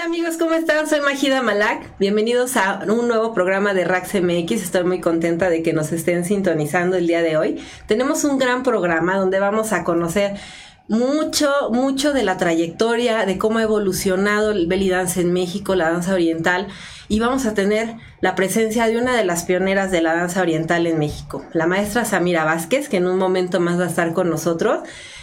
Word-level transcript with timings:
Hola 0.00 0.06
amigos, 0.06 0.38
¿cómo 0.38 0.54
están? 0.54 0.88
Soy 0.88 1.02
Magida 1.02 1.42
Malak. 1.42 1.98
Bienvenidos 1.98 2.56
a 2.56 2.80
un 2.88 3.06
nuevo 3.06 3.34
programa 3.34 3.74
de 3.74 3.84
Rax 3.84 4.14
MX. 4.14 4.52
Estoy 4.52 4.84
muy 4.84 5.02
contenta 5.02 5.50
de 5.50 5.62
que 5.62 5.74
nos 5.74 5.92
estén 5.92 6.24
sintonizando 6.24 6.96
el 6.96 7.06
día 7.06 7.20
de 7.20 7.36
hoy. 7.36 7.62
Tenemos 7.86 8.24
un 8.24 8.38
gran 8.38 8.62
programa 8.62 9.18
donde 9.18 9.38
vamos 9.40 9.74
a 9.74 9.84
conocer 9.84 10.36
mucho, 10.88 11.50
mucho 11.70 12.14
de 12.14 12.22
la 12.22 12.38
trayectoria, 12.38 13.26
de 13.26 13.36
cómo 13.36 13.58
ha 13.58 13.62
evolucionado 13.62 14.52
el 14.52 14.66
belly 14.68 14.88
dance 14.88 15.20
en 15.20 15.34
México, 15.34 15.74
la 15.74 15.90
danza 15.90 16.14
oriental, 16.14 16.68
y 17.08 17.20
vamos 17.20 17.44
a 17.44 17.52
tener 17.52 17.96
la 18.22 18.34
presencia 18.34 18.86
de 18.86 18.96
una 18.96 19.14
de 19.14 19.26
las 19.26 19.44
pioneras 19.44 19.90
de 19.90 20.00
la 20.00 20.14
danza 20.14 20.40
oriental 20.40 20.86
en 20.86 20.98
México, 20.98 21.44
la 21.52 21.66
maestra 21.66 22.06
Samira 22.06 22.44
Vázquez, 22.44 22.88
que 22.88 22.96
en 22.96 23.06
un 23.06 23.18
momento 23.18 23.60
más 23.60 23.78
va 23.78 23.84
a 23.84 23.88
estar 23.88 24.14
con 24.14 24.30
nosotros. 24.30 24.80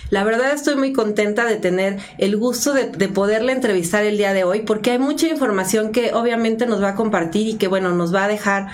La 0.09 0.23
verdad 0.23 0.51
estoy 0.51 0.75
muy 0.75 0.93
contenta 0.93 1.45
de 1.45 1.57
tener 1.57 1.97
el 2.17 2.37
gusto 2.37 2.73
de, 2.73 2.89
de, 2.89 3.07
poderle 3.07 3.51
entrevistar 3.51 4.03
el 4.03 4.17
día 4.17 4.33
de 4.33 4.43
hoy 4.43 4.61
porque 4.61 4.91
hay 4.91 4.99
mucha 4.99 5.27
información 5.27 5.91
que 5.91 6.13
obviamente 6.13 6.65
nos 6.65 6.81
va 6.81 6.89
a 6.89 6.95
compartir 6.95 7.47
y 7.47 7.53
que 7.55 7.67
bueno, 7.67 7.91
nos 7.91 8.13
va 8.13 8.25
a 8.25 8.27
dejar 8.27 8.67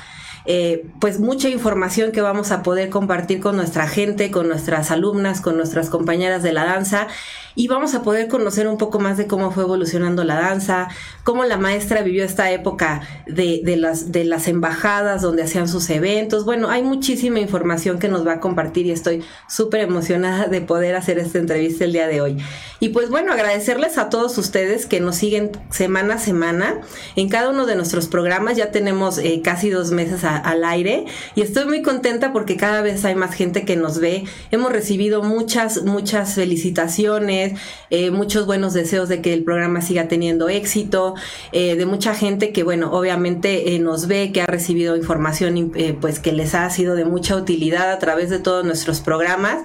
eh, 0.46 0.86
pues 1.00 1.20
mucha 1.22 1.48
información 1.48 2.12
que 2.12 2.22
vamos 2.22 2.52
a 2.52 2.64
poder 2.64 2.90
compartir 2.90 3.40
con 3.40 3.56
nuestra 3.56 3.88
gente, 3.88 4.30
con 4.30 4.50
nuestras 4.50 4.92
alumnas, 4.92 5.40
con 5.40 5.56
nuestras 5.56 5.90
compañeras 5.90 6.44
de 6.44 6.52
la 6.52 6.66
danza 6.66 7.08
y 7.56 7.68
vamos 7.68 7.94
a 7.96 8.02
poder 8.02 8.28
conocer 8.28 8.68
un 8.68 8.78
poco 8.78 9.00
más 9.00 9.18
de 9.18 9.28
cómo 9.28 9.52
fue 9.52 9.64
evolucionando 9.64 10.24
la 10.24 10.36
danza, 10.36 10.88
cómo 11.24 11.44
la 11.44 11.58
maestra 11.58 12.02
vivió 12.02 12.24
esta 12.24 12.52
época 12.52 13.02
de, 13.28 13.62
de, 13.64 13.78
las, 13.78 14.12
de 14.12 14.26
las 14.26 14.48
embajadas 14.48 15.22
donde 15.22 15.44
hacían 15.44 15.68
sus 15.68 15.90
eventos. 15.90 16.46
Bueno, 16.46 16.70
hay 16.70 16.84
muchísima 16.84 17.40
información 17.40 18.00
que 18.00 18.10
nos 18.10 18.26
va 18.26 18.34
a 18.34 18.40
compartir 18.40 18.86
y 18.86 18.92
estoy 18.92 19.24
súper 19.48 19.82
emocionada 19.82 20.48
de 20.48 20.62
poder 20.62 20.96
hacer 20.96 21.20
esta 21.20 21.40
entrevista 21.40 21.84
el 21.84 21.94
día 21.94 22.08
de 22.08 22.22
hoy. 22.22 22.38
Y 22.80 22.90
pues 22.90 23.10
bueno, 23.10 23.32
agradecerles 23.32 23.98
a 23.98 24.10
todos 24.10 24.38
ustedes 24.38 24.86
que 24.86 25.00
nos 25.00 25.16
siguen 25.16 25.52
semana 25.70 26.16
a 26.16 26.18
semana 26.18 26.82
en 27.16 27.30
cada 27.30 27.50
uno 27.50 27.66
de 27.66 27.76
nuestros 27.76 28.08
programas. 28.08 28.58
Ya 28.58 28.72
tenemos 28.72 29.18
eh, 29.18 29.42
casi 29.44 29.70
dos 29.70 29.92
meses 29.92 30.24
al 30.24 30.64
aire 30.64 31.06
y 31.36 31.42
estoy 31.42 31.66
muy 31.66 31.82
contenta 31.82 32.34
porque 32.34 32.58
cada 32.58 32.82
vez 32.82 33.06
hay 33.06 33.16
más 33.16 33.34
gente 33.34 33.64
que 33.64 33.76
nos 33.76 34.00
ve. 34.00 34.26
Hemos 34.52 34.72
recibido 34.72 35.24
muchas, 35.24 35.84
muchas 35.84 36.36
felicitaciones 36.36 37.43
eh, 37.90 38.12
muchos 38.12 38.46
buenos 38.46 38.74
deseos 38.74 39.10
de 39.10 39.22
que 39.22 39.34
el 39.34 39.44
programa 39.44 39.82
siga 39.82 40.08
teniendo 40.08 40.50
éxito, 40.50 41.16
eh, 41.52 41.76
de 41.76 41.86
mucha 41.86 42.16
gente 42.16 42.52
que, 42.52 42.64
bueno, 42.64 42.92
obviamente 42.92 43.76
eh, 43.76 43.80
nos 43.80 44.08
ve, 44.08 44.32
que 44.32 44.42
ha 44.42 44.46
recibido 44.46 44.96
información, 44.96 45.72
pues 46.00 46.20
que 46.20 46.32
les 46.32 46.56
ha 46.56 46.70
sido 46.70 46.96
de 46.96 47.06
mucha 47.06 47.36
utilidad 47.36 47.92
a 47.92 48.00
través 48.00 48.30
de 48.30 48.40
todos 48.40 48.66
nuestros 48.66 49.02
programas. 49.02 49.64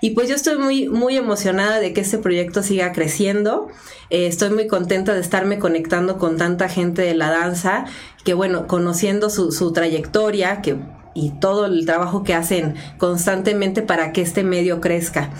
Y 0.00 0.10
pues 0.10 0.28
yo 0.28 0.36
estoy 0.36 0.58
muy, 0.58 0.88
muy 0.88 1.16
emocionada 1.16 1.80
de 1.80 1.92
que 1.92 2.02
este 2.02 2.18
proyecto 2.18 2.62
siga 2.62 2.92
creciendo. 2.92 3.68
Estoy 4.10 4.50
muy 4.50 4.68
contenta 4.68 5.12
de 5.12 5.20
estarme 5.20 5.58
conectando 5.58 6.18
con 6.18 6.36
tanta 6.36 6.68
gente 6.68 7.02
de 7.02 7.14
la 7.14 7.30
danza, 7.30 7.84
que 8.24 8.32
bueno, 8.32 8.68
conociendo 8.68 9.28
su, 9.28 9.50
su 9.50 9.72
trayectoria, 9.72 10.62
que 10.62 10.76
y 11.18 11.30
todo 11.30 11.66
el 11.66 11.84
trabajo 11.84 12.22
que 12.22 12.34
hacen 12.34 12.74
constantemente 12.96 13.82
para 13.82 14.12
que 14.12 14.22
este 14.22 14.44
medio 14.44 14.80
crezca. 14.80 15.30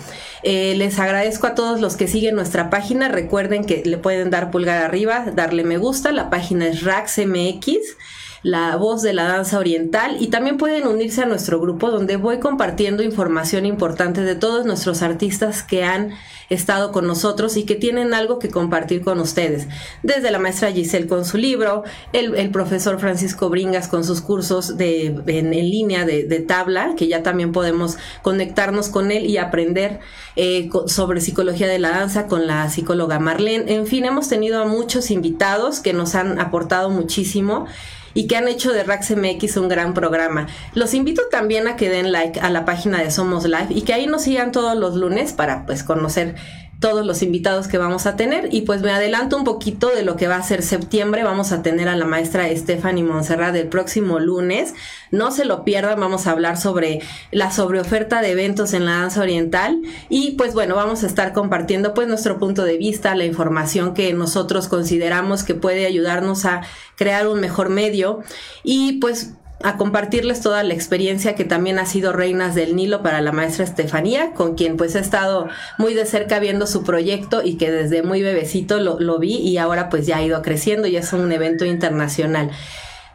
Eh, 0.43 0.75
les 0.75 0.99
agradezco 0.99 1.47
a 1.47 1.55
todos 1.55 1.81
los 1.81 1.95
que 1.95 2.07
siguen 2.07 2.35
nuestra 2.35 2.69
página. 2.69 3.07
Recuerden 3.07 3.65
que 3.65 3.83
le 3.85 3.97
pueden 3.97 4.29
dar 4.29 4.51
pulgar 4.51 4.83
arriba, 4.83 5.25
darle 5.33 5.63
me 5.63 5.77
gusta. 5.77 6.11
La 6.11 6.29
página 6.29 6.67
es 6.67 6.83
RaxMX 6.83 7.97
la 8.41 8.75
voz 8.77 9.01
de 9.01 9.13
la 9.13 9.25
danza 9.25 9.59
oriental 9.59 10.17
y 10.19 10.27
también 10.27 10.57
pueden 10.57 10.87
unirse 10.87 11.23
a 11.23 11.25
nuestro 11.25 11.59
grupo 11.59 11.91
donde 11.91 12.15
voy 12.15 12.39
compartiendo 12.39 13.03
información 13.03 13.65
importante 13.65 14.21
de 14.21 14.35
todos 14.35 14.65
nuestros 14.65 15.01
artistas 15.01 15.63
que 15.63 15.83
han 15.83 16.11
estado 16.49 16.91
con 16.91 17.07
nosotros 17.07 17.57
y 17.57 17.63
que 17.63 17.75
tienen 17.75 18.13
algo 18.13 18.39
que 18.39 18.49
compartir 18.49 19.01
con 19.01 19.19
ustedes. 19.19 19.67
Desde 20.03 20.31
la 20.31 20.39
maestra 20.39 20.71
Giselle 20.71 21.07
con 21.07 21.25
su 21.25 21.37
libro, 21.37 21.83
el, 22.13 22.35
el 22.35 22.51
profesor 22.51 22.99
Francisco 22.99 23.49
Bringas 23.49 23.87
con 23.87 24.03
sus 24.03 24.21
cursos 24.21 24.77
de, 24.77 25.21
en, 25.27 25.51
línea 25.51 26.05
de, 26.05 26.23
de, 26.23 26.39
tabla, 26.39 26.93
que 26.97 27.07
ya 27.07 27.23
también 27.23 27.51
podemos 27.51 27.97
conectarnos 28.21 28.89
con 28.89 29.11
él 29.11 29.25
y 29.25 29.37
aprender 29.37 29.99
eh, 30.35 30.69
sobre 30.87 31.21
psicología 31.21 31.67
de 31.67 31.79
la 31.79 31.89
danza 31.91 32.27
con 32.27 32.47
la 32.47 32.69
psicóloga 32.69 33.19
Marlene. 33.19 33.73
En 33.73 33.87
fin, 33.87 34.05
hemos 34.05 34.29
tenido 34.29 34.61
a 34.61 34.65
muchos 34.65 35.11
invitados 35.11 35.79
que 35.79 35.93
nos 35.93 36.15
han 36.15 36.39
aportado 36.39 36.89
muchísimo 36.89 37.67
y 38.13 38.27
que 38.27 38.35
han 38.35 38.47
hecho 38.47 38.71
de 38.73 38.83
Rax 38.83 39.11
MX 39.11 39.57
un 39.57 39.69
gran 39.69 39.93
programa. 39.93 40.47
Los 40.73 40.93
invito 40.93 41.23
también 41.31 41.67
a 41.67 41.75
que 41.75 41.89
den 41.89 42.11
like 42.11 42.39
a 42.39 42.49
la 42.49 42.65
página 42.65 42.99
de 42.99 43.11
Somos 43.11 43.45
Live 43.45 43.67
y 43.69 43.81
que 43.81 43.93
ahí 43.93 44.07
nos 44.07 44.23
sigan 44.23 44.51
todos 44.51 44.77
los 44.77 44.95
lunes 44.95 45.33
para 45.33 45.65
pues 45.65 45.83
conocer 45.83 46.35
todos 46.79 47.05
los 47.05 47.21
invitados 47.21 47.67
que 47.67 47.77
vamos 47.77 48.05
a 48.05 48.15
tener 48.15 48.53
y 48.53 48.61
pues 48.61 48.81
me 48.81 48.91
adelanto 48.91 49.35
un 49.35 49.43
poquito 49.43 49.89
de 49.89 50.03
lo 50.03 50.15
que 50.15 50.27
va 50.27 50.37
a 50.37 50.43
ser 50.43 50.63
septiembre. 50.63 51.23
Vamos 51.23 51.51
a 51.51 51.61
tener 51.61 51.89
a 51.89 51.97
la 51.97 52.05
maestra 52.05 52.47
Stephanie 52.55 53.03
Monserrat 53.03 53.55
el 53.55 53.67
próximo 53.67 54.19
lunes. 54.19 54.73
No 55.11 55.31
se 55.31 55.43
lo 55.43 55.65
pierdan, 55.65 55.99
vamos 55.99 56.25
a 56.25 56.31
hablar 56.31 56.57
sobre 56.57 57.01
la 57.31 57.51
sobreoferta 57.51 58.21
de 58.21 58.31
eventos 58.31 58.73
en 58.73 58.85
la 58.85 58.93
danza 58.93 59.21
oriental 59.21 59.81
y 60.07 60.31
pues 60.31 60.53
bueno, 60.53 60.75
vamos 60.75 61.03
a 61.03 61.07
estar 61.07 61.33
compartiendo 61.33 61.93
pues 61.93 62.07
nuestro 62.07 62.39
punto 62.39 62.63
de 62.63 62.77
vista, 62.77 63.13
la 63.13 63.25
información 63.25 63.93
que 63.93 64.13
nosotros 64.13 64.69
consideramos 64.69 65.43
que 65.43 65.55
puede 65.55 65.85
ayudarnos 65.85 66.45
a 66.45 66.61
crear 66.95 67.27
un 67.27 67.41
mejor 67.41 67.69
medio 67.69 68.21
y 68.63 68.99
pues 68.99 69.33
a 69.61 69.77
compartirles 69.77 70.41
toda 70.41 70.63
la 70.63 70.73
experiencia 70.73 71.35
que 71.35 71.43
también 71.43 71.79
ha 71.79 71.85
sido 71.85 72.13
Reinas 72.13 72.55
del 72.55 72.75
Nilo 72.75 73.01
para 73.01 73.21
la 73.21 73.31
maestra 73.31 73.65
Estefanía, 73.65 74.31
con 74.33 74.55
quien 74.55 74.77
pues 74.77 74.95
he 74.95 74.99
estado 74.99 75.49
muy 75.77 75.93
de 75.93 76.05
cerca 76.05 76.39
viendo 76.39 76.65
su 76.65 76.83
proyecto 76.83 77.41
y 77.43 77.55
que 77.55 77.69
desde 77.69 78.01
muy 78.01 78.21
bebecito 78.21 78.79
lo, 78.79 78.99
lo 78.99 79.19
vi 79.19 79.35
y 79.35 79.57
ahora 79.57 79.89
pues 79.89 80.07
ya 80.07 80.17
ha 80.17 80.23
ido 80.23 80.41
creciendo 80.41 80.87
y 80.87 80.95
es 80.95 81.11
un 81.11 81.31
evento 81.31 81.65
internacional. 81.65 82.51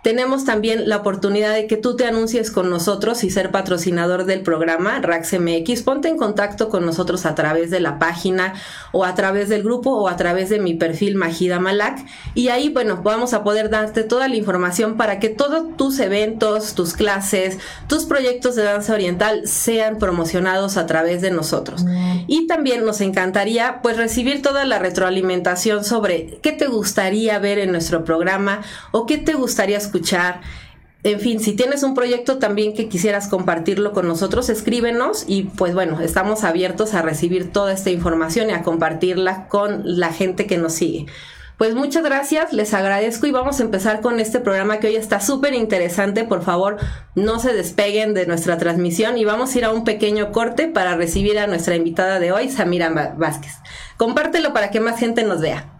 Tenemos 0.04 0.44
también 0.44 0.86
la 0.86 0.98
oportunidad 0.98 1.54
de 1.54 1.66
que 1.66 1.78
tú 1.78 1.96
te 1.96 2.04
anuncies 2.04 2.50
con 2.50 2.68
nosotros 2.68 3.24
y 3.24 3.30
ser 3.30 3.50
patrocinador 3.50 4.26
del 4.26 4.42
programa 4.42 5.00
RaxMX. 5.00 5.80
Ponte 5.82 6.08
en 6.08 6.18
contacto 6.18 6.68
con 6.68 6.84
nosotros 6.84 7.24
a 7.24 7.34
través 7.34 7.70
de 7.70 7.80
la 7.80 7.98
página 7.98 8.52
o 8.92 9.06
a 9.06 9.14
través 9.14 9.48
del 9.48 9.62
grupo 9.62 9.92
o 9.92 10.08
a 10.08 10.16
través 10.16 10.50
de 10.50 10.58
mi 10.58 10.74
perfil 10.74 11.16
Magida 11.16 11.58
Malak. 11.58 12.04
Y 12.34 12.48
ahí, 12.48 12.68
bueno, 12.68 13.00
vamos 13.02 13.32
a 13.32 13.42
poder 13.44 13.70
darte 13.70 14.04
toda 14.04 14.28
la 14.28 14.36
información 14.36 14.98
para 14.98 15.18
que 15.18 15.30
todos 15.30 15.74
tus 15.78 15.98
eventos, 16.00 16.74
tus 16.74 16.92
clases, 16.92 17.56
tus 17.88 18.04
proyectos 18.04 18.56
de 18.56 18.64
danza 18.64 18.92
oriental 18.92 19.48
sean 19.48 19.98
promocionados 19.98 20.76
a 20.76 20.84
través 20.84 21.22
de 21.22 21.30
nosotros. 21.30 21.82
Y 22.26 22.46
también 22.46 22.84
nos 22.84 23.00
encantaría 23.00 23.80
pues 23.80 23.96
recibir 23.96 24.42
toda 24.42 24.66
la 24.66 24.78
retroalimentación 24.78 25.82
sobre 25.82 26.40
qué 26.42 26.52
te 26.52 26.66
gustaría 26.66 27.38
ver 27.38 27.58
en 27.58 27.72
nuestro 27.72 28.04
programa 28.04 28.60
o 28.90 29.06
qué 29.06 29.16
te 29.16 29.32
gustaría 29.32 29.78
escuchar 29.78 29.93
escuchar. 29.94 30.40
En 31.04 31.20
fin, 31.20 31.38
si 31.38 31.52
tienes 31.52 31.82
un 31.82 31.94
proyecto 31.94 32.38
también 32.38 32.74
que 32.74 32.88
quisieras 32.88 33.28
compartirlo 33.28 33.92
con 33.92 34.08
nosotros, 34.08 34.48
escríbenos 34.48 35.24
y 35.28 35.42
pues 35.42 35.74
bueno, 35.74 36.00
estamos 36.00 36.44
abiertos 36.44 36.94
a 36.94 37.02
recibir 37.02 37.52
toda 37.52 37.72
esta 37.72 37.90
información 37.90 38.48
y 38.50 38.54
a 38.54 38.62
compartirla 38.62 39.46
con 39.48 39.82
la 39.84 40.12
gente 40.12 40.46
que 40.46 40.56
nos 40.56 40.72
sigue. 40.72 41.06
Pues 41.58 41.74
muchas 41.74 42.02
gracias, 42.02 42.52
les 42.52 42.74
agradezco 42.74 43.26
y 43.26 43.30
vamos 43.30 43.60
a 43.60 43.62
empezar 43.62 44.00
con 44.00 44.18
este 44.18 44.40
programa 44.40 44.80
que 44.80 44.88
hoy 44.88 44.96
está 44.96 45.20
súper 45.20 45.54
interesante. 45.54 46.24
Por 46.24 46.42
favor, 46.42 46.78
no 47.14 47.38
se 47.38 47.52
despeguen 47.52 48.14
de 48.14 48.26
nuestra 48.26 48.58
transmisión 48.58 49.18
y 49.18 49.24
vamos 49.24 49.54
a 49.54 49.58
ir 49.58 49.64
a 49.66 49.72
un 49.72 49.84
pequeño 49.84 50.32
corte 50.32 50.66
para 50.66 50.96
recibir 50.96 51.38
a 51.38 51.46
nuestra 51.46 51.76
invitada 51.76 52.18
de 52.18 52.32
hoy, 52.32 52.48
Samira 52.48 53.14
Vázquez. 53.16 53.52
Compártelo 53.98 54.52
para 54.52 54.70
que 54.70 54.80
más 54.80 54.98
gente 54.98 55.22
nos 55.22 55.40
vea. 55.40 55.73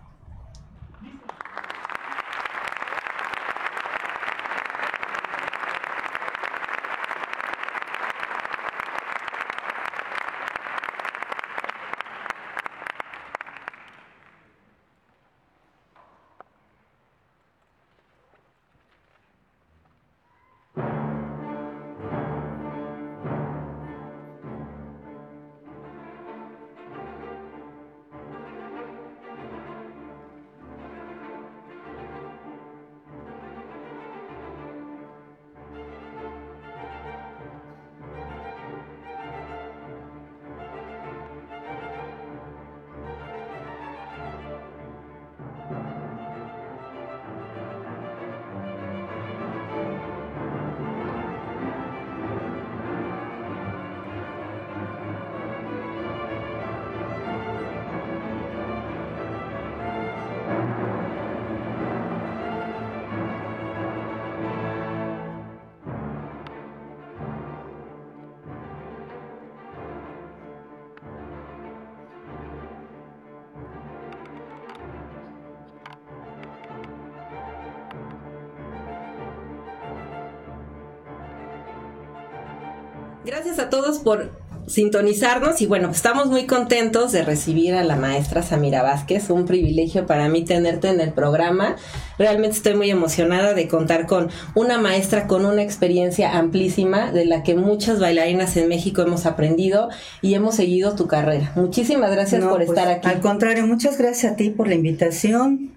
Gracias 83.34 83.58
a 83.58 83.69
todos 83.69 83.98
por 83.98 84.31
sintonizarnos 84.69 85.60
y 85.60 85.66
bueno, 85.66 85.90
estamos 85.90 86.28
muy 86.28 86.46
contentos 86.46 87.10
de 87.10 87.25
recibir 87.25 87.75
a 87.75 87.82
la 87.82 87.96
maestra 87.96 88.44
Samira 88.44 88.84
Vázquez, 88.84 89.28
un 89.28 89.44
privilegio 89.44 90.06
para 90.06 90.28
mí 90.28 90.44
tenerte 90.44 90.86
en 90.86 91.00
el 91.00 91.12
programa. 91.12 91.75
Realmente 92.16 92.58
estoy 92.58 92.75
muy 92.75 92.90
emocionada 92.90 93.52
de 93.52 93.66
contar 93.66 94.06
con 94.06 94.31
una 94.54 94.78
maestra 94.78 95.26
con 95.26 95.46
una 95.46 95.64
experiencia 95.64 96.38
amplísima 96.38 97.10
de 97.10 97.25
la 97.25 97.42
que 97.42 97.56
muchas 97.56 97.98
bailarinas 97.98 98.56
en 98.56 98.69
México 98.69 99.02
hemos 99.02 99.26
aprendido 99.26 99.88
y 100.22 100.34
hemos 100.34 100.54
seguido 100.54 100.94
tu 100.94 101.08
carrera. 101.08 101.50
Muchísimas 101.56 102.12
gracias 102.12 102.44
por 102.44 102.58
pues, 102.58 102.69
estar 102.69 102.87
aquí. 102.87 103.08
Al 103.08 103.20
contrario, 103.20 103.66
muchas 103.66 103.98
gracias 103.98 104.34
a 104.34 104.37
ti 104.37 104.50
por 104.50 104.69
la 104.69 104.76
invitación. 104.76 105.74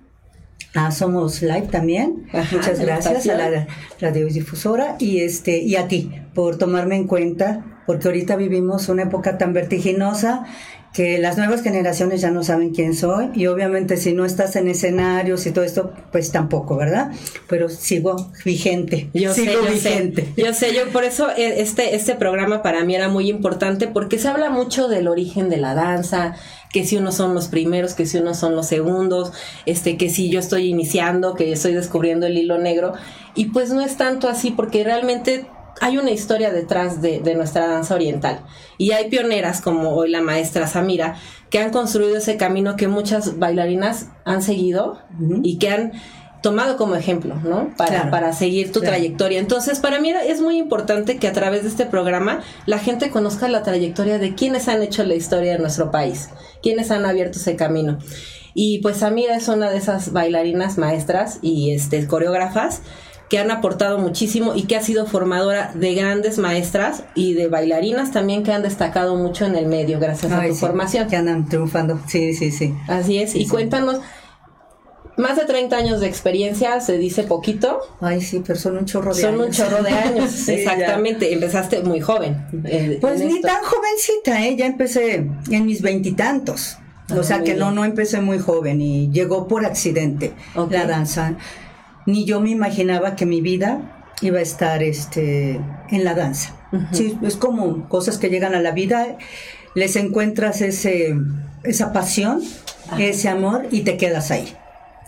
A 0.78 0.92
Somos 0.92 1.42
Live 1.42 1.68
también. 1.72 2.28
Muchas 2.52 2.80
gracias 2.80 3.28
a 3.28 3.36
la 3.36 3.68
radiodifusora 4.00 4.96
y 5.00 5.22
este 5.22 5.58
y 5.60 5.76
a 5.76 5.88
ti 5.88 6.12
por 6.34 6.58
tomarme 6.58 6.96
en 6.96 7.08
cuenta 7.08 7.66
porque 7.88 8.08
ahorita 8.10 8.36
vivimos 8.36 8.90
una 8.90 9.04
época 9.04 9.38
tan 9.38 9.54
vertiginosa 9.54 10.46
que 10.94 11.20
las 11.20 11.38
nuevas 11.38 11.62
generaciones 11.62 12.22
ya 12.22 12.32
no 12.32 12.44
saben 12.44 12.74
quién 12.74 12.96
soy 12.96 13.30
y 13.36 13.46
obviamente 13.48 13.98
si 13.98 14.14
no 14.14 14.26
estás 14.26 14.56
en 14.56 14.68
escenarios 14.68 15.46
y 15.46 15.52
todo 15.52 15.64
esto, 15.64 15.94
pues 16.12 16.32
tampoco, 16.32 16.76
¿verdad? 16.76 17.12
Pero 17.48 17.70
sigo 17.70 18.32
vigente. 18.44 19.10
Yo 19.14 19.34
sigo 19.34 19.52
sé, 19.52 19.54
yo 19.54 19.72
vigente. 19.72 20.22
sé. 20.36 20.44
Yo 20.44 20.54
sé, 20.54 20.74
yo 20.74 20.92
por 20.92 21.04
eso 21.04 21.30
eh, 21.30 21.62
este, 21.62 21.96
este 21.96 22.16
programa 22.16 22.64
para 22.64 22.84
mí 22.84 22.96
era 22.96 23.10
muy 23.10 23.30
importante 23.30 23.88
porque 23.88 24.18
se 24.18 24.28
habla 24.28 24.50
mucho 24.50 24.88
del 24.88 25.08
origen 25.08 25.50
de 25.50 25.58
la 25.58 25.76
danza, 25.76 26.36
que 26.72 26.84
si 26.86 26.98
unos 26.98 27.16
son 27.16 27.34
los 27.34 27.48
primeros, 27.48 27.94
que 27.94 28.06
si 28.06 28.18
unos 28.18 28.38
son 28.38 28.56
los 28.56 28.68
segundos, 28.68 29.32
este, 29.66 29.98
que 29.98 30.10
si 30.10 30.30
yo 30.30 30.40
estoy 30.40 30.68
iniciando, 30.68 31.34
que 31.34 31.52
estoy 31.52 31.74
descubriendo 31.74 32.26
el 32.26 32.38
hilo 32.38 32.58
negro. 32.58 32.94
Y 33.36 33.46
pues 33.46 33.72
no 33.72 33.82
es 33.82 33.98
tanto 33.98 34.28
así 34.28 34.52
porque 34.52 34.84
realmente 34.84 35.48
hay 35.82 35.98
una 35.98 36.12
historia 36.12 36.52
detrás 36.52 37.02
de, 37.02 37.22
nuestra 37.36 37.68
danza 37.68 37.96
oriental. 37.96 38.42
Y 38.78 38.92
hay 38.92 39.10
pioneras 39.10 39.62
como 39.62 39.92
hoy 39.92 40.10
la 40.10 40.22
maestra 40.22 40.68
Samira, 40.68 41.16
que 41.50 41.60
han 41.60 41.72
construido 41.72 42.18
ese 42.18 42.38
camino 42.38 42.76
que 42.76 42.88
muchas 42.88 43.40
bailarinas 43.40 44.08
han 44.26 44.42
seguido 44.42 45.00
y 45.44 45.60
que 45.60 45.70
han 45.70 45.94
tomado 46.42 46.78
como 46.78 46.96
ejemplo, 46.96 47.36
¿no? 47.36 47.70
Para, 47.78 48.10
para 48.12 48.34
seguir 48.34 48.72
tu 48.72 48.82
trayectoria. 48.82 49.40
Entonces, 49.40 49.80
para 49.80 50.00
mí 50.00 50.10
es 50.10 50.42
muy 50.42 50.58
importante 50.58 51.18
que 51.18 51.28
a 51.28 51.34
través 51.34 51.64
de 51.64 51.70
este 51.70 51.86
programa 51.86 52.42
la 52.66 52.80
gente 52.80 53.10
conozca 53.10 53.48
la 53.48 53.64
trayectoria 53.64 54.20
de 54.20 54.36
quienes 54.36 54.68
han 54.68 54.82
hecho 54.82 55.04
la 55.04 55.16
historia 55.16 55.54
de 55.54 55.60
nuestro 55.60 55.92
país, 55.92 56.30
quienes 56.62 56.92
han 56.92 57.06
abierto 57.06 57.38
ese 57.38 57.56
camino. 57.56 58.00
Y 58.54 58.80
pues 58.80 58.98
Samira 58.98 59.36
es 59.36 59.48
una 59.50 59.70
de 59.70 59.78
esas 59.78 60.14
bailarinas 60.14 60.78
maestras 60.78 61.40
y 61.42 61.72
este, 61.74 62.08
coreógrafas 62.08 62.82
que 63.30 63.40
han 63.40 63.52
aportado 63.52 64.00
muchísimo 64.00 64.56
y 64.56 64.64
que 64.64 64.76
ha 64.76 64.82
sido 64.82 65.06
formadora 65.06 65.72
de 65.74 65.94
grandes 65.96 66.38
maestras 66.38 67.04
y 67.14 67.34
de 67.34 67.48
bailarinas 67.50 68.12
también 68.12 68.44
que 68.44 68.54
han 68.54 68.64
destacado 68.64 69.16
mucho 69.16 69.46
en 69.46 69.56
el 69.56 69.68
medio 69.68 70.00
gracias 70.00 70.32
a 70.32 70.48
tu 70.48 70.56
formación. 70.56 71.08
Que 71.10 71.18
andan 71.18 71.48
triunfando, 71.48 72.00
sí, 72.08 72.34
sí, 72.34 72.52
sí. 72.52 72.74
Así 72.88 73.18
es, 73.18 73.36
y 73.36 73.48
cuéntanos, 73.48 74.00
más 75.18 75.36
de 75.36 75.46
30 75.46 75.76
años 75.76 76.00
de 76.00 76.08
experiencia, 76.08 76.80
se 76.80 76.98
dice 76.98 77.24
poquito. 77.24 77.80
Ay, 78.02 78.22
sí, 78.22 78.44
pero 78.46 78.58
son 78.58 78.78
un 78.78 78.86
chorro 78.86 79.14
de 79.14 79.26
años. 79.26 79.38
Son 79.38 79.46
un 79.48 79.52
chorro 79.52 79.84
de 79.84 79.92
años, 79.92 80.48
exactamente. 80.48 81.34
Empezaste 81.34 81.82
muy 81.82 82.00
joven. 82.00 82.46
Eh, 82.66 82.98
pues 83.02 83.20
ni 83.20 83.42
tan 83.42 83.64
jovencita, 83.64 84.46
¿eh? 84.46 84.56
Ya 84.56 84.66
empecé 84.66 85.28
en 85.50 85.66
mis 85.66 85.82
veintitantos. 85.82 86.78
o 87.10 87.20
ah, 87.20 87.24
sea 87.24 87.44
que 87.44 87.56
no, 87.56 87.72
no 87.72 87.86
empecé 87.86 88.22
muy 88.22 88.40
joven 88.40 88.82
y 88.82 89.10
llegó 89.12 89.48
por 89.48 89.66
accidente 89.66 90.34
la 90.70 90.86
danza 90.86 91.38
ni 92.08 92.26
yo 92.26 92.40
me 92.40 92.50
imaginaba 92.50 93.16
que 93.16 93.28
mi 93.28 93.42
vida 93.42 93.82
iba 94.22 94.40
a 94.40 94.42
estar 94.42 94.82
este, 94.82 95.60
en 95.90 96.04
la 96.04 96.16
danza. 96.16 96.56
sí, 96.92 97.18
es 97.22 97.36
como 97.36 97.88
cosas 97.88 98.18
que 98.18 98.30
llegan 98.30 98.56
a 98.56 98.62
la 98.62 98.72
vida, 98.72 99.18
les 99.76 99.96
encuentras 99.96 100.62
ese, 100.62 101.16
esa 101.64 101.94
pasión, 101.94 102.42
ese 102.98 103.30
amor 103.30 103.68
y 103.72 103.82
te 103.82 103.98
quedas 103.98 104.32
ahí. 104.32 104.56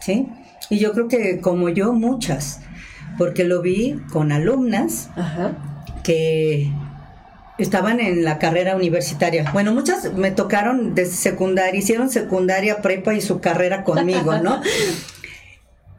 ¿Sí? 0.01 0.27
Y 0.69 0.79
yo 0.79 0.93
creo 0.93 1.07
que 1.07 1.39
como 1.39 1.69
yo, 1.69 1.93
muchas, 1.93 2.61
porque 3.17 3.43
lo 3.43 3.61
vi 3.61 3.99
con 4.11 4.31
alumnas 4.31 5.09
que 6.03 6.71
estaban 7.57 7.99
en 7.99 8.23
la 8.23 8.37
carrera 8.39 8.75
universitaria. 8.75 9.51
Bueno, 9.51 9.73
muchas 9.73 10.13
me 10.13 10.31
tocaron 10.31 10.95
de 10.95 11.05
secundaria, 11.05 11.79
hicieron 11.79 12.09
secundaria, 12.09 12.81
prepa 12.81 13.13
y 13.13 13.21
su 13.21 13.41
carrera 13.41 13.83
conmigo, 13.83 14.37
¿no? 14.37 14.61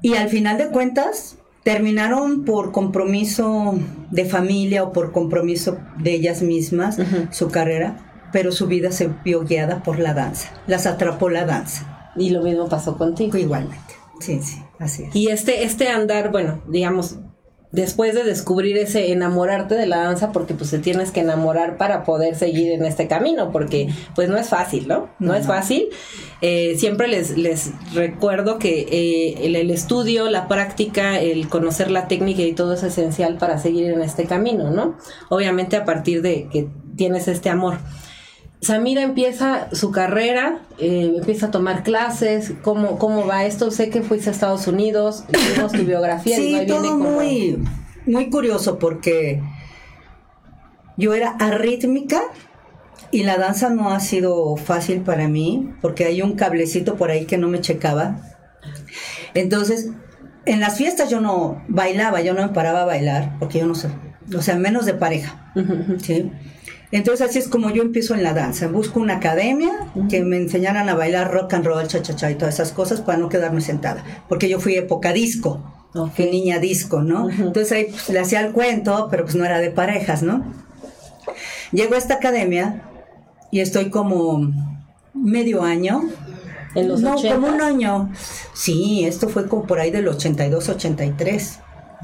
Y 0.03 0.15
al 0.15 0.31
final 0.31 0.57
de 0.57 0.69
cuentas, 0.69 1.37
terminaron 1.63 2.45
por 2.45 2.73
compromiso 2.73 3.79
de 4.11 4.25
familia 4.25 4.83
o 4.83 4.93
por 4.93 5.13
compromiso 5.13 5.79
de 5.99 6.13
ellas 6.13 6.43
mismas 6.43 6.97
su 7.31 7.51
carrera, 7.51 7.99
pero 8.33 8.51
su 8.51 8.67
vida 8.67 8.93
se 8.93 9.11
vio 9.25 9.45
guiada 9.45 9.83
por 9.83 9.99
la 9.99 10.15
danza. 10.15 10.51
Las 10.67 10.87
atrapó 10.87 11.29
la 11.29 11.45
danza. 11.45 11.90
Y 12.17 12.31
lo 12.31 12.43
mismo 12.43 12.69
pasó 12.69 12.97
contigo. 12.97 13.37
Igualmente. 13.39 13.95
Sí, 14.21 14.41
sí, 14.43 14.63
así 14.79 15.05
es. 15.05 15.17
Y 15.17 15.29
este, 15.29 15.65
este 15.65 15.89
andar, 15.89 16.31
bueno, 16.31 16.63
digamos, 16.69 17.17
después 17.73 18.15
de 18.15 18.25
descubrir 18.25 18.77
ese 18.77 19.13
enamorarte 19.13 19.77
de 19.77 19.87
la 19.87 19.99
danza, 19.99 20.33
porque 20.33 20.55
pues 20.55 20.71
te 20.71 20.79
tienes 20.79 21.11
que 21.11 21.21
enamorar 21.21 21.77
para 21.77 22.05
poder 22.05 22.35
seguir 22.35 22.73
en 22.73 22.85
este 22.85 23.07
camino, 23.07 23.53
porque 23.53 23.89
pues 24.15 24.29
no 24.29 24.37
es 24.37 24.49
fácil, 24.49 24.89
¿no? 24.89 25.09
No, 25.19 25.35
es 25.35 25.47
fácil. 25.47 25.89
Eh, 26.41 26.77
siempre 26.79 27.07
les, 27.09 27.39
les 27.39 27.71
recuerdo 27.95 28.59
que 28.59 28.81
eh, 28.91 29.47
el, 29.47 29.57
el, 29.57 29.71
estudio, 29.71 30.29
la 30.31 30.49
práctica, 30.49 31.21
el 31.21 31.49
conocer 31.49 31.91
la 31.91 32.09
técnica 32.09 32.43
y 32.43 32.53
todo 32.53 32.75
es 32.75 32.83
esencial 32.83 33.39
para 33.39 33.59
seguir 33.59 33.91
en 33.91 34.03
este 34.03 34.25
camino, 34.25 34.71
¿no? 34.71 34.97
Obviamente 35.29 35.77
a 35.77 35.85
partir 35.85 36.23
de 36.23 36.49
que 36.51 36.69
tienes 36.97 37.29
este 37.29 37.51
amor. 37.51 37.79
Samira 38.61 39.03
empieza 39.03 39.69
su 39.73 39.91
carrera, 39.91 40.61
eh, 40.79 41.15
empieza 41.17 41.47
a 41.47 41.51
tomar 41.51 41.83
clases, 41.83 42.53
¿cómo, 42.63 42.99
¿cómo 42.99 43.27
va 43.27 43.45
esto? 43.47 43.71
Sé 43.71 43.89
que 43.89 44.03
fuiste 44.03 44.29
a 44.29 44.33
Estados 44.33 44.67
Unidos, 44.67 45.25
vimos 45.57 45.73
tu 45.73 45.83
biografía. 45.85 46.37
Sí, 46.37 46.57
y 46.61 46.67
todo 46.67 46.97
muy, 46.97 47.59
muy 48.07 48.29
curioso 48.29 48.79
porque 48.79 49.43
yo 50.99 51.15
era 51.15 51.31
arrítmica 51.39 52.21
y 53.11 53.23
la 53.23 53.39
danza 53.39 53.71
no 53.71 53.91
ha 53.91 54.01
sido 54.01 54.57
fácil 54.57 55.01
para 55.01 55.27
mí 55.27 55.73
porque 55.81 56.05
hay 56.05 56.21
un 56.21 56.35
cablecito 56.35 56.97
por 56.97 57.11
ahí 57.11 57.25
que 57.25 57.39
no 57.39 57.49
me 57.49 57.63
checaba. 57.63 58.21
Entonces, 59.33 59.91
en 60.45 60.61
las 60.61 60.77
fiestas 60.77 61.09
yo 61.09 61.23
no 61.23 61.63
bailaba, 61.69 62.21
yo 62.21 62.35
no 62.35 62.43
me 62.43 62.53
paraba 62.53 62.83
a 62.83 62.87
bailar 62.87 63.37
porque 63.39 63.61
yo 63.61 63.67
no 63.67 63.75
sé, 63.75 63.89
o 64.37 64.43
sea, 64.43 64.57
menos 64.57 64.85
de 64.85 64.95
pareja. 64.95 65.53
¿sí? 66.03 66.31
Entonces 66.93 67.29
así 67.29 67.39
es 67.39 67.49
como 67.49 67.71
yo 67.71 67.83
empiezo 67.83 68.15
en 68.15 68.23
la 68.23 68.35
danza. 68.35 68.67
Busco 68.67 68.99
una 68.99 69.17
academia 69.17 69.71
que 70.09 70.23
me 70.23 70.37
enseñaran 70.37 70.89
a 70.89 70.95
bailar 70.95 71.33
rock 71.33 71.55
and 71.55 71.65
roll, 71.65 71.87
cha 71.87 72.03
cha 72.03 72.17
cha 72.17 72.31
y 72.31 72.35
todas 72.35 72.55
esas 72.55 72.73
cosas 72.73 73.01
para 73.01 73.19
no 73.19 73.29
quedarme 73.29 73.61
sentada. 73.61 74.05
Porque 74.29 74.49
yo 74.49 74.59
fui 74.59 74.75
época 74.75 75.13
disco, 75.13 75.63
fui 76.15 76.31
niña 76.31 76.59
disco, 76.59 77.03
¿no? 77.03 77.31
Entonces 77.31 77.73
ahí 77.73 77.85
pues, 77.91 78.09
le 78.09 78.19
hacía 78.19 78.41
el 78.41 78.53
cuento, 78.53 79.09
pero 79.11 79.25
pues 79.25 79.37
no 79.37 79.45
era 79.45 79.61
de 79.61 79.71
parejas, 79.71 80.23
¿no? 80.23 80.45
Llego 81.71 81.95
a 81.95 81.99
esta 81.99 82.15
academia 82.15 82.83
y 83.53 83.61
estoy 83.61 83.91
como 83.91 84.51
medio 85.15 85.63
año. 85.63 86.03
¿En 86.75 86.89
los 86.89 87.01
no, 87.01 87.17
como 87.17 87.49
un 87.49 87.61
año. 87.61 88.11
Sí, 88.53 89.05
esto 89.05 89.29
fue 89.29 89.49
como 89.49 89.65
por 89.65 89.79
ahí 89.81 89.91
del 89.91 90.09
82, 90.09 90.69
83. 90.69 91.59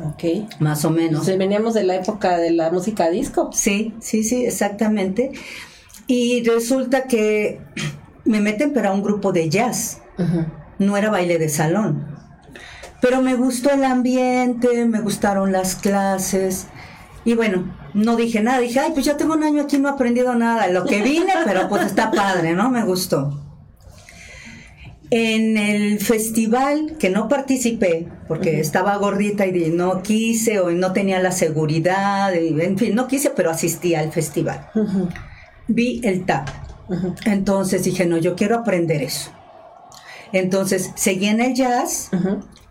Ok. 0.05 0.25
Más 0.61 0.85
o 0.85 0.91
menos. 0.91 1.27
veníamos 1.39 1.75
de 1.75 1.85
la 1.85 1.97
época 1.97 2.39
de 2.39 2.51
la 2.51 2.71
música 2.71 3.09
disco. 3.11 3.51
Sí, 3.53 3.95
sí, 4.01 4.23
sí, 4.25 4.45
exactamente. 4.45 5.33
Y 6.07 6.45
resulta 6.45 7.05
que 7.05 7.61
me 8.25 8.41
meten 8.41 8.73
para 8.73 8.93
un 8.93 9.03
grupo 9.03 9.33
de 9.33 9.49
jazz. 9.49 10.03
No 10.79 10.97
era 10.97 11.11
baile 11.11 11.39
de 11.39 11.49
salón. 11.49 12.07
Pero 13.01 13.23
me 13.23 13.35
gustó 13.35 13.71
el 13.71 13.85
ambiente, 13.85 14.85
me 14.87 15.01
gustaron 15.01 15.53
las 15.53 15.77
clases. 15.77 16.67
Y 17.25 17.35
bueno, 17.35 17.77
no 17.95 18.17
dije 18.17 18.43
nada. 18.43 18.59
Dije, 18.59 18.81
ay, 18.81 18.93
pues 18.93 19.07
ya 19.07 19.17
tengo 19.17 19.35
un 19.35 19.43
año 19.43 19.63
aquí, 19.63 19.79
no 19.79 19.89
he 19.89 19.93
aprendido 19.93 20.35
nada. 20.35 20.69
Lo 20.69 20.85
que 20.85 21.03
vine, 21.03 21.33
pero 21.45 21.69
pues 21.69 21.87
está 21.87 22.11
padre, 22.11 22.55
¿no? 22.55 22.71
Me 22.71 22.85
gustó. 22.85 23.46
En 25.11 25.57
el 25.57 26.01
festival 26.01 26.97
que 26.99 27.11
no 27.11 27.29
participé, 27.29 28.09
porque 28.27 28.59
estaba 28.61 28.97
gordita 28.97 29.47
y 29.47 29.71
no 29.71 30.03
quise 30.03 30.59
o 30.59 30.71
no 30.73 30.93
tenía 30.93 31.21
la 31.21 31.31
seguridad, 31.31 32.35
en 32.35 32.77
fin, 32.77 32.95
no 32.95 33.07
quise, 33.07 33.31
pero 33.31 33.51
asistí 33.51 33.95
al 33.95 34.13
festival. 34.13 34.69
Vi 35.69 36.01
el 36.03 36.25
tap. 36.25 36.49
Entonces 37.25 37.85
dije, 37.85 38.07
no, 38.07 38.19
yo 38.19 38.35
quiero 38.35 38.57
aprender 38.57 39.03
eso. 39.03 39.31
Entonces 40.33 40.91
seguí 40.97 41.27
en 41.27 41.41
el 41.41 41.55
jazz 41.55 42.11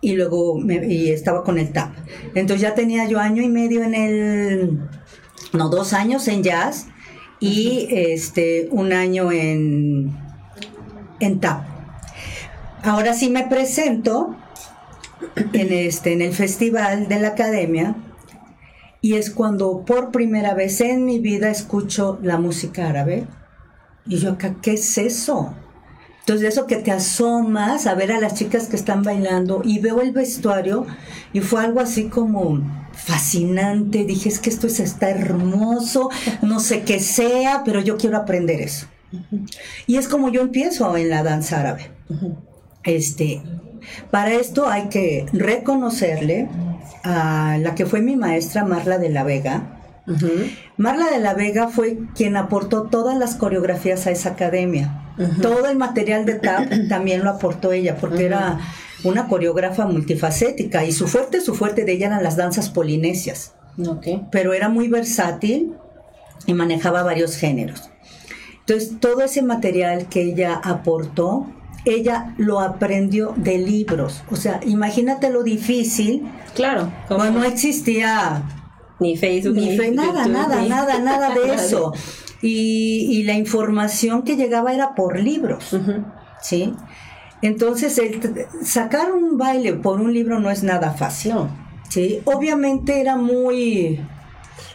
y 0.00 0.12
luego 0.12 0.58
me, 0.58 0.86
y 0.86 1.10
estaba 1.10 1.42
con 1.42 1.58
el 1.58 1.72
tap. 1.72 1.94
Entonces 2.34 2.60
ya 2.60 2.74
tenía 2.74 3.08
yo 3.08 3.18
año 3.18 3.42
y 3.42 3.48
medio 3.48 3.82
en 3.82 3.94
el, 3.94 4.80
no, 5.52 5.68
dos 5.70 5.94
años 5.94 6.28
en 6.28 6.42
jazz 6.42 6.86
y 7.40 7.86
este, 7.90 8.68
un 8.70 8.92
año 8.92 9.32
en, 9.32 10.14
en 11.20 11.40
tap. 11.40 11.75
Ahora 12.86 13.14
sí 13.14 13.30
me 13.30 13.48
presento 13.48 14.36
en 15.52 15.72
este 15.72 16.12
en 16.12 16.22
el 16.22 16.32
festival 16.32 17.08
de 17.08 17.18
la 17.18 17.28
academia 17.28 17.96
Y 19.02 19.14
es 19.14 19.30
cuando 19.30 19.84
por 19.84 20.12
primera 20.12 20.54
vez 20.54 20.80
en 20.80 21.04
mi 21.04 21.18
vida 21.18 21.50
escucho 21.50 22.20
la 22.22 22.38
música 22.38 22.88
árabe. 22.88 23.26
Y 24.06 24.18
yo 24.18 24.30
acá, 24.30 24.54
¿qué 24.62 24.74
es 24.74 24.98
eso? 24.98 25.52
Entonces 26.20 26.50
eso 26.50 26.68
que 26.68 26.76
te 26.76 26.92
asomas 26.92 27.88
a 27.88 27.96
ver 27.96 28.12
a 28.12 28.20
las 28.20 28.34
chicas 28.34 28.68
que 28.68 28.76
están 28.76 29.02
bailando 29.02 29.62
y 29.64 29.80
veo 29.80 30.00
el 30.00 30.12
vestuario 30.12 30.86
y 31.32 31.40
fue 31.40 31.64
algo 31.64 31.80
así 31.80 32.04
como 32.04 32.60
fascinante. 32.92 34.04
Dije, 34.04 34.28
es 34.28 34.38
que 34.38 34.50
esto 34.50 34.68
está 34.68 35.10
hermoso, 35.10 36.08
no 36.40 36.60
sé 36.60 36.82
qué 36.82 37.00
sea, 37.00 37.62
pero 37.64 37.80
yo 37.80 37.96
quiero 37.96 38.16
aprender 38.16 38.60
eso. 38.60 38.86
Y 39.88 39.96
es 39.96 40.06
como 40.06 40.28
yo 40.28 40.40
empiezo 40.40 40.96
en 40.96 41.10
la 41.10 41.24
danza 41.24 41.58
árabe. 41.58 41.90
Este, 42.86 43.42
para 44.10 44.32
esto 44.32 44.68
hay 44.68 44.88
que 44.88 45.26
reconocerle 45.32 46.48
a 47.04 47.58
la 47.60 47.74
que 47.74 47.86
fue 47.86 48.00
mi 48.00 48.16
maestra 48.16 48.64
Marla 48.64 48.98
de 48.98 49.10
la 49.10 49.24
Vega. 49.24 49.72
Marla 50.76 51.10
de 51.10 51.18
la 51.18 51.34
Vega 51.34 51.68
fue 51.68 51.98
quien 52.14 52.36
aportó 52.36 52.84
todas 52.84 53.18
las 53.18 53.34
coreografías 53.34 54.06
a 54.06 54.12
esa 54.12 54.30
academia. 54.30 55.02
Todo 55.42 55.66
el 55.66 55.76
material 55.76 56.26
de 56.26 56.34
TAP 56.34 56.70
también 56.88 57.24
lo 57.24 57.30
aportó 57.30 57.72
ella, 57.72 57.96
porque 57.96 58.26
era 58.26 58.60
una 59.04 59.28
coreógrafa 59.28 59.86
multifacética 59.86 60.84
y 60.84 60.92
su 60.92 61.08
fuerte, 61.08 61.40
su 61.40 61.54
fuerte 61.54 61.84
de 61.84 61.92
ella 61.92 62.06
eran 62.06 62.22
las 62.22 62.36
danzas 62.36 62.70
polinesias. 62.70 63.54
Pero 64.30 64.54
era 64.54 64.68
muy 64.68 64.88
versátil 64.88 65.74
y 66.46 66.54
manejaba 66.54 67.02
varios 67.02 67.36
géneros. 67.36 67.90
Entonces, 68.60 68.98
todo 69.00 69.22
ese 69.22 69.42
material 69.42 70.08
que 70.08 70.22
ella 70.22 70.54
aportó, 70.54 71.46
ella 71.86 72.34
lo 72.36 72.60
aprendió 72.60 73.32
de 73.36 73.58
libros. 73.58 74.22
O 74.30 74.36
sea, 74.36 74.60
imagínate 74.66 75.30
lo 75.30 75.42
difícil. 75.42 76.28
Claro. 76.54 76.92
Como 77.08 77.24
no 77.26 77.44
existía 77.44 78.42
ni 78.98 79.16
Facebook, 79.16 79.54
ni, 79.54 79.76
nada, 79.90 80.26
nada, 80.26 80.62
nada, 80.62 80.98
nada 81.02 81.34
de 81.34 81.54
eso. 81.54 81.92
Y, 82.42 83.22
la 83.24 83.34
información 83.34 84.22
que 84.22 84.36
llegaba 84.36 84.72
era 84.72 84.94
por 84.94 85.18
libros, 85.18 85.76
¿sí? 86.42 86.74
Entonces, 87.42 88.00
sacar 88.62 89.12
un 89.12 89.36
baile 89.36 89.72
por 89.72 90.00
un 90.00 90.12
libro 90.12 90.38
no 90.38 90.50
es 90.50 90.62
nada 90.62 90.92
fácil, 90.92 91.34
¿sí? 91.88 92.20
Obviamente 92.24 93.00
era 93.00 93.16
muy 93.16 94.00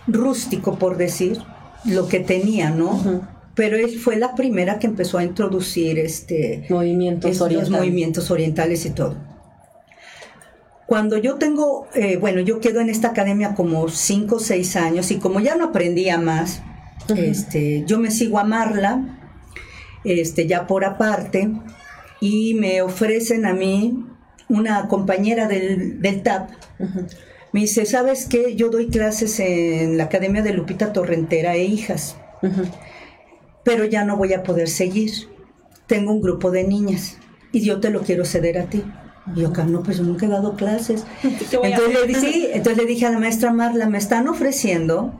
rústico, 0.07 0.75
por 0.77 0.97
decir, 0.97 1.39
lo 1.85 2.07
que 2.07 2.19
tenía, 2.19 2.71
¿no? 2.71 3.27
Pero 3.55 3.77
él 3.77 3.99
fue 3.99 4.15
la 4.15 4.35
primera 4.35 4.79
que 4.79 4.87
empezó 4.87 5.17
a 5.17 5.23
introducir 5.23 5.99
este 5.99 6.65
movimientos 6.69 7.41
orientales. 7.41 7.69
movimientos 7.69 8.31
orientales 8.31 8.85
y 8.85 8.91
todo. 8.91 9.17
Cuando 10.85 11.17
yo 11.17 11.35
tengo, 11.35 11.87
eh, 11.95 12.17
bueno, 12.17 12.41
yo 12.41 12.59
quedo 12.59 12.81
en 12.81 12.89
esta 12.89 13.09
academia 13.09 13.55
como 13.55 13.87
5 13.87 14.35
o 14.35 14.39
6 14.39 14.75
años 14.75 15.11
y 15.11 15.19
como 15.19 15.39
ya 15.39 15.55
no 15.55 15.65
aprendía 15.65 16.17
más, 16.17 16.61
este, 17.15 17.85
yo 17.85 17.97
me 17.97 18.11
sigo 18.11 18.39
a 18.39 18.43
Marla, 18.43 19.19
este, 20.03 20.47
ya 20.47 20.67
por 20.67 20.83
aparte, 20.83 21.49
y 22.19 22.55
me 22.55 22.81
ofrecen 22.81 23.45
a 23.45 23.53
mí 23.53 24.05
una 24.49 24.87
compañera 24.87 25.47
del, 25.47 26.01
del 26.01 26.23
TAP. 26.23 26.49
Me 27.53 27.61
dice, 27.61 27.85
¿sabes 27.85 28.27
qué? 28.27 28.55
Yo 28.55 28.69
doy 28.69 28.87
clases 28.87 29.39
en 29.39 29.97
la 29.97 30.05
Academia 30.05 30.41
de 30.41 30.53
Lupita 30.53 30.93
Torrentera 30.93 31.55
e 31.55 31.63
hijas, 31.63 32.17
pero 33.63 33.85
ya 33.85 34.03
no 34.05 34.17
voy 34.17 34.33
a 34.33 34.43
poder 34.43 34.69
seguir. 34.69 35.11
Tengo 35.87 36.11
un 36.11 36.21
grupo 36.21 36.51
de 36.51 36.63
niñas 36.63 37.17
y 37.51 37.61
yo 37.61 37.79
te 37.79 37.89
lo 37.89 38.01
quiero 38.01 38.25
ceder 38.25 38.57
a 38.57 38.65
ti. 38.65 38.83
Y 39.35 39.41
yo 39.41 39.49
no, 39.49 39.83
pues 39.83 39.97
yo 39.97 40.03
nunca 40.03 40.25
he 40.25 40.29
dado 40.29 40.55
clases. 40.55 41.05
Entonces 41.23 41.93
le, 41.93 42.07
dije, 42.07 42.51
entonces 42.55 42.77
le 42.77 42.85
dije 42.87 43.05
a 43.05 43.11
la 43.11 43.19
maestra 43.19 43.53
Marla, 43.53 43.87
me 43.87 43.97
están 43.97 44.27
ofreciendo 44.27 45.13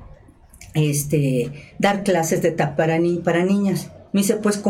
este, 0.74 1.51
dar 1.77 2.03
clases 2.03 2.41
de 2.41 2.51
tap 2.51 2.75
para, 2.75 2.98
ni, 2.98 3.17
para 3.17 3.43
niñas. 3.45 3.91
Me 4.13 4.21
dice, 4.21 4.36
pues 4.38 4.62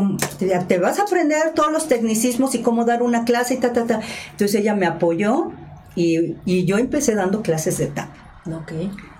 te, 0.67 0.77
vas 0.77 0.99
a 0.99 1.03
aprender 1.03 1.53
todos 1.55 1.71
los 1.71 1.87
tecnicismos 1.87 2.53
y 2.53 2.59
cómo 2.59 2.85
dar 2.85 3.01
una 3.01 3.25
clase 3.25 3.55
y 3.55 3.57
ta, 3.57 3.73
ta, 3.73 3.85
ta. 3.85 4.01
Entonces 4.31 4.59
ella 4.59 4.75
me 4.75 4.85
apoyó 4.85 5.51
y, 5.95 6.35
y 6.45 6.65
yo 6.65 6.77
empecé 6.77 7.15
dando 7.15 7.41
clases 7.41 7.77
de 7.77 7.87
tap. 7.87 8.09
Ok. 8.45 8.73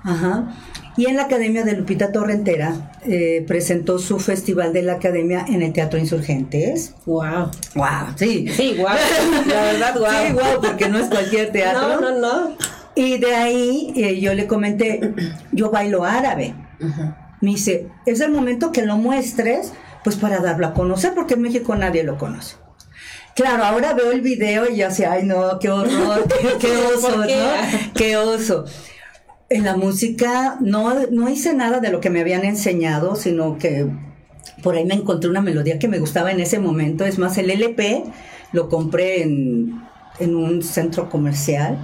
Ajá. 0.03 0.55
Y 0.98 1.06
en 1.06 1.16
la 1.16 1.24
Academia 1.24 1.64
de 1.64 1.74
Lupita 1.74 2.12
Torrentera 2.12 2.92
eh, 3.06 3.44
presentó 3.48 3.98
su 3.98 4.20
festival 4.20 4.74
de 4.74 4.82
la 4.84 4.94
Academia 4.94 5.46
en 5.48 5.62
el 5.62 5.72
Teatro 5.72 5.98
Insurgentes. 5.98 6.96
¡Wow! 7.06 7.50
¡Wow! 7.76 8.14
Sí. 8.16 8.48
Sí, 8.50 8.76
wow. 8.78 8.88
La 9.48 9.62
verdad, 9.64 9.98
wow. 9.98 10.08
Sí, 10.10 10.34
wow, 10.34 10.62
porque 10.62 10.90
no 10.90 11.00
es 11.00 11.08
cualquier 11.08 11.52
teatro. 11.52 12.00
No, 12.00 12.02
no, 12.02 12.20
no. 12.20 12.58
Y 12.96 13.20
de 13.20 13.34
ahí 13.34 13.94
eh, 13.96 14.20
yo 14.20 14.34
le 14.34 14.48
comenté, 14.48 15.14
yo 15.52 15.72
bailo 15.72 16.04
árabe. 16.04 16.56
Me 17.40 17.52
dice, 17.52 17.88
es 18.06 18.20
el 18.20 18.32
momento 18.32 18.72
que 18.72 18.84
lo 18.84 18.98
muestres, 18.98 19.72
pues 20.04 20.18
para 20.18 20.40
darlo 20.40 20.68
a 20.68 20.74
conocer, 20.74 21.14
porque 21.16 21.36
en 21.36 21.42
México 21.42 21.76
nadie 21.76 22.04
lo 22.04 22.18
conoce. 22.18 22.56
Claro, 23.36 23.64
ahora 23.64 23.94
veo 23.94 24.12
el 24.12 24.22
video 24.22 24.70
y 24.70 24.78
ya 24.78 24.92
sé, 24.92 25.06
ay 25.06 25.24
no, 25.24 25.58
qué 25.60 25.70
horror, 25.70 26.28
qué, 26.60 26.76
oso, 26.78 27.18
¿no? 27.18 27.26
Qué 27.96 28.18
oso. 28.18 28.66
En 29.51 29.65
la 29.65 29.75
música 29.75 30.55
no, 30.62 31.08
no 31.08 31.27
hice 31.27 31.53
nada 31.53 31.81
de 31.81 31.91
lo 31.91 32.00
que 32.00 32.10
me 32.10 32.22
habían 32.22 32.46
enseñado, 32.46 33.17
sino 33.17 33.58
que 33.58 33.86
por 34.63 34.75
ahí 34.75 34.86
me 34.86 34.93
encontré 34.93 35.29
una 35.29 35.41
melodía 35.41 35.77
que 35.77 35.89
me 35.89 36.00
gustaba 36.00 36.31
en 36.31 36.39
ese 36.39 36.58
momento. 36.58 37.03
Es 37.03 37.20
más, 37.20 37.38
el 37.38 37.50
LP 37.50 38.05
lo 38.53 38.70
compré 38.70 39.24
en, 39.24 39.81
en 40.20 40.36
un 40.38 40.63
centro 40.63 41.10
comercial 41.10 41.77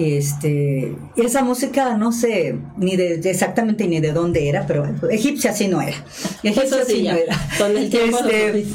este, 0.00 0.94
esa 1.16 1.42
música 1.42 1.96
no 1.96 2.12
sé 2.12 2.56
ni 2.76 2.96
de, 2.96 3.14
exactamente 3.14 3.86
ni 3.86 4.00
de 4.00 4.12
dónde 4.12 4.48
era, 4.48 4.66
pero 4.66 4.84
egipcia 5.10 5.52
sí 5.52 5.68
no 5.68 5.80
era. 5.80 5.96
Egipcia 6.42 6.84
sí, 6.86 7.02
no 7.02 7.12
era. 7.12 7.36
Con 7.58 7.76
el 7.76 7.90
tiempo 7.90 8.18
este, 8.18 8.66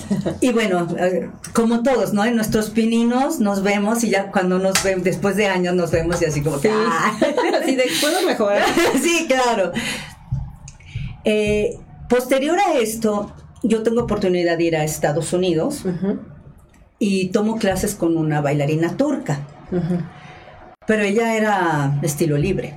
y 0.42 0.52
bueno, 0.52 0.88
eh, 1.00 1.30
como 1.54 1.84
todos, 1.84 2.14
¿no? 2.14 2.26
En 2.26 2.36
nuestros 2.36 2.70
pininos 2.70 3.40
nos 3.40 3.64
vemos 3.64 4.04
y 4.04 4.10
ya 4.10 4.32
cuando 4.32 4.60
nos 4.60 4.84
vemos, 4.84 5.04
después 5.04 5.36
de 5.36 5.48
años 5.48 5.76
nos 5.76 5.92
vemos 5.92 6.22
y 6.22 6.26
así 6.26 6.42
como 6.42 6.60
que... 6.60 6.70
Ah. 6.72 7.18
así 7.62 7.76
de, 7.76 7.86
¿puedo 8.02 8.26
mejorar? 8.26 8.64
sí, 9.02 9.28
claro. 9.28 9.72
Eh, 11.24 11.78
posterior 12.10 12.58
a 12.60 12.78
esto, 12.78 13.34
yo 13.64 13.84
tengo 13.84 14.04
oportunidad 14.04 14.58
de 14.58 14.64
ir 14.64 14.76
a 14.76 14.84
Estados 14.84 15.34
Unidos 15.34 15.84
y 17.00 17.30
tomo 17.30 17.58
clases 17.58 17.96
con 17.96 18.18
una 18.18 18.42
bailarina 18.42 18.96
turca. 18.96 19.48
Pero 20.88 21.04
ella 21.04 21.36
era 21.36 22.00
estilo 22.02 22.38
libre. 22.38 22.76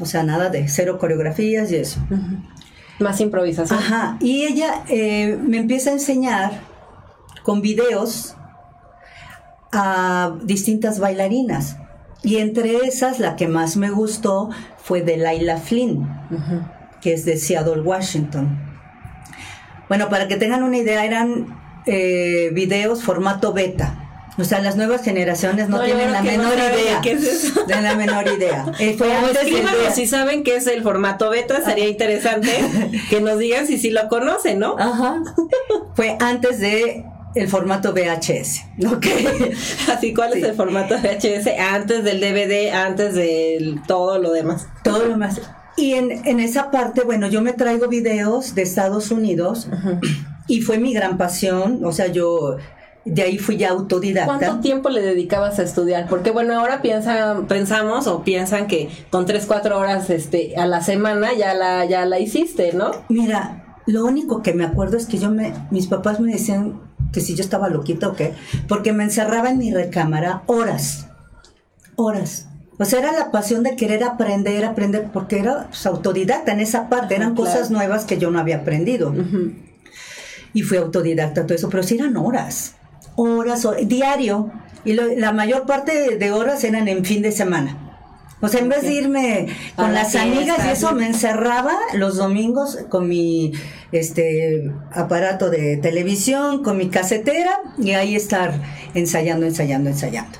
O 0.00 0.04
sea, 0.04 0.22
nada 0.22 0.50
de 0.50 0.68
cero 0.68 0.98
coreografías 0.98 1.70
y 1.72 1.76
eso. 1.76 2.00
Más 3.00 3.20
improvisación. 3.20 3.78
Ajá. 3.78 4.16
Y 4.20 4.44
ella 4.44 4.82
eh, 4.88 5.38
me 5.40 5.58
empieza 5.58 5.90
a 5.90 5.94
enseñar 5.94 6.60
con 7.42 7.62
videos 7.62 8.36
a 9.72 10.36
distintas 10.44 10.98
bailarinas. 10.98 11.76
Y 12.22 12.36
entre 12.36 12.76
esas, 12.86 13.20
la 13.20 13.36
que 13.36 13.48
más 13.48 13.76
me 13.76 13.90
gustó 13.90 14.50
fue 14.76 15.02
de 15.02 15.16
Laila 15.16 15.58
Flynn, 15.58 16.08
que 17.00 17.12
es 17.12 17.24
de 17.24 17.36
Seattle, 17.36 17.82
Washington. 17.82 18.58
Bueno, 19.88 20.08
para 20.08 20.28
que 20.28 20.36
tengan 20.36 20.62
una 20.62 20.78
idea, 20.78 21.04
eran 21.04 21.56
eh, 21.86 22.50
videos 22.52 23.02
formato 23.02 23.52
beta. 23.52 24.07
O 24.38 24.44
sea, 24.44 24.60
las 24.60 24.76
nuevas 24.76 25.02
generaciones 25.02 25.68
no, 25.68 25.80
tienen 25.84 26.12
la 26.12 26.22
menor 26.22 26.54
idea. 26.54 27.00
¿Qué 27.02 27.12
es 27.12 27.24
eso? 27.24 27.64
De 27.64 27.80
la 27.80 27.94
menor 27.94 28.26
idea. 28.28 28.66
Eh, 28.78 28.94
fue 28.96 29.10
si 29.94 30.06
saben 30.06 30.44
qué 30.44 30.56
es 30.56 30.66
el 30.66 30.82
formato 30.82 31.30
beta, 31.30 31.62
sería 31.64 31.88
interesante 31.88 32.50
que 33.10 33.20
nos 33.20 33.38
digan 33.38 33.66
si 33.66 33.78
sí 33.78 33.90
lo 33.90 34.08
conocen, 34.08 34.60
¿no? 34.60 34.76
Ajá. 34.78 35.22
Fue 35.94 36.16
antes 36.20 36.60
de 36.60 37.04
el 37.34 37.48
formato 37.48 37.92
VHS. 37.92 38.64
Ok. 38.90 39.06
Así, 39.92 40.14
¿cuál 40.14 40.32
es 40.32 40.44
el 40.44 40.54
formato 40.54 40.96
VHS? 40.96 41.48
Antes 41.58 42.04
del 42.04 42.20
DVD, 42.20 42.72
antes 42.72 43.14
de 43.14 43.76
todo 43.86 44.18
lo 44.18 44.32
demás. 44.32 44.66
Todo 44.82 45.06
lo 45.06 45.16
más. 45.16 45.40
Y 45.76 45.94
en, 45.94 46.26
en 46.26 46.40
esa 46.40 46.70
parte, 46.70 47.02
bueno, 47.02 47.28
yo 47.28 47.40
me 47.40 47.52
traigo 47.52 47.86
videos 47.86 48.54
de 48.54 48.62
Estados 48.62 49.12
Unidos 49.12 49.68
y 50.48 50.62
fue 50.62 50.78
mi 50.78 50.92
gran 50.92 51.18
pasión. 51.18 51.84
O 51.84 51.92
sea, 51.92 52.08
yo 52.08 52.56
de 53.08 53.22
ahí 53.22 53.38
fui 53.38 53.56
ya 53.56 53.70
autodidacta. 53.70 54.38
¿Cuánto 54.38 54.60
tiempo 54.60 54.88
le 54.88 55.02
dedicabas 55.02 55.58
a 55.58 55.62
estudiar? 55.62 56.08
Porque 56.08 56.30
bueno, 56.30 56.58
ahora 56.58 56.82
piensan, 56.82 57.46
pensamos 57.46 58.06
o 58.06 58.22
piensan 58.22 58.66
que 58.66 58.88
con 59.10 59.26
tres, 59.26 59.46
cuatro 59.46 59.78
horas 59.78 60.10
este, 60.10 60.56
a 60.56 60.66
la 60.66 60.80
semana 60.82 61.34
ya 61.34 61.54
la, 61.54 61.84
ya 61.84 62.06
la 62.06 62.18
hiciste, 62.18 62.72
¿no? 62.72 62.90
Mira, 63.08 63.76
lo 63.86 64.04
único 64.04 64.42
que 64.42 64.54
me 64.54 64.64
acuerdo 64.64 64.96
es 64.96 65.06
que 65.06 65.18
yo 65.18 65.30
me, 65.30 65.52
mis 65.70 65.86
papás 65.86 66.20
me 66.20 66.32
decían 66.32 66.80
que 67.12 67.20
si 67.20 67.34
yo 67.34 67.42
estaba 67.42 67.68
loquita 67.68 68.08
o 68.08 68.14
qué, 68.14 68.34
porque 68.68 68.92
me 68.92 69.04
encerraba 69.04 69.50
en 69.50 69.58
mi 69.58 69.72
recámara 69.72 70.42
horas, 70.46 71.06
horas. 71.96 72.48
O 72.78 72.84
sea, 72.84 73.00
era 73.00 73.12
la 73.12 73.30
pasión 73.30 73.64
de 73.64 73.74
querer 73.74 74.04
aprender, 74.04 74.64
aprender, 74.64 75.08
porque 75.12 75.40
era 75.40 75.66
pues, 75.68 75.84
autodidacta 75.86 76.52
en 76.52 76.60
esa 76.60 76.88
parte, 76.88 77.16
eran 77.16 77.34
cosas 77.34 77.70
nuevas 77.70 78.04
que 78.04 78.18
yo 78.18 78.30
no 78.30 78.38
había 78.38 78.58
aprendido. 78.58 79.12
Y 80.52 80.62
fui 80.62 80.78
autodidacta 80.78 81.44
todo 81.44 81.54
eso, 81.54 81.68
pero 81.68 81.82
sí 81.82 81.96
eran 81.96 82.16
horas 82.16 82.76
horas, 83.18 83.66
diario, 83.84 84.50
y 84.84 84.94
la 84.94 85.32
mayor 85.32 85.66
parte 85.66 86.16
de 86.16 86.32
horas 86.32 86.64
eran 86.64 86.88
en 86.88 87.04
fin 87.04 87.22
de 87.22 87.32
semana. 87.32 87.88
O 88.40 88.48
sea, 88.48 88.60
en 88.60 88.68
vez 88.68 88.82
de 88.82 88.94
irme 88.94 89.48
con 89.74 89.92
las 89.92 90.14
amigas 90.14 90.64
y 90.64 90.68
eso, 90.68 90.92
me 90.92 91.06
encerraba 91.06 91.74
los 91.94 92.16
domingos 92.16 92.78
con 92.88 93.08
mi 93.08 93.52
este 93.90 94.70
aparato 94.92 95.50
de 95.50 95.76
televisión, 95.78 96.62
con 96.62 96.76
mi 96.76 96.88
casetera 96.88 97.58
y 97.78 97.92
ahí 97.92 98.14
estar 98.14 98.54
ensayando, 98.94 99.44
ensayando, 99.44 99.90
ensayando. 99.90 100.38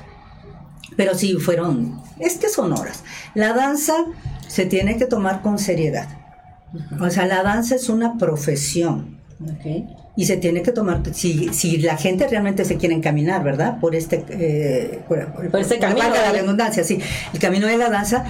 Pero 0.95 1.13
sí, 1.13 1.33
fueron, 1.33 2.01
es 2.19 2.37
que 2.37 2.47
son 2.47 2.71
horas. 2.71 3.03
La 3.33 3.53
danza 3.53 3.95
se 4.47 4.65
tiene 4.65 4.97
que 4.97 5.05
tomar 5.05 5.41
con 5.41 5.59
seriedad. 5.59 6.07
O 7.01 7.09
sea, 7.09 7.25
la 7.25 7.43
danza 7.43 7.75
es 7.75 7.89
una 7.89 8.17
profesión. 8.17 9.19
Y 10.19 10.25
se 10.25 10.35
tiene 10.35 10.61
que 10.61 10.73
tomar, 10.73 11.01
si, 11.13 11.53
si 11.53 11.77
la 11.77 11.95
gente 11.95 12.27
realmente 12.27 12.65
se 12.65 12.75
quiere 12.75 12.93
encaminar, 12.93 13.41
¿verdad? 13.41 13.79
Por 13.79 13.95
este, 13.95 14.25
eh, 14.27 14.99
por, 15.07 15.61
este 15.61 15.79
camino. 15.79 16.11
de 16.11 16.19
la 16.19 16.33
redundancia, 16.33 16.83
sí. 16.83 16.99
El 17.31 17.39
camino 17.39 17.67
de 17.67 17.77
la 17.77 17.89
danza, 17.89 18.25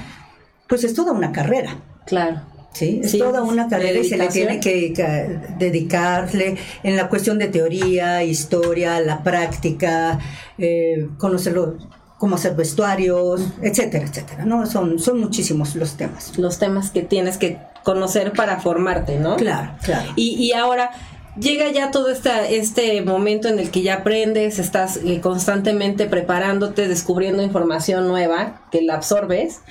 pues 0.68 0.84
es 0.84 0.94
toda 0.94 1.14
una 1.14 1.32
carrera. 1.32 1.78
Claro. 2.06 2.42
Sí, 2.74 3.02
es 3.04 3.18
toda 3.18 3.42
una 3.42 3.68
carrera 3.68 3.98
y 3.98 4.04
se 4.04 4.18
le 4.18 4.28
tiene 4.28 4.60
que, 4.60 5.40
dedicarle 5.58 6.58
en 6.84 6.96
la 6.96 7.10
cuestión 7.10 7.40
de 7.40 7.48
teoría, 7.48 8.24
historia, 8.24 9.02
la 9.02 9.24
práctica, 9.24 10.20
eh, 10.60 11.08
conocerlo 11.18 11.76
cómo 12.20 12.36
hacer 12.36 12.54
vestuarios, 12.56 13.42
etcétera, 13.64 14.06
etcétera, 14.06 14.46
¿no? 14.46 14.68
Son, 14.68 15.00
son 15.00 15.20
muchísimos 15.20 15.76
los 15.76 15.98
temas. 15.98 16.38
Los 16.38 16.60
temas 16.60 16.92
que 16.92 17.02
tienes 17.02 17.40
que 17.40 17.58
conocer 17.84 18.34
para 18.34 18.60
formarte, 18.60 19.18
¿no? 19.18 19.38
Claro, 19.38 19.72
claro. 19.82 20.12
Y, 20.16 20.36
y 20.36 20.52
ahora, 20.52 20.92
llega 21.38 21.72
ya 21.72 21.92
todo 21.92 22.10
esta, 22.10 22.48
este 22.48 23.02
momento 23.02 23.48
en 23.48 23.60
el 23.60 23.72
que 23.72 23.82
ya 23.82 23.96
aprendes, 23.96 24.60
estás 24.60 24.98
eh, 24.98 25.20
constantemente 25.22 26.06
preparándote, 26.06 26.88
descubriendo 26.88 27.44
información 27.44 28.08
nueva, 28.08 28.62
que 28.72 28.82
la 28.82 28.96
absorbes. 28.96 29.62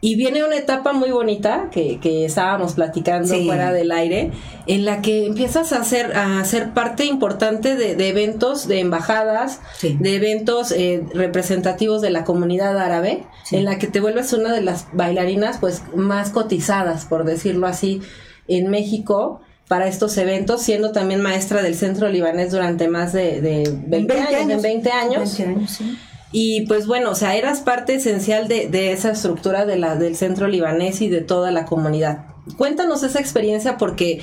Y 0.00 0.14
viene 0.14 0.44
una 0.44 0.56
etapa 0.56 0.92
muy 0.92 1.10
bonita 1.10 1.70
que, 1.72 1.98
que 1.98 2.24
estábamos 2.24 2.74
platicando 2.74 3.34
fuera 3.42 3.72
del 3.72 3.90
aire, 3.90 4.30
en 4.68 4.84
la 4.84 5.02
que 5.02 5.26
empiezas 5.26 5.72
a 5.72 5.82
ser, 5.82 6.16
a 6.16 6.44
ser 6.44 6.72
parte 6.72 7.04
importante 7.04 7.74
de, 7.74 8.08
eventos, 8.08 8.68
de 8.68 8.78
embajadas, 8.78 9.60
de 9.82 10.14
eventos 10.14 10.70
eh, 10.70 11.02
representativos 11.14 12.00
de 12.00 12.10
la 12.10 12.22
comunidad 12.22 12.78
árabe, 12.78 13.24
en 13.50 13.64
la 13.64 13.78
que 13.78 13.88
te 13.88 13.98
vuelves 13.98 14.32
una 14.32 14.52
de 14.52 14.62
las 14.62 14.86
bailarinas 14.92 15.58
pues 15.58 15.82
más 15.96 16.30
cotizadas, 16.30 17.04
por 17.04 17.24
decirlo 17.24 17.66
así, 17.66 18.00
en 18.46 18.70
México 18.70 19.40
para 19.68 19.86
estos 19.86 20.16
eventos, 20.16 20.62
siendo 20.62 20.92
también 20.92 21.20
maestra 21.20 21.62
del 21.62 21.74
centro 21.74 22.08
libanés 22.08 22.50
durante 22.52 22.88
más 22.88 23.12
de, 23.12 23.40
de 23.40 23.78
20, 23.86 24.12
años, 24.14 24.62
20 24.62 24.90
años. 24.90 25.38
20 25.38 25.42
años 25.42 25.70
sí. 25.70 25.98
Y 26.30 26.66
pues 26.66 26.86
bueno, 26.86 27.10
o 27.10 27.14
sea, 27.14 27.36
eras 27.36 27.60
parte 27.60 27.94
esencial 27.94 28.48
de, 28.48 28.68
de 28.68 28.92
esa 28.92 29.12
estructura 29.12 29.64
de 29.64 29.76
la, 29.76 29.96
del 29.96 30.14
centro 30.14 30.46
libanés 30.46 31.00
y 31.00 31.08
de 31.08 31.22
toda 31.22 31.50
la 31.50 31.64
comunidad. 31.64 32.26
Cuéntanos 32.56 33.02
esa 33.02 33.20
experiencia 33.20 33.78
porque 33.78 34.20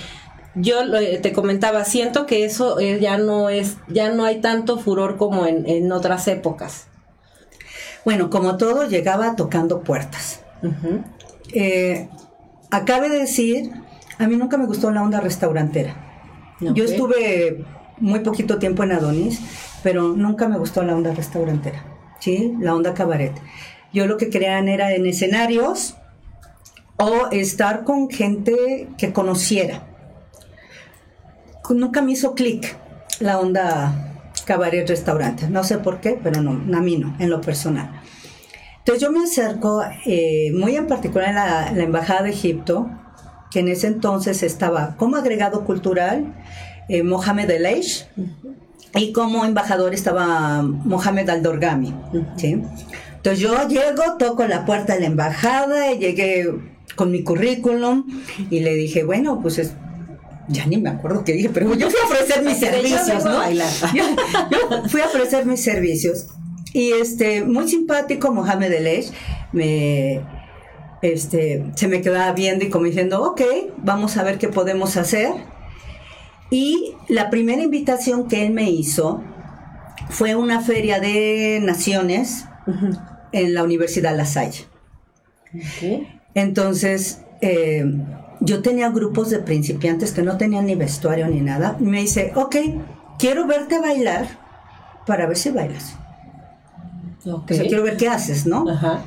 yo 0.55 0.77
te 1.21 1.34
comentaba, 1.34 1.84
siento 1.84 2.25
que 2.25 2.45
eso 2.45 2.79
eh, 2.79 2.99
ya 2.99 3.17
no 3.17 3.49
es, 3.49 3.77
ya 3.88 4.10
no 4.10 4.23
hay 4.23 4.39
tanto 4.39 4.77
furor 4.77 5.17
como 5.17 5.45
en, 5.47 5.67
en 5.67 5.91
otras 5.91 6.27
épocas. 6.27 6.88
Bueno, 8.05 8.29
como 8.29 8.58
todo, 8.58 8.88
llegaba 8.88 9.36
tocando 9.36 9.81
puertas. 9.81 10.41
Eh, 11.53 12.08
acabe 12.69 13.10
de 13.10 13.19
decir, 13.19 13.71
a 14.17 14.28
mí 14.28 14.36
nunca 14.36 14.58
me 14.58 14.65
gustó 14.65 14.91
la 14.91 15.04
onda 15.04 15.19
restaurantera. 15.19 15.95
Yo 16.60 16.86
estuve 16.86 17.65
muy 17.99 18.21
poquito 18.21 18.60
tiempo 18.60 18.84
en 18.84 18.93
Adonis, 18.93 19.41
pero 19.84 20.10
nunca 20.15 20.47
me 20.47 20.58
gustó 20.58 20.84
la 20.84 20.95
onda 20.95 21.13
restaurantera. 21.13 21.84
¿sí? 22.19 22.56
La 22.60 22.75
onda 22.75 22.93
cabaret. 22.93 23.34
Yo 23.93 24.08
lo 24.08 24.17
que 24.17 24.30
crean 24.30 24.67
era 24.67 24.93
en 24.93 25.06
escenarios 25.06 25.95
o 26.97 27.28
estar 27.32 27.84
con 27.84 28.10
gente 28.10 28.89
que 28.97 29.13
conociera. 29.13 29.84
Nunca 31.69 32.01
me 32.01 32.12
hizo 32.13 32.36
clic 32.36 32.78
la 33.19 33.39
onda 33.39 34.21
cabaret 34.45 34.88
restaurante. 34.88 35.47
No 35.49 35.63
sé 35.63 35.78
por 35.78 35.99
qué, 35.99 36.19
pero 36.21 36.41
no, 36.41 36.51
a 36.78 36.82
mí 36.82 36.97
no, 36.97 37.15
en 37.19 37.30
lo 37.30 37.41
personal. 37.41 38.01
Entonces 38.80 39.01
yo 39.01 39.12
me 39.12 39.23
acerco, 39.23 39.84
eh, 40.06 40.51
muy 40.54 40.75
en 40.75 40.88
particular 40.88 41.30
en 41.30 41.36
la, 41.36 41.84
Embajada 41.84 42.23
de 42.23 42.30
Egipto, 42.30 42.89
que 43.56 43.62
en 43.62 43.70
ese 43.70 43.88
entonces 43.88 44.44
estaba 44.44 44.98
como 44.98 45.15
agregado 45.15 45.63
cultural 45.63 46.26
eh, 46.89 47.04
Mohamed 47.04 47.50
El 47.52 47.65
Eish, 47.65 48.06
y 48.94 49.13
como 49.13 49.46
embajador 49.46 49.94
estaba 49.94 50.62
Mohamed 50.62 51.30
Al-Dorgami, 51.30 51.94
¿sí? 52.36 52.62
Entonces 53.15 53.39
yo 53.39 53.65
llego, 53.70 54.18
toco 54.20 54.46
la 54.46 54.65
puerta 54.65 54.96
de 54.96 55.00
la 55.00 55.06
embajada, 55.06 55.94
y 55.94 56.00
llegué 56.00 56.54
con 56.98 57.12
mi 57.12 57.24
currículum 57.24 58.04
y 58.50 58.60
le 58.60 58.76
dije, 58.76 59.06
bueno, 59.06 59.39
pues 59.41 59.58
es, 59.58 59.72
ya 60.50 60.65
ni 60.65 60.76
me 60.76 60.89
acuerdo 60.89 61.24
qué 61.24 61.32
dije, 61.32 61.50
pero 61.50 61.74
yo 61.76 61.89
fui 61.89 62.00
a 62.02 62.08
ofrecer 62.08 62.44
mis 62.44 62.58
servicios, 62.60 63.24
¿no? 63.24 63.39
Yo, 63.94 64.89
fui 64.89 65.00
a 65.00 65.06
ofrecer 65.06 65.46
mis 65.46 65.63
servicios. 65.63 66.28
Y 66.74 66.91
este, 66.91 67.46
muy 67.46 67.70
simpático, 67.70 68.34
Mohamed 68.34 68.74
Elesh, 68.74 69.12
me, 69.54 70.22
este, 71.01 71.65
se 71.75 71.88
me 71.88 72.01
quedaba 72.01 72.31
viendo 72.34 72.65
y 72.65 72.69
como 72.69 72.86
diciendo, 72.86 73.23
ok, 73.23 73.41
vamos 73.77 74.17
a 74.17 74.23
ver 74.23 74.38
qué 74.38 74.47
podemos 74.47 74.97
hacer. 74.97 75.29
Y 76.49 76.95
la 77.08 77.29
primera 77.29 77.62
invitación 77.62 78.27
que 78.27 78.45
él 78.45 78.53
me 78.53 78.69
hizo 78.69 79.23
fue 80.10 80.36
una 80.36 80.62
feria 80.62 80.99
de 80.99 81.60
naciones 81.62 82.45
en 83.31 83.53
la 83.53 83.63
Universidad 83.63 84.15
La 84.15 84.25
Salle. 84.25 84.65
Entonces, 86.34 87.21
eh, 87.41 87.86
yo 88.41 88.62
tenía 88.62 88.89
grupos 88.89 89.29
de 89.29 89.39
principiantes 89.39 90.12
que 90.12 90.21
no 90.21 90.38
tenían 90.38 90.65
ni 90.65 90.75
vestuario 90.75 91.27
ni 91.27 91.41
nada. 91.41 91.77
Y 91.79 91.84
me 91.84 92.01
dice, 92.01 92.31
ok, 92.36 92.55
quiero 93.17 93.47
verte 93.47 93.79
bailar 93.79 94.27
para 95.05 95.25
ver 95.25 95.38
si 95.38 95.49
bailas. 95.51 95.95
O 97.25 97.43
sea, 97.47 97.63
quiero 97.63 97.84
ver 97.84 97.97
qué 97.97 98.08
haces, 98.08 98.45
¿no? 98.45 98.69
Ajá. 98.69 99.03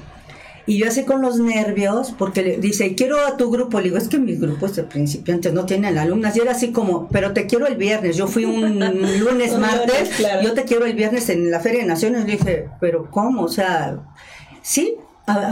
Y 0.69 0.77
yo 0.77 0.87
así 0.87 1.05
con 1.05 1.23
los 1.23 1.39
nervios, 1.39 2.13
porque 2.19 2.43
le 2.43 2.59
dice, 2.59 2.95
quiero 2.95 3.25
a 3.27 3.39
tu 3.39 3.51
grupo. 3.51 3.79
Le 3.79 3.85
digo, 3.85 3.97
es 3.97 4.07
que 4.07 4.19
mis 4.19 4.39
grupos 4.39 4.77
de 4.77 4.83
principiantes 4.83 5.55
no 5.55 5.65
tienen 5.65 5.97
alumnas. 5.97 6.37
Y 6.37 6.41
era 6.41 6.53
así 6.53 6.73
como, 6.73 7.09
pero 7.09 7.33
te 7.33 7.47
quiero 7.47 7.67
el 7.67 7.77
viernes. 7.77 8.19
Yo 8.19 8.27
fui 8.27 8.45
un 8.45 8.79
lunes, 9.19 9.59
martes, 9.59 10.11
yo 10.43 10.53
te 10.53 10.65
quiero 10.65 10.85
el 10.85 10.93
viernes 10.93 11.31
en 11.31 11.51
la 11.51 11.61
Feria 11.61 11.81
de 11.81 11.87
Naciones. 11.87 12.27
Le 12.27 12.33
dije, 12.33 12.69
pero 12.83 13.11
¿cómo? 13.11 13.45
O 13.45 13.49
sea, 13.49 13.99
sí, 14.61 14.97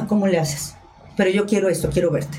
¿cómo 0.06 0.26
le 0.26 0.38
haces? 0.38 0.74
Pero 1.16 1.30
yo 1.30 1.46
quiero 1.46 1.70
esto, 1.70 1.88
quiero 1.88 2.10
verte. 2.10 2.38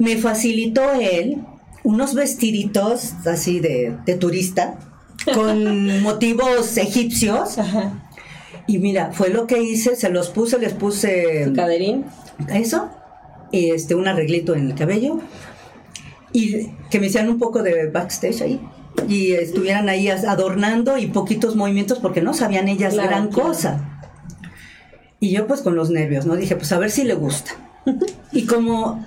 Me 0.00 0.16
facilitó 0.16 0.90
él 0.92 1.38
unos 1.84 2.14
vestiditos 2.14 3.12
así 3.26 3.60
de, 3.60 3.96
de 4.04 4.16
turista 4.16 4.76
con 5.32 6.02
motivos 6.02 6.76
egipcios. 6.78 7.58
Ajá 7.58 8.05
y 8.66 8.78
mira, 8.78 9.12
fue 9.12 9.30
lo 9.30 9.46
que 9.46 9.62
hice, 9.62 9.96
se 9.96 10.08
los 10.10 10.30
puse, 10.30 10.58
les 10.58 10.72
puse... 10.72 11.52
caderín? 11.54 12.04
Eso, 12.48 12.90
y 13.52 13.70
este, 13.70 13.94
un 13.94 14.08
arreglito 14.08 14.54
en 14.54 14.70
el 14.70 14.74
cabello, 14.74 15.20
y 16.32 16.68
que 16.90 17.00
me 17.00 17.06
hicieran 17.06 17.30
un 17.30 17.38
poco 17.38 17.62
de 17.62 17.88
backstage 17.88 18.42
ahí, 18.42 18.60
y 19.08 19.32
estuvieran 19.32 19.88
ahí 19.88 20.08
adornando 20.08 20.98
y 20.98 21.06
poquitos 21.06 21.54
movimientos 21.54 21.98
porque 21.98 22.22
no 22.22 22.34
sabían 22.34 22.68
ellas 22.68 22.96
gran 22.96 23.30
cosa. 23.30 24.00
Y 25.20 25.30
yo 25.30 25.46
pues 25.46 25.60
con 25.60 25.76
los 25.76 25.90
nervios, 25.90 26.26
¿no? 26.26 26.34
Dije, 26.34 26.56
pues 26.56 26.72
a 26.72 26.78
ver 26.78 26.90
si 26.90 27.04
le 27.04 27.14
gusta. 27.14 27.52
y 28.32 28.46
como 28.46 29.04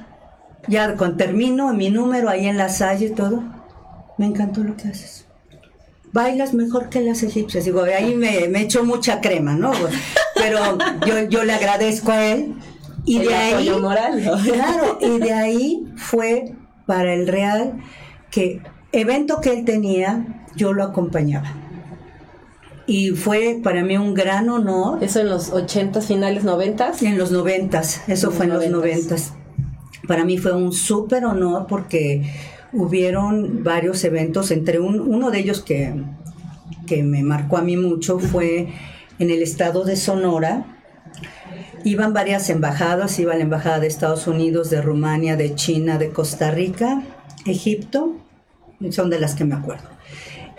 ya 0.67 0.95
cuando 0.95 1.17
termino 1.17 1.73
mi 1.73 1.89
número 1.89 2.29
ahí 2.29 2.47
en 2.47 2.57
la 2.57 2.69
salle 2.69 3.07
y 3.07 3.11
todo, 3.11 3.43
me 4.17 4.27
encantó 4.27 4.63
lo 4.63 4.77
que 4.77 4.89
haces 4.89 5.28
bailas 6.13 6.53
mejor 6.53 6.89
que 6.89 7.01
las 7.01 7.23
egipcias. 7.23 7.65
Digo, 7.65 7.83
ahí 7.83 8.15
me, 8.15 8.47
me 8.47 8.61
echó 8.61 8.83
mucha 8.83 9.21
crema, 9.21 9.55
¿no? 9.55 9.71
Pero 10.35 10.77
yo, 11.05 11.23
yo 11.29 11.43
le 11.43 11.53
agradezco 11.53 12.11
a 12.11 12.25
él. 12.25 12.55
Y 13.05 13.19
de 13.19 13.33
ahí, 13.33 13.69
moral, 13.71 14.21
claro, 14.43 14.99
y 15.01 15.19
de 15.19 15.33
ahí 15.33 15.87
fue 15.95 16.53
para 16.85 17.13
el 17.13 17.27
Real 17.27 17.81
que 18.29 18.61
evento 18.91 19.41
que 19.41 19.51
él 19.53 19.65
tenía, 19.65 20.45
yo 20.55 20.73
lo 20.73 20.83
acompañaba. 20.83 21.53
Y 22.85 23.11
fue 23.11 23.59
para 23.63 23.83
mí 23.83 23.97
un 23.97 24.13
gran 24.15 24.49
honor. 24.49 25.03
¿Eso 25.03 25.19
en 25.19 25.29
los 25.29 25.51
80 25.51 26.01
finales 26.01 26.43
90 26.43 26.93
En 27.01 27.19
los 27.19 27.31
90 27.31 27.81
eso 28.07 28.31
fue 28.31 28.45
en 28.45 28.53
los 28.53 28.67
90 28.67 29.15
Para 30.07 30.25
mí 30.25 30.39
fue 30.39 30.53
un 30.53 30.73
súper 30.73 31.23
honor 31.25 31.67
porque 31.67 32.33
hubieron 32.73 33.63
varios 33.63 34.03
eventos, 34.03 34.51
entre 34.51 34.79
uno 34.79 35.31
de 35.31 35.39
ellos 35.39 35.61
que, 35.61 35.93
que 36.87 37.03
me 37.03 37.23
marcó 37.23 37.57
a 37.57 37.61
mí 37.61 37.77
mucho 37.77 38.19
fue 38.19 38.67
en 39.19 39.29
el 39.29 39.41
estado 39.41 39.83
de 39.85 39.95
Sonora. 39.95 40.65
Iban 41.83 42.13
varias 42.13 42.49
embajadas, 42.49 43.19
iba 43.19 43.35
la 43.35 43.43
embajada 43.43 43.79
de 43.79 43.87
Estados 43.87 44.27
Unidos, 44.27 44.69
de 44.69 44.81
Rumania, 44.81 45.37
de 45.37 45.55
China, 45.55 45.97
de 45.97 46.09
Costa 46.09 46.51
Rica, 46.51 47.03
Egipto, 47.45 48.17
son 48.91 49.09
de 49.09 49.19
las 49.19 49.35
que 49.35 49.45
me 49.45 49.55
acuerdo. 49.55 49.87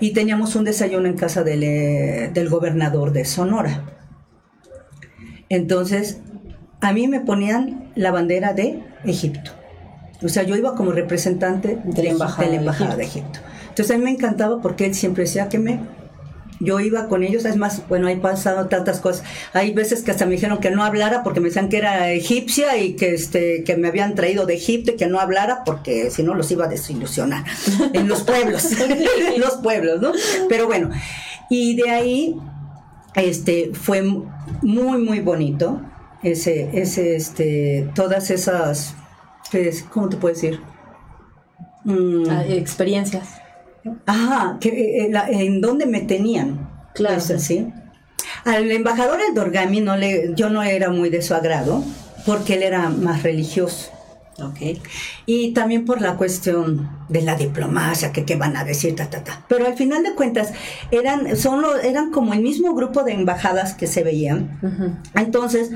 Y 0.01 0.12
teníamos 0.12 0.57
un 0.57 0.64
desayuno 0.64 1.09
en 1.09 1.16
casa 1.16 1.44
del, 1.44 1.62
eh, 1.62 2.31
del 2.33 2.49
gobernador 2.49 3.12
de 3.12 3.25
Sonora. 3.27 3.85
Entonces, 5.51 6.20
a 6.81 6.92
mí 6.92 7.07
me 7.07 7.20
ponían 7.20 7.90
la 7.96 8.11
bandera 8.11 8.55
de 8.55 8.83
Egipto. 9.05 9.60
O 10.23 10.29
sea, 10.29 10.43
yo 10.43 10.57
iba 10.57 10.75
como 10.75 10.93
representante 10.93 11.79
de, 11.83 12.03
la 12.03 12.11
embajada, 12.11 12.97
de, 12.97 13.05
Egipto. 13.05 13.41
Entonces 13.69 13.95
a 13.95 13.99
mí 13.99 14.05
me 14.05 14.11
encantaba 14.11 14.61
porque 14.61 14.87
él 14.87 14.95
siempre 14.95 15.25
decía 15.25 15.49
que 15.49 15.59
me 15.59 15.81
yo 16.61 16.79
iba 16.79 17.09
con 17.09 17.23
ellos, 17.23 17.47
es 17.47 17.57
más, 17.57 17.89
bueno, 17.89 18.07
hay 18.07 18.17
pasado 18.17 18.69
tantas 18.69 19.01
cosas. 19.01 19.25
Hay 19.55 19.73
veces 19.73 20.03
que 20.03 20.11
hasta 20.11 20.27
me 20.27 20.33
dijeron 20.33 20.59
que 20.59 20.71
no 20.71 20.85
hablara 20.85 21.23
porque 21.23 21.41
me 21.41 21.49
decían 21.49 21.71
que 21.71 21.79
era 21.79 22.13
egipcia 22.13 22.77
y 22.77 22.97
que 22.97 23.15
este 23.15 23.65
que 23.65 23.77
me 23.77 23.89
habían 23.89 24.15
traído 24.15 24.45
de 24.45 24.55
Egipto 24.55 24.93
y 24.93 24.97
que 24.97 25.07
no 25.07 25.19
hablara 25.19 25.65
porque 25.65 26.11
si 26.11 26.23
no 26.23 26.35
los 26.35 26.51
iba 26.51 26.67
a 26.67 26.69
desilusionar 26.69 27.45
en 27.95 28.09
los 28.09 28.23
pueblos, 28.23 28.69
en 29.35 29.41
los 29.41 29.57
pueblos, 29.57 30.03
¿no? 30.03 30.13
Pero 30.51 30.67
bueno, 30.67 30.91
y 31.49 31.77
de 31.77 31.91
ahí 31.91 32.37
este 33.15 33.71
fue 33.73 34.03
muy 34.03 34.99
muy 35.03 35.21
bonito 35.21 35.81
ese 36.23 36.69
ese 36.75 37.17
este 37.17 37.89
todas 37.95 38.31
esas 38.31 38.95
¿cómo 39.90 40.09
te 40.09 40.16
puedo 40.16 40.35
decir? 40.35 40.61
Mm. 41.85 42.31
Ah, 42.31 42.44
experiencias 42.46 43.40
Ajá, 44.07 44.59
que, 44.61 44.68
eh, 44.68 45.11
eh, 45.12 45.22
¿en 45.31 45.61
dónde 45.61 45.87
me 45.87 46.00
tenían? 46.00 46.68
Claro. 46.94 47.20
¿sí? 47.20 47.72
Al 48.44 48.70
embajador 48.70 49.18
Dorgami 49.35 49.81
no 49.81 49.96
le, 49.96 50.33
yo 50.35 50.50
no 50.50 50.62
era 50.62 50.90
muy 50.90 51.11
de 51.11 51.22
su 51.22 51.35
agrado, 51.35 51.83
porque 52.26 52.55
él 52.55 52.62
era 52.62 52.88
más 52.88 53.22
religioso. 53.22 53.90
Okay. 54.42 54.81
Y 55.26 55.53
también 55.53 55.85
por 55.85 56.00
la 56.00 56.16
cuestión 56.16 56.88
de 57.11 57.20
la 57.20 57.35
diplomacia, 57.35 58.11
que 58.11 58.24
qué 58.24 58.37
van 58.37 58.57
a 58.57 58.64
decir, 58.64 58.96
ta, 58.96 59.11
ta, 59.11 59.22
ta. 59.22 59.44
Pero 59.48 59.66
al 59.66 59.74
final 59.74 60.03
de 60.03 60.14
cuentas, 60.14 60.55
eran, 60.90 61.37
son, 61.37 61.62
eran 61.83 62.11
como 62.11 62.33
el 62.33 62.40
mismo 62.40 62.74
grupo 62.74 63.05
de 63.05 63.12
embajadas 63.12 63.74
que 63.74 63.87
se 63.87 64.03
veían. 64.03 64.59
Entonces, 65.14 65.72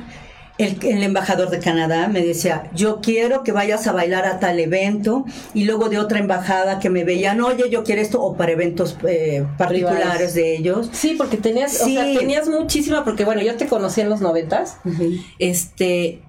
el, 0.58 1.02
embajador 1.02 1.50
de 1.50 1.58
Canadá 1.58 2.08
me 2.08 2.22
decía, 2.22 2.70
yo 2.74 3.00
quiero 3.00 3.42
que 3.42 3.52
vayas 3.52 3.86
a 3.86 3.92
bailar 3.92 4.24
a 4.24 4.38
tal 4.38 4.60
evento, 4.60 5.24
y 5.52 5.64
luego 5.64 5.88
de 5.88 5.98
otra 5.98 6.18
embajada 6.18 6.78
que 6.78 6.90
me 6.90 7.04
veían, 7.04 7.40
oye, 7.40 7.68
yo 7.70 7.82
quiero 7.82 8.00
esto, 8.00 8.22
o 8.22 8.36
para 8.36 8.52
eventos 8.52 8.96
eh, 9.06 9.44
particulares 9.58 10.34
de 10.34 10.56
ellos. 10.56 10.90
Sí, 10.92 11.14
porque 11.18 11.36
tenías, 11.36 11.80
O 11.80 11.86
sea, 11.86 12.04
tenías 12.04 12.48
muchísima, 12.48 13.04
porque 13.04 13.24
bueno, 13.24 13.42
yo 13.42 13.56
te 13.56 13.66
conocí 13.66 14.00
en 14.00 14.10
los 14.10 14.20
noventas, 14.20 14.76
este, 15.38 16.20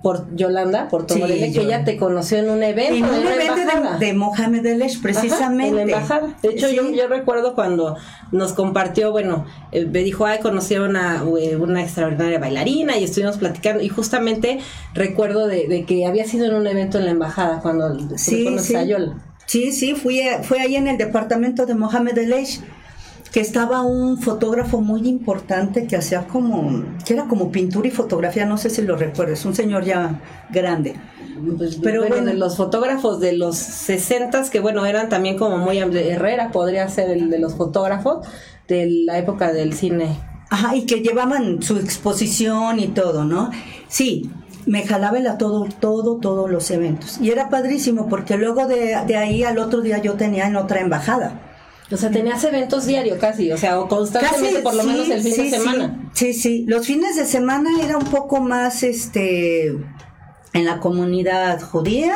por 0.00 0.34
Yolanda, 0.36 0.88
por 0.88 1.10
sí, 1.10 1.20
que 1.20 1.60
ella 1.60 1.84
te 1.84 1.96
conoció 1.96 2.38
en 2.38 2.50
un 2.50 2.62
evento. 2.62 2.94
En 2.94 3.04
un 3.04 3.26
evento 3.26 3.98
de, 3.98 4.12
Mohamed 4.12 4.64
El 4.64 4.82
precisamente. 5.02 5.68
en 5.68 5.76
la 5.76 5.82
embajada. 5.82 6.36
De 6.40 6.50
hecho, 6.50 6.70
yo, 6.70 6.88
yo 6.92 7.08
recuerdo 7.08 7.54
cuando 7.54 7.96
nos 8.30 8.52
compartió, 8.52 9.10
bueno, 9.10 9.44
eh, 9.72 9.84
me 9.84 10.04
dijo, 10.04 10.24
ay, 10.24 10.38
conocí 10.38 10.76
a 10.76 10.82
una, 10.82 11.24
eh, 11.40 11.56
una 11.56 11.82
extraordinaria 11.82 12.38
bailarina 12.38 12.96
y 12.96 13.04
estuvimos 13.04 13.38
platicando. 13.38 13.82
Y 13.82 13.88
justamente 13.88 14.60
recuerdo 14.94 15.48
de, 15.48 15.84
que 15.84 16.06
había 16.06 16.26
sido 16.26 16.46
en 16.46 16.54
un 16.54 16.66
evento 16.66 16.98
en 16.98 17.06
la 17.06 17.10
embajada 17.10 17.60
cuando 17.60 17.98
sí, 18.16 18.56
sí. 18.60 18.76
a 18.76 18.84
Yola. 18.84 19.16
Sí, 19.46 19.72
sí, 19.72 19.94
fui, 19.94 20.22
fue 20.42 20.60
ahí 20.60 20.76
en 20.76 20.86
el 20.86 20.96
departamento 20.96 21.66
de 21.66 21.74
Mohamed 21.74 22.16
El 22.18 22.32
que 23.32 23.40
estaba 23.40 23.80
un 23.80 24.18
fotógrafo 24.18 24.82
muy 24.82 25.08
importante 25.08 25.86
que 25.86 25.96
hacía 25.96 26.26
como, 26.28 26.84
que 27.04 27.14
era 27.14 27.24
como 27.24 27.50
pintura 27.50 27.88
y 27.88 27.90
fotografía, 27.90 28.44
no 28.44 28.58
sé 28.58 28.68
si 28.68 28.82
lo 28.82 28.96
recuerdas, 28.96 29.44
un 29.46 29.54
señor 29.54 29.84
ya 29.84 30.20
grande. 30.50 30.96
Pues, 31.56 31.76
pero 31.76 32.06
bueno, 32.06 32.32
los 32.34 32.58
fotógrafos 32.58 33.20
de 33.20 33.32
los 33.32 33.56
60 33.56 34.50
que 34.50 34.60
bueno, 34.60 34.84
eran 34.84 35.08
también 35.08 35.38
como 35.38 35.56
muy 35.56 35.78
Herrera, 35.78 36.52
podría 36.52 36.86
ser 36.88 37.10
el 37.10 37.30
de 37.30 37.38
los 37.38 37.54
fotógrafos 37.54 38.26
de 38.68 38.86
la 39.06 39.18
época 39.18 39.52
del 39.52 39.72
cine. 39.72 40.18
Ajá, 40.50 40.76
y 40.76 40.84
que 40.84 41.00
llevaban 41.00 41.62
su 41.62 41.78
exposición 41.78 42.78
y 42.78 42.88
todo, 42.88 43.24
¿no? 43.24 43.50
Sí, 43.88 44.30
me 44.66 44.86
jalaba 44.86 45.18
a 45.18 45.38
todo, 45.38 45.66
todo, 45.80 46.18
todos 46.18 46.50
los 46.50 46.70
eventos. 46.70 47.18
Y 47.18 47.30
era 47.30 47.48
padrísimo 47.48 48.08
porque 48.08 48.36
luego 48.36 48.66
de, 48.66 48.98
de 49.06 49.16
ahí 49.16 49.42
al 49.42 49.58
otro 49.58 49.80
día 49.80 49.98
yo 49.98 50.14
tenía 50.14 50.46
en 50.46 50.56
otra 50.56 50.80
embajada. 50.80 51.51
O 51.92 51.96
sea, 51.96 52.10
tenías 52.10 52.42
eventos 52.44 52.86
diarios 52.86 53.18
casi, 53.18 53.52
o 53.52 53.58
sea, 53.58 53.78
o 53.78 53.88
constantemente 53.88 54.60
por 54.60 54.74
lo 54.74 54.84
menos 54.84 55.08
el 55.08 55.22
fin 55.22 55.36
de 55.36 55.50
semana. 55.50 56.10
Sí, 56.14 56.32
sí, 56.32 56.64
los 56.66 56.86
fines 56.86 57.16
de 57.16 57.26
semana 57.26 57.70
era 57.82 57.96
un 57.98 58.06
poco 58.06 58.40
más, 58.40 58.82
este, 58.82 59.66
en 60.52 60.64
la 60.64 60.80
comunidad 60.80 61.60
judía, 61.60 62.14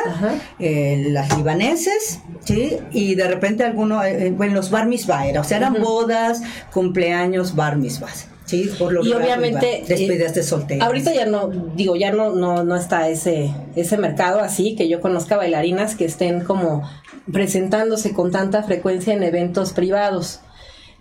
eh, 0.59 1.07
las 1.09 1.35
libaneses, 1.37 2.19
¿sí? 2.45 2.77
Y 2.91 3.15
de 3.15 3.27
repente 3.27 3.63
algunos, 3.63 4.05
eh, 4.05 4.33
bueno, 4.35 4.53
los 4.55 4.69
bar 4.69 4.87
mitzvah 4.87 5.27
era, 5.27 5.41
o 5.41 5.43
sea, 5.43 5.57
eran 5.57 5.81
bodas, 5.81 6.41
cumpleaños, 6.71 7.55
bar 7.55 7.77
mitzvahs. 7.77 8.27
Sí, 8.47 8.71
por 8.79 8.93
lo 8.93 9.05
y 9.05 9.11
obviamente 9.11 9.83
despedidas 9.85 10.33
de 10.33 10.41
soltero. 10.41 10.83
Ahorita 10.83 11.13
ya 11.13 11.25
no, 11.25 11.49
digo, 11.75 11.97
ya 11.97 12.13
no, 12.13 12.31
no, 12.31 12.63
no 12.63 12.77
está 12.77 13.09
ese, 13.09 13.53
ese 13.75 13.97
mercado 13.97 14.39
así, 14.39 14.73
que 14.75 14.87
yo 14.87 15.01
conozca 15.01 15.35
bailarinas 15.35 15.95
que 15.95 16.05
estén 16.05 16.45
como 16.45 16.89
presentándose 17.31 18.13
con 18.13 18.31
tanta 18.31 18.63
frecuencia 18.63 19.13
en 19.13 19.23
eventos 19.23 19.73
privados. 19.73 20.39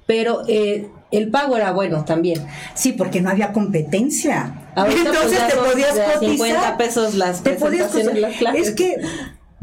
Pero 0.06 0.42
eh, 0.48 0.88
el 1.12 1.30
pago 1.30 1.56
era 1.56 1.70
bueno 1.70 2.04
también. 2.04 2.44
Sí, 2.74 2.92
porque 2.92 3.20
no 3.20 3.30
había 3.30 3.52
competencia. 3.52 4.72
Pues, 4.74 4.96
Entonces 4.96 5.46
te 5.48 5.56
podías 5.56 5.90
cotizar. 5.90 6.18
50 6.18 6.76
pesos 6.76 7.14
las 7.14 7.44
te 7.44 7.52
presentaciones, 7.52 8.20
las 8.20 8.36
clases. 8.36 8.68
Es 8.68 8.74
que, 8.74 8.96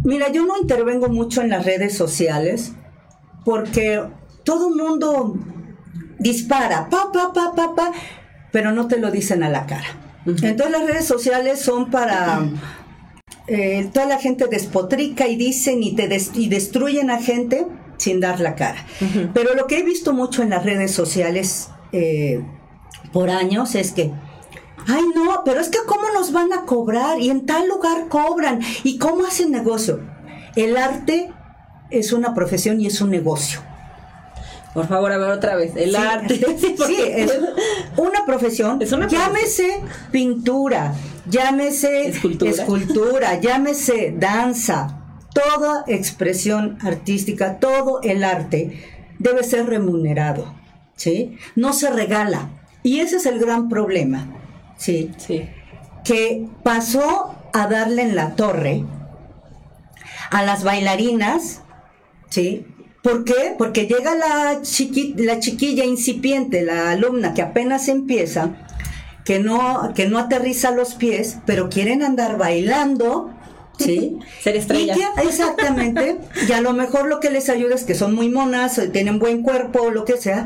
mira, 0.05 0.31
yo 0.31 0.45
no 0.45 0.57
intervengo 0.57 1.09
mucho 1.09 1.41
en 1.41 1.49
las 1.49 1.65
redes 1.65 1.97
sociales 1.97 2.71
porque 3.43 4.01
todo 4.45 4.69
mundo 4.69 5.35
dispara, 6.23 6.89
pa, 6.89 7.11
pa, 7.11 7.31
pa, 7.33 7.53
pa, 7.55 7.75
pa, 7.75 7.91
pero 8.51 8.71
no 8.71 8.87
te 8.87 8.97
lo 8.97 9.11
dicen 9.11 9.43
a 9.43 9.49
la 9.49 9.65
cara. 9.65 9.99
Entonces 10.25 10.71
las 10.71 10.87
redes 10.87 11.05
sociales 11.05 11.59
son 11.59 11.91
para 11.91 12.41
eh, 13.47 13.89
toda 13.93 14.05
la 14.05 14.19
gente 14.19 14.47
despotrica 14.47 15.27
y 15.27 15.35
dicen 15.35 15.83
y, 15.83 15.95
te 15.95 16.09
y 16.35 16.47
destruyen 16.47 17.09
a 17.09 17.21
gente 17.21 17.67
sin 17.97 18.21
dar 18.21 18.39
la 18.39 18.55
cara. 18.55 18.85
Pero 19.33 19.53
lo 19.53 19.67
que 19.67 19.79
he 19.79 19.83
visto 19.83 20.13
mucho 20.13 20.41
en 20.41 20.49
las 20.49 20.63
redes 20.63 20.91
sociales 20.91 21.69
eh, 21.91 22.41
por 23.11 23.29
años 23.29 23.75
es 23.75 23.91
que, 23.91 24.11
ay 24.87 25.03
no, 25.13 25.43
pero 25.43 25.59
es 25.59 25.69
que 25.69 25.79
cómo 25.85 26.03
nos 26.13 26.31
van 26.31 26.53
a 26.53 26.65
cobrar 26.65 27.19
y 27.19 27.29
en 27.29 27.45
tal 27.45 27.67
lugar 27.67 28.07
cobran 28.07 28.61
y 28.83 28.97
cómo 28.97 29.25
hacen 29.25 29.51
negocio. 29.51 29.99
El 30.55 30.77
arte 30.77 31.31
es 31.89 32.13
una 32.13 32.33
profesión 32.33 32.79
y 32.79 32.87
es 32.87 33.01
un 33.01 33.09
negocio. 33.09 33.61
Por 34.73 34.87
favor, 34.87 35.11
a 35.11 35.17
ver 35.17 35.29
otra 35.29 35.55
vez. 35.55 35.73
El 35.75 35.95
arte. 35.95 36.39
Sí, 36.87 36.97
es 36.99 37.31
una 37.97 38.25
profesión. 38.25 38.79
llámese 38.79 39.81
pintura, 40.11 40.93
llámese 41.29 42.07
escultura. 42.07 43.39
llámese 43.39 44.13
danza. 44.17 44.99
Toda 45.33 45.83
expresión 45.87 46.77
artística, 46.81 47.59
todo 47.59 48.01
el 48.03 48.23
arte 48.23 48.83
debe 49.19 49.43
ser 49.43 49.65
remunerado. 49.67 50.53
¿Sí? 50.95 51.37
No 51.55 51.73
se 51.73 51.89
regala. 51.89 52.49
Y 52.83 52.99
ese 52.99 53.17
es 53.17 53.25
el 53.25 53.39
gran 53.39 53.69
problema. 53.69 54.27
¿Sí? 54.77 55.11
Sí. 55.17 55.49
Que 56.03 56.47
pasó 56.63 57.35
a 57.53 57.67
darle 57.67 58.03
en 58.03 58.15
la 58.15 58.35
torre 58.35 58.83
a 60.33 60.43
las 60.43 60.63
bailarinas, 60.63 61.61
¿sí? 62.29 62.65
¿Por 63.03 63.25
qué? 63.25 63.53
Porque 63.57 63.85
llega 63.85 64.15
la, 64.15 64.61
la 65.17 65.39
chiquilla 65.39 65.83
incipiente, 65.83 66.63
la 66.63 66.91
alumna 66.91 67.33
que 67.33 67.41
apenas 67.41 67.89
empieza, 67.89 68.51
que 69.25 69.39
no, 69.39 69.91
que 69.93 70.07
no 70.07 70.17
aterriza 70.17 70.71
los 70.71 70.95
pies, 70.95 71.39
pero 71.45 71.69
quieren 71.69 72.01
andar 72.01 72.37
bailando, 72.37 73.29
¿sí? 73.77 74.19
Ser 74.41 74.55
estrella. 74.55 74.95
exactamente. 75.21 76.17
y 76.47 76.51
a 76.53 76.61
lo 76.61 76.71
mejor 76.71 77.07
lo 77.07 77.19
que 77.19 77.29
les 77.29 77.49
ayuda 77.49 77.75
es 77.75 77.83
que 77.83 77.93
son 77.93 78.15
muy 78.15 78.29
monas, 78.29 78.79
tienen 78.93 79.19
buen 79.19 79.43
cuerpo 79.43 79.91
lo 79.91 80.05
que 80.05 80.15
sea, 80.15 80.45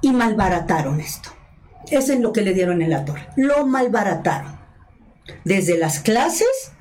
y 0.00 0.12
malbarataron 0.12 1.00
esto. 1.00 1.28
Eso 1.90 2.14
es 2.14 2.20
lo 2.20 2.32
que 2.32 2.40
le 2.40 2.54
dieron 2.54 2.80
en 2.80 2.90
la 2.90 3.04
torre. 3.04 3.26
Lo 3.36 3.66
malbarataron 3.66 4.59
desde 5.44 5.78
las 5.78 6.00
clases 6.00 6.72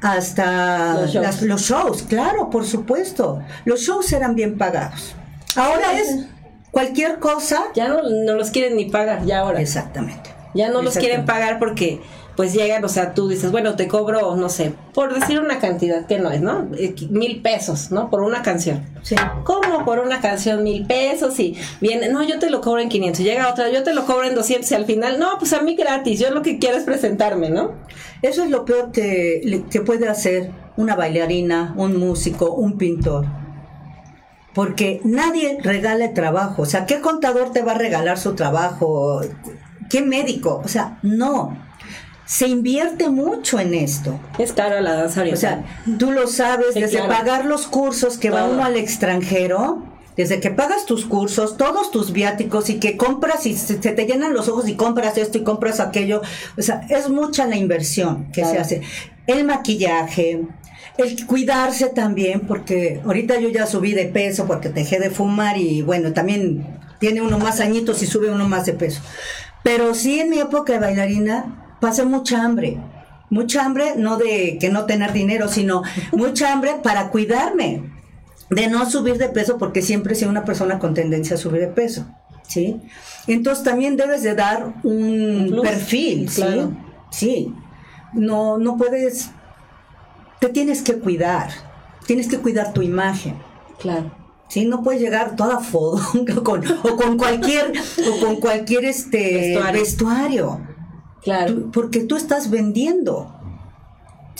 hasta 0.00 1.06
los 1.42 1.62
shows. 1.62 2.02
claro, 2.02 2.50
por 2.50 2.66
supuesto. 2.66 3.42
Los 3.64 3.80
shows 3.80 4.12
eran 4.12 4.34
bien 4.34 4.58
pagados. 4.58 5.14
Ahora 5.56 5.98
es 5.98 6.26
cualquier 6.70 7.18
cosa. 7.18 7.64
Ya 7.74 7.88
no, 7.88 8.02
no 8.02 8.34
los 8.34 8.50
quieren 8.50 8.76
ni 8.76 8.86
pagar, 8.86 9.24
ya 9.24 9.40
ahora. 9.40 9.60
Exactamente. 9.60 10.30
Ya 10.54 10.70
no 10.70 10.82
los 10.82 10.96
quieren 10.96 11.24
pagar 11.24 11.58
porque 11.58 12.00
pues 12.36 12.52
llegan, 12.52 12.84
o 12.84 12.88
sea, 12.88 13.14
tú 13.14 13.28
dices, 13.28 13.52
bueno, 13.52 13.76
te 13.76 13.86
cobro, 13.86 14.34
no 14.34 14.48
sé, 14.48 14.74
por 14.92 15.14
decir 15.14 15.38
una 15.38 15.60
cantidad 15.60 16.06
que 16.06 16.18
no 16.18 16.30
es, 16.30 16.40
¿no? 16.40 16.68
Eh, 16.76 16.94
mil 17.10 17.40
pesos, 17.42 17.92
¿no? 17.92 18.10
Por 18.10 18.22
una 18.22 18.42
canción. 18.42 18.84
Sí. 19.02 19.14
¿Cómo 19.44 19.84
por 19.84 20.00
una 20.00 20.20
canción 20.20 20.64
mil 20.64 20.86
pesos? 20.86 21.38
Y 21.38 21.56
viene, 21.80 22.08
no, 22.08 22.22
yo 22.24 22.38
te 22.38 22.50
lo 22.50 22.60
cobro 22.60 22.80
en 22.80 22.88
500. 22.88 23.24
Llega 23.24 23.50
otra, 23.50 23.70
yo 23.70 23.84
te 23.84 23.94
lo 23.94 24.04
cobro 24.04 24.24
en 24.24 24.34
200 24.34 24.70
y 24.70 24.74
al 24.74 24.84
final, 24.84 25.18
no, 25.20 25.38
pues 25.38 25.52
a 25.52 25.62
mí 25.62 25.76
gratis, 25.76 26.18
yo 26.18 26.30
lo 26.30 26.42
que 26.42 26.58
quiero 26.58 26.76
es 26.76 26.84
presentarme, 26.84 27.50
¿no? 27.50 27.72
Eso 28.22 28.42
es 28.42 28.50
lo 28.50 28.64
peor 28.64 28.90
que, 28.90 29.64
que 29.70 29.80
puede 29.82 30.08
hacer 30.08 30.50
una 30.76 30.96
bailarina, 30.96 31.72
un 31.76 31.98
músico, 31.98 32.52
un 32.52 32.76
pintor. 32.78 33.26
Porque 34.54 35.00
nadie 35.04 35.58
regala 35.62 36.06
el 36.06 36.14
trabajo. 36.14 36.62
O 36.62 36.66
sea, 36.66 36.86
¿qué 36.86 37.00
contador 37.00 37.52
te 37.52 37.62
va 37.62 37.72
a 37.72 37.78
regalar 37.78 38.18
su 38.18 38.34
trabajo? 38.34 39.20
¿Qué 39.90 40.00
médico? 40.02 40.62
O 40.64 40.68
sea, 40.68 40.98
no 41.02 41.56
se 42.26 42.48
invierte 42.48 43.08
mucho 43.08 43.60
en 43.60 43.74
esto. 43.74 44.18
Es 44.38 44.52
caro 44.52 44.80
la 44.80 44.94
danza 44.94 45.20
oriental. 45.20 45.64
O 45.64 45.90
sea, 45.90 45.98
tú 45.98 46.10
lo 46.10 46.26
sabes, 46.26 46.74
desde 46.74 47.02
pagar 47.02 47.44
los 47.44 47.66
cursos 47.66 48.16
que 48.18 48.30
va 48.30 48.44
uno 48.44 48.64
al 48.64 48.76
extranjero, 48.76 49.82
desde 50.16 50.40
que 50.40 50.50
pagas 50.50 50.86
tus 50.86 51.04
cursos, 51.04 51.56
todos 51.56 51.90
tus 51.90 52.12
viáticos 52.12 52.70
y 52.70 52.78
que 52.78 52.96
compras 52.96 53.46
y 53.46 53.56
se, 53.56 53.76
te 53.76 54.06
llenan 54.06 54.32
los 54.32 54.48
ojos 54.48 54.68
y 54.68 54.74
compras 54.74 55.18
esto 55.18 55.38
y 55.38 55.42
compras 55.44 55.80
aquello. 55.80 56.22
O 56.56 56.62
sea, 56.62 56.86
es 56.88 57.08
mucha 57.08 57.46
la 57.46 57.56
inversión 57.56 58.30
que 58.32 58.44
se 58.44 58.58
hace. 58.58 58.82
El 59.26 59.44
maquillaje, 59.44 60.42
el 60.96 61.26
cuidarse 61.26 61.88
también, 61.88 62.40
porque 62.40 63.00
ahorita 63.04 63.40
yo 63.40 63.48
ya 63.48 63.66
subí 63.66 63.92
de 63.92 64.06
peso 64.06 64.46
porque 64.46 64.68
dejé 64.68 64.98
de 64.98 65.10
fumar 65.10 65.58
y 65.58 65.82
bueno, 65.82 66.12
también 66.12 66.78
tiene 67.00 67.20
uno 67.20 67.38
más 67.38 67.60
añitos 67.60 68.02
y 68.02 68.06
sube 68.06 68.30
uno 68.30 68.48
más 68.48 68.66
de 68.66 68.74
peso. 68.74 69.02
Pero 69.62 69.94
sí 69.94 70.20
en 70.20 70.30
mi 70.30 70.38
época 70.38 70.74
de 70.74 70.78
bailarina 70.78 71.63
pasé 71.84 72.06
mucha 72.06 72.42
hambre. 72.42 72.78
Mucha 73.28 73.62
hambre, 73.62 73.92
no 73.98 74.16
de 74.16 74.56
que 74.58 74.70
no 74.70 74.86
tener 74.86 75.12
dinero, 75.12 75.48
sino 75.48 75.82
mucha 76.12 76.50
hambre 76.50 76.76
para 76.82 77.10
cuidarme 77.10 77.90
de 78.48 78.68
no 78.68 78.88
subir 78.88 79.18
de 79.18 79.28
peso 79.28 79.58
porque 79.58 79.82
siempre 79.82 80.14
sido 80.14 80.30
una 80.30 80.46
persona 80.46 80.78
con 80.78 80.94
tendencia 80.94 81.36
a 81.36 81.38
subir 81.38 81.60
de 81.60 81.66
peso, 81.66 82.06
¿sí? 82.48 82.80
Entonces 83.26 83.64
también 83.64 83.96
debes 83.96 84.22
de 84.22 84.34
dar 84.34 84.74
un, 84.82 85.60
perfil, 85.62 86.30
¿sí? 86.30 86.44
Sí. 87.10 87.54
No, 88.14 88.56
no 88.56 88.78
puedes, 88.78 89.30
te 90.40 90.48
tienes 90.48 90.80
que 90.80 90.94
cuidar, 90.98 91.50
tienes 92.06 92.28
que 92.28 92.38
cuidar 92.38 92.72
tu 92.72 92.80
imagen. 92.80 93.34
Claro. 93.78 94.10
Sí, 94.48 94.64
no 94.64 94.82
puedes 94.82 95.02
llegar 95.02 95.36
toda 95.36 95.58
fodonga 95.58 96.36
con, 96.42 96.64
o 96.66 96.96
con 96.96 97.18
cualquier, 97.18 97.72
o 98.08 98.24
con 98.24 98.36
cualquier 98.36 98.86
este 98.86 99.60
vestuario. 99.70 100.73
Claro. 101.24 101.70
porque 101.72 102.00
tú 102.00 102.16
estás 102.16 102.50
vendiendo. 102.50 103.34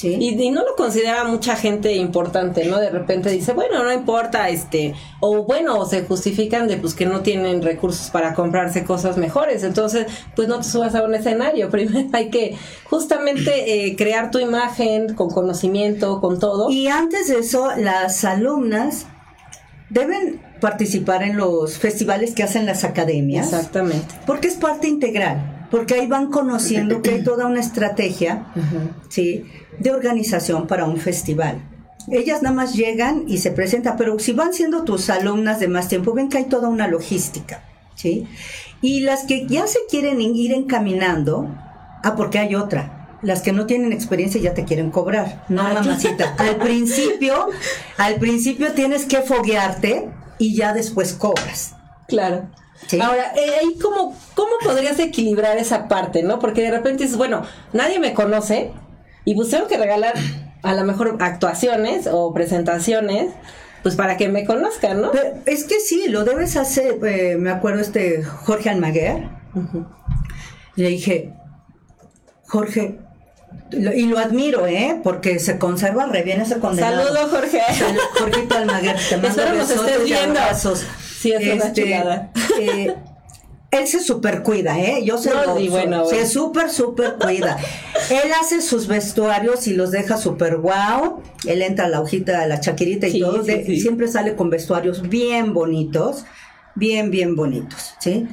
Y, 0.03 0.51
no 0.51 0.64
lo 0.64 0.75
considera 0.77 1.25
mucha 1.25 1.57
gente 1.57 1.94
importante, 1.94 2.64
¿no? 2.64 2.79
De 2.79 2.90
repente 2.90 3.31
dice, 3.31 3.53
bueno, 3.53 3.85
no 3.85 3.92
importa, 3.92 4.49
este, 4.49 4.92
o 5.20 5.44
bueno, 5.44 5.85
se 5.87 6.03
justifican 6.03 6.66
de 6.66 6.77
pues 6.77 6.94
que 6.94 7.07
no 7.07 7.20
tienen 7.20 7.62
recursos 7.62 8.11
para 8.11 8.35
comprarse 8.35 8.85
cosas 8.85 9.16
mejores, 9.16 9.62
entonces, 9.62 10.07
pues 10.35 10.49
no 10.49 10.59
te 10.59 10.64
subas 10.64 10.94
a 10.94 11.05
un 11.05 11.14
escenario, 11.14 11.70
primero 11.70 12.09
hay 12.12 12.29
que 12.29 12.57
justamente 12.85 13.87
eh, 13.87 13.97
crear 13.97 14.31
tu 14.31 14.40
imagen 14.40 15.14
con 15.14 15.31
conocimiento, 15.31 16.20
con 16.20 16.40
todo. 16.40 16.70
Y 16.70 16.88
antes 16.88 17.29
de 17.29 17.38
eso, 17.38 17.70
las 17.77 18.25
alumnas 18.25 19.07
deben 19.90 20.42
participar 20.61 21.23
en 21.23 21.37
los 21.37 21.79
festivales 21.79 22.35
que 22.35 22.42
hacen 22.42 22.66
las 22.66 22.83
academias. 22.83 23.53
Exactamente. 23.53 24.14
Porque 24.27 24.49
es 24.49 24.55
parte 24.55 24.88
integral 24.88 25.54
porque 25.75 25.95
ahí 25.95 26.07
van 26.07 26.31
conociendo 26.31 27.03
que 27.03 27.11
hay 27.11 27.25
toda 27.25 27.47
una 27.47 27.59
estrategia, 27.59 28.47
¿sí? 29.09 29.45
de 29.81 29.91
organización 29.91 30.69
para 30.69 30.85
un 30.85 30.99
festival. 30.99 31.69
Ellas 32.13 32.43
nada 32.43 32.55
más 32.55 32.75
llegan 32.75 33.25
y 33.27 33.39
se 33.39 33.51
presentan, 33.51 33.97
pero 33.97 34.17
si 34.21 34.31
van 34.35 34.55
siendo 34.55 34.85
tus 34.85 35.11
alumnas 35.11 35.59
de 35.59 35.67
más 35.67 35.89
tiempo, 35.89 36.15
ven 36.15 36.29
que 36.29 36.39
hay 36.39 36.45
toda 36.45 36.69
una 36.69 36.87
logística, 36.87 37.65
¿sí? 37.97 38.25
Y 38.83 39.01
las 39.01 39.25
que 39.25 39.49
ya 39.49 39.67
se 39.67 39.81
quieren 39.91 40.21
ir 40.21 40.53
encaminando, 40.53 41.53
ah, 42.05 42.15
porque 42.17 42.39
hay 42.39 42.55
otra, 42.55 43.19
las 43.23 43.43
que 43.43 43.53
no 43.53 43.67
tienen 43.67 43.93
experiencia 43.93 44.41
ya 44.41 44.55
te 44.55 44.65
quieren 44.65 44.93
cobrar. 44.93 45.45
No, 45.49 45.65
mamacita. 45.65 46.37
al 46.39 46.55
principio, 46.59 47.49
al 47.99 48.15
principio 48.21 48.75
tienes 48.75 49.07
que 49.07 49.23
foguearte 49.23 50.09
y 50.39 50.55
ya 50.55 50.73
después 50.73 51.15
cobras. 51.15 51.75
Claro. 52.07 52.49
Ahora, 53.01 53.33
eh, 53.37 53.61
cómo, 53.81 54.17
¿cómo 54.35 54.53
podrías 54.63 54.99
equilibrar 54.99 55.57
esa 55.57 55.89
parte, 55.89 56.23
no? 56.23 56.39
Porque 56.39 56.63
de 56.63 56.71
repente 56.71 57.05
dices, 57.05 57.17
bueno, 57.17 57.43
nadie 57.73 57.99
me 57.99 58.15
conoce, 58.15 58.73
y 59.25 59.35
pues 59.35 59.51
tengo 59.51 59.67
que 59.67 59.79
regalar 59.79 60.15
a 60.63 60.75
lo 60.75 60.85
mejor 60.85 61.17
actuaciones 61.21 62.09
o 62.11 62.33
presentaciones, 62.35 63.33
pues 63.83 63.97
para 63.97 64.17
que 64.17 64.29
me 64.29 64.45
conozcan, 64.45 65.01
¿no? 65.03 65.13
es 65.47 65.65
que 65.65 65.81
sí, 65.81 66.09
lo 66.09 66.25
debes 66.25 66.57
hacer. 66.57 66.99
Eh, 67.07 67.37
me 67.39 67.51
acuerdo 67.51 67.81
este 67.81 68.23
Jorge 68.23 68.71
Almaguer. 68.71 69.29
Le 70.77 70.89
dije, 70.89 71.35
Jorge, 72.47 72.99
y 73.73 74.07
lo 74.07 74.19
admiro, 74.19 74.67
¿eh? 74.67 75.01
Porque 75.03 75.39
se 75.39 75.59
conserva 75.59 76.07
re 76.07 76.23
bien 76.23 76.41
ese 76.41 76.59
condenado. 76.59 77.05
Saludo, 77.05 77.29
Jorge. 77.29 77.61
Jorgito 78.19 78.57
Almaguer, 78.57 78.97
te 78.97 79.17
mando 79.17 79.29
Espero 79.29 79.55
nos 79.55 79.71
estés 79.71 80.05
viendo. 80.05 80.41
Sí, 81.25 81.33
es 81.33 81.55
una 81.55 81.65
este, 81.65 81.85
chulada. 81.85 82.31
Eh, 82.61 82.95
él 83.71 83.89
se 83.89 84.01
super 84.01 84.43
cuida, 84.43 84.79
¿eh? 84.79 85.03
Yo 85.07 85.17
se 85.17 85.31
lo 85.31 85.55
bueno, 85.71 86.05
se 86.05 86.27
super 86.27 86.69
super 86.71 87.17
cuida. 87.19 87.57
él 88.11 88.31
hace 88.39 88.61
sus 88.61 88.87
vestuarios 88.87 89.67
y 89.67 89.73
los 89.73 89.91
deja 89.91 90.19
super 90.19 90.59
guau. 90.59 91.23
Él 91.47 91.63
entra 91.63 91.87
a 91.87 91.89
la 91.89 92.03
hojita, 92.03 92.43
a 92.43 92.47
la 92.47 92.61
chaquirita 92.61 93.09
y 93.09 93.21
todo. 93.21 93.43
siempre 93.43 94.07
sale 94.07 94.37
con 94.37 94.51
vestuarios 94.51 95.09
bien 95.09 95.55
bonitos, 95.55 96.27
bien, 96.75 97.11
bien 97.11 97.37
bonitos, 97.37 97.95
¿sí? 98.01 98.29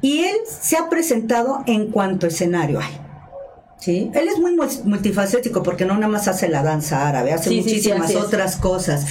Y 0.00 0.20
él 0.20 0.36
se 0.46 0.76
ha 0.76 0.88
presentado 0.88 1.64
en 1.66 1.90
cuanto 1.90 2.28
escenario 2.28 2.78
hay. 2.78 3.07
¿Sí? 3.78 4.10
Él 4.14 4.28
es 4.28 4.38
muy 4.38 4.56
multifacético 4.84 5.62
porque 5.62 5.84
no 5.84 5.94
nada 5.94 6.08
más 6.08 6.28
hace 6.28 6.48
la 6.48 6.62
danza 6.62 7.08
árabe, 7.08 7.32
hace 7.32 7.50
muchísimas 7.50 8.14
otras 8.14 8.56
cosas. 8.56 9.06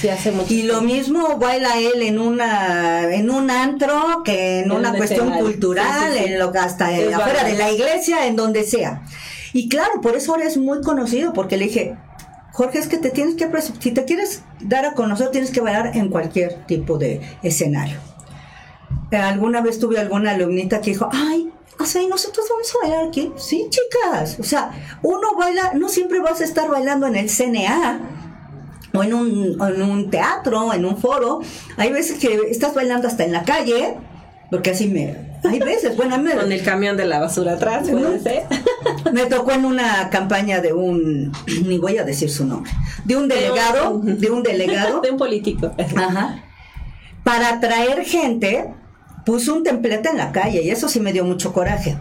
y 0.48 0.62
lo 0.62 0.80
mismo 0.82 1.38
baila 1.38 1.78
él 1.78 2.02
en 2.02 2.18
una 2.18 3.12
en 3.12 3.30
un 3.30 3.50
antro 3.50 4.22
que 4.24 4.60
en, 4.60 4.72
una 4.72 4.94
cuestión 4.94 5.30
cultural, 5.32 6.16
en 6.16 6.38
lo 6.38 6.52
hasta 6.58 6.88
afuera 6.88 7.44
de 7.44 7.54
la 7.54 7.70
iglesia, 7.70 8.26
en 8.26 8.36
donde 8.36 8.64
sea. 8.64 9.02
Y 9.52 9.68
claro, 9.68 10.00
por 10.02 10.16
eso 10.16 10.32
ahora 10.32 10.46
es 10.46 10.58
muy 10.58 10.82
conocido 10.82 11.32
porque 11.32 11.56
le 11.56 11.64
dije, 11.64 11.96
Jorge, 12.52 12.78
es 12.78 12.88
que 12.88 12.98
te 12.98 13.10
tienes 13.10 13.34
que 13.36 13.48
si 13.80 13.92
te 13.92 14.04
quieres 14.04 14.42
dar 14.60 14.84
a 14.84 14.92
conocer, 14.92 15.30
tienes 15.30 15.50
que 15.50 15.60
bailar 15.60 15.96
en 15.96 16.08
cualquier 16.08 16.66
tipo 16.66 16.98
de 16.98 17.20
escenario. 17.42 17.98
Eh, 19.10 19.16
alguna 19.16 19.60
vez 19.60 19.78
tuve 19.78 19.98
alguna 19.98 20.32
alumnita 20.32 20.80
que 20.80 20.90
dijo, 20.90 21.08
"Ay, 21.12 21.50
o 21.80 21.84
sea, 21.84 22.02
¿y 22.02 22.06
nosotros 22.06 22.46
vamos 22.50 22.74
a 22.74 22.86
bailar 22.86 23.08
aquí? 23.08 23.32
Sí, 23.36 23.68
chicas. 23.70 24.36
O 24.40 24.42
sea, 24.42 24.70
uno 25.02 25.36
baila, 25.36 25.72
no 25.74 25.88
siempre 25.88 26.20
vas 26.20 26.40
a 26.40 26.44
estar 26.44 26.68
bailando 26.68 27.06
en 27.06 27.16
el 27.16 27.30
CNA 27.30 28.00
o 28.94 29.02
en 29.02 29.14
un, 29.14 29.58
en 29.60 29.82
un 29.82 30.10
teatro, 30.10 30.72
en 30.72 30.84
un 30.84 30.96
foro. 30.96 31.40
Hay 31.76 31.92
veces 31.92 32.18
que 32.18 32.34
estás 32.50 32.74
bailando 32.74 33.06
hasta 33.06 33.24
en 33.24 33.32
la 33.32 33.44
calle, 33.44 33.96
porque 34.50 34.70
así 34.70 34.88
me... 34.88 35.28
Hay 35.44 35.60
veces, 35.60 35.96
bueno, 35.96 36.18
me, 36.18 36.32
Con 36.34 36.50
el 36.50 36.64
camión 36.64 36.96
de 36.96 37.04
la 37.04 37.20
basura 37.20 37.52
atrás, 37.52 37.86
ser. 37.86 38.46
Me 39.12 39.26
tocó 39.26 39.52
en 39.52 39.64
una 39.64 40.10
campaña 40.10 40.60
de 40.60 40.72
un, 40.72 41.32
ni 41.64 41.78
voy 41.78 41.96
a 41.96 42.02
decir 42.02 42.28
su 42.28 42.44
nombre, 42.44 42.72
de 43.04 43.16
un 43.16 43.28
delegado, 43.28 44.00
de 44.02 44.30
un 44.30 44.42
delegado. 44.42 45.00
De 45.00 45.12
un 45.12 45.16
político. 45.16 45.70
Ajá. 45.78 46.42
Para 47.22 47.50
atraer 47.50 48.04
gente 48.04 48.74
puso 49.28 49.54
un 49.54 49.62
templete 49.62 50.08
en 50.08 50.16
la 50.16 50.32
calle 50.32 50.62
y 50.62 50.70
eso 50.70 50.88
sí 50.88 51.00
me 51.00 51.12
dio 51.12 51.22
mucho 51.22 51.52
coraje. 51.52 51.98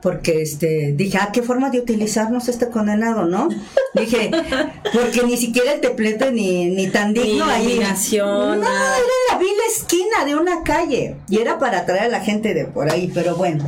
Porque 0.00 0.42
este, 0.42 0.92
dije, 0.96 1.16
ah, 1.20 1.30
qué 1.32 1.40
forma 1.40 1.70
de 1.70 1.78
utilizarnos 1.78 2.48
este 2.48 2.68
condenado, 2.68 3.26
¿no? 3.26 3.48
Dije, 3.94 4.32
porque 4.92 5.22
ni 5.24 5.36
siquiera 5.36 5.74
el 5.74 5.80
templete 5.80 6.32
ni, 6.32 6.66
ni 6.66 6.88
tan 6.88 7.14
digno 7.14 7.44
ahí. 7.44 7.78
No, 8.18 8.54
era 8.54 8.70
la 9.30 9.38
vil 9.38 9.54
esquina 9.70 10.24
de 10.26 10.34
una 10.34 10.64
calle. 10.64 11.14
Y 11.28 11.38
era 11.38 11.60
para 11.60 11.78
atraer 11.78 12.06
a 12.06 12.08
la 12.08 12.20
gente 12.20 12.54
de 12.54 12.64
por 12.64 12.90
ahí, 12.90 13.08
pero 13.14 13.36
bueno. 13.36 13.64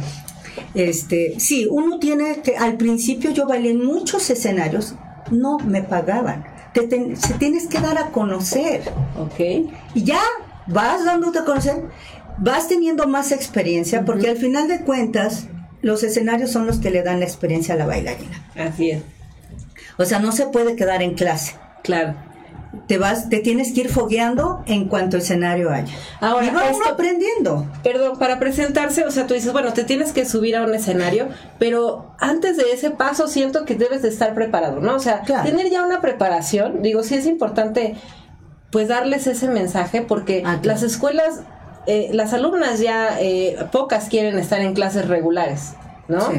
Este, 0.75 1.39
sí, 1.39 1.69
uno 1.71 2.01
tiene 2.01 2.41
que, 2.43 2.57
al 2.57 2.77
principio 2.77 3.31
yo 3.31 3.47
bailé 3.47 3.71
en 3.71 3.85
muchos 3.85 4.29
escenarios, 4.31 4.97
no 5.31 5.59
me 5.61 5.85
pagaban. 5.85 6.45
Te 6.73 6.89
se 7.15 7.35
tienes 7.35 7.69
que 7.69 7.79
dar 7.79 7.99
a 7.99 8.09
conocer. 8.09 8.83
Ok. 9.17 9.71
Y 9.95 10.03
ya 10.03 10.19
vas 10.67 11.05
dándote 11.05 11.39
a 11.39 11.45
conocer 11.45 11.85
vas 12.39 12.69
teniendo 12.69 13.07
más 13.07 13.33
experiencia 13.33 14.05
porque 14.05 14.29
al 14.29 14.37
final 14.37 14.69
de 14.69 14.81
cuentas 14.81 15.47
los 15.83 16.03
escenarios 16.03 16.51
son 16.51 16.67
los 16.67 16.79
que 16.79 16.91
le 16.91 17.03
dan 17.03 17.21
la 17.21 17.27
experiencia 17.27 17.75
a 17.75 17.79
la 17.79 17.87
bailarina. 17.87 18.43
Así 18.57 18.91
es. 18.91 19.03
O 19.99 20.05
sea, 20.05 20.19
no 20.19 20.33
se 20.33 20.47
puede 20.47 20.77
quedar 20.77 21.03
en 21.03 21.15
clase. 21.15 21.57
Claro. 21.83 22.15
Te 22.89 22.99
vas, 22.99 23.29
te 23.29 23.39
tienes 23.39 23.73
que 23.73 23.83
ir 23.83 23.89
fogueando 23.89 24.65
en 24.67 24.89
cuanto 24.89 25.17
escenario 25.17 25.71
haya. 25.71 25.95
Ahora, 26.21 26.47
y 26.47 26.51
vas 26.51 26.77
aprendiendo. 26.91 27.71
Perdón, 27.85 28.19
para 28.19 28.41
presentarse, 28.41 29.05
o 29.05 29.11
sea, 29.13 29.29
tú 29.29 29.35
dices, 29.35 29.53
bueno, 29.53 29.73
te 29.73 29.85
tienes 29.85 30.13
que 30.13 30.25
subir 30.25 30.57
a 30.57 30.65
un 30.65 30.75
escenario, 30.75 31.29
pero 31.61 32.17
antes 32.19 32.57
de 32.57 32.73
ese 32.73 32.91
paso 32.91 33.29
siento 33.29 33.65
que 33.65 33.77
debes 33.77 34.03
de 34.03 34.09
estar 34.09 34.35
preparado, 34.35 34.81
¿no? 34.81 34.97
O 34.97 34.99
sea, 34.99 35.23
tener 35.23 35.71
ya 35.71 35.85
una 35.85 36.01
preparación, 36.01 36.83
digo, 36.83 37.05
sí 37.05 37.15
es 37.15 37.27
importante 37.27 37.95
pues 38.71 38.89
darles 38.89 39.29
ese 39.29 39.47
mensaje 39.47 40.03
porque 40.03 40.43
ah, 40.45 40.59
las 40.65 40.83
escuelas 40.83 41.43
eh, 41.87 42.11
las 42.13 42.33
alumnas 42.33 42.81
ya, 42.81 43.21
eh, 43.21 43.57
pocas 43.73 44.09
quieren 44.09 44.39
estar 44.39 44.61
en 44.61 44.75
clases 44.75 45.09
regulares, 45.09 45.75
¿no? 46.09 46.33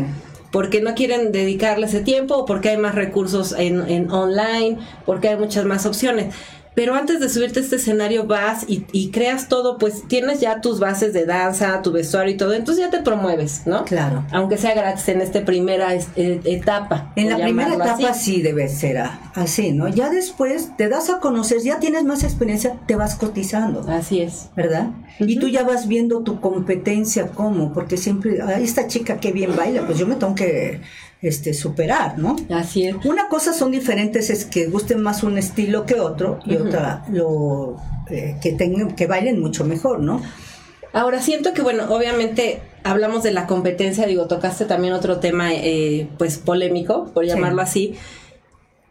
Porque 0.52 0.82
no 0.82 0.96
quieren 0.96 1.32
dedicarle 1.32 1.86
ese 1.86 2.02
tiempo, 2.02 2.46
porque 2.46 2.70
hay 2.70 2.78
más 2.78 2.96
recursos 2.96 3.54
en, 3.58 4.10
online, 4.12 4.78
porque 5.06 5.30
hay 5.30 5.38
muchas 5.38 5.66
más 5.66 5.86
opciones. 5.86 6.34
Pero 6.76 6.94
antes 6.94 7.20
de 7.22 7.30
subirte 7.30 7.60
a 7.60 7.64
este 7.64 7.78
escenario 7.78 8.26
vas 8.26 8.66
y, 8.68 9.10
creas 9.12 9.48
todo, 9.48 9.78
pues 9.78 10.04
tienes 10.08 10.42
ya 10.42 10.60
tus 10.60 10.80
bases 10.80 11.14
de 11.14 11.26
danza, 11.26 11.82
tu 11.82 11.92
vestuario 11.92 12.34
y 12.34 12.38
todo, 12.38 12.54
entonces 12.54 12.84
ya 12.86 12.92
te 12.92 13.02
promueves, 13.02 13.62
¿no? 13.66 13.86
Claro. 13.86 14.26
Aunque 14.32 14.58
sea 14.58 14.76
gratis 14.76 15.08
en 15.08 15.22
esta 15.22 15.46
primera 15.46 15.94
eh, 15.94 16.42
etapa. 16.44 17.14
En 17.16 17.30
la 17.30 17.38
primera 17.38 17.74
etapa 17.74 18.14
sí 18.14 18.42
debe 18.42 18.68
ser 18.68 19.02
así, 19.34 19.72
¿no? 19.72 19.88
Ya 19.88 20.10
después 20.10 20.76
te 20.78 20.90
das 20.90 21.10
a 21.10 21.20
conocer, 21.20 21.62
ya 21.62 21.80
tienes 21.80 22.04
más 22.04 22.24
experiencia, 22.24 22.78
te 22.86 22.96
vas 22.96 23.16
cotizando. 23.16 23.86
Así 23.90 24.22
es. 24.22 24.50
¿Verdad? 24.56 24.90
Y 25.20 25.40
tú 25.40 25.48
ya 25.48 25.64
vas 25.64 25.88
viendo 25.88 26.24
tu 26.24 26.42
competencia 26.42 27.28
cómo, 27.28 27.72
porque 27.72 27.96
siempre, 27.96 28.40
esta 28.60 28.88
chica 28.88 29.18
que 29.20 29.32
bien 29.32 29.56
baila, 29.56 29.86
pues 29.86 29.98
yo 29.98 30.08
me 30.08 30.16
tengo 30.16 30.36
que 30.36 30.82
este, 31.28 31.54
superar, 31.54 32.20
¿no? 32.20 32.36
Así 32.54 32.86
es. 32.86 32.96
Una 33.04 33.28
cosa 33.30 33.52
son 33.54 33.72
diferentes, 33.72 34.30
es 34.30 34.46
que 34.46 34.68
gusten 34.68 35.02
más 35.02 35.24
un 35.24 35.38
estilo 35.38 35.86
que 35.86 36.00
otro, 36.00 36.40
y 36.46 36.56
otra, 36.56 37.04
lo 37.10 37.78
eh, 38.10 38.38
que 38.42 38.52
tengan, 38.54 38.96
que 38.96 39.08
bailen 39.08 39.40
mucho 39.40 39.66
mejor, 39.66 40.02
¿no? 40.02 40.22
Ahora 40.94 41.22
siento 41.22 41.54
que, 41.54 41.62
bueno, 41.62 41.86
obviamente 41.90 42.62
hablamos 42.84 43.24
de 43.24 43.32
la 43.32 43.48
competencia, 43.48 44.06
digo, 44.06 44.28
tocaste 44.28 44.66
también 44.66 44.94
otro 44.94 45.20
tema, 45.20 45.52
eh, 45.52 46.08
pues 46.18 46.38
polémico, 46.38 47.12
por 47.14 47.26
llamarlo 47.26 47.62
así. 47.62 47.96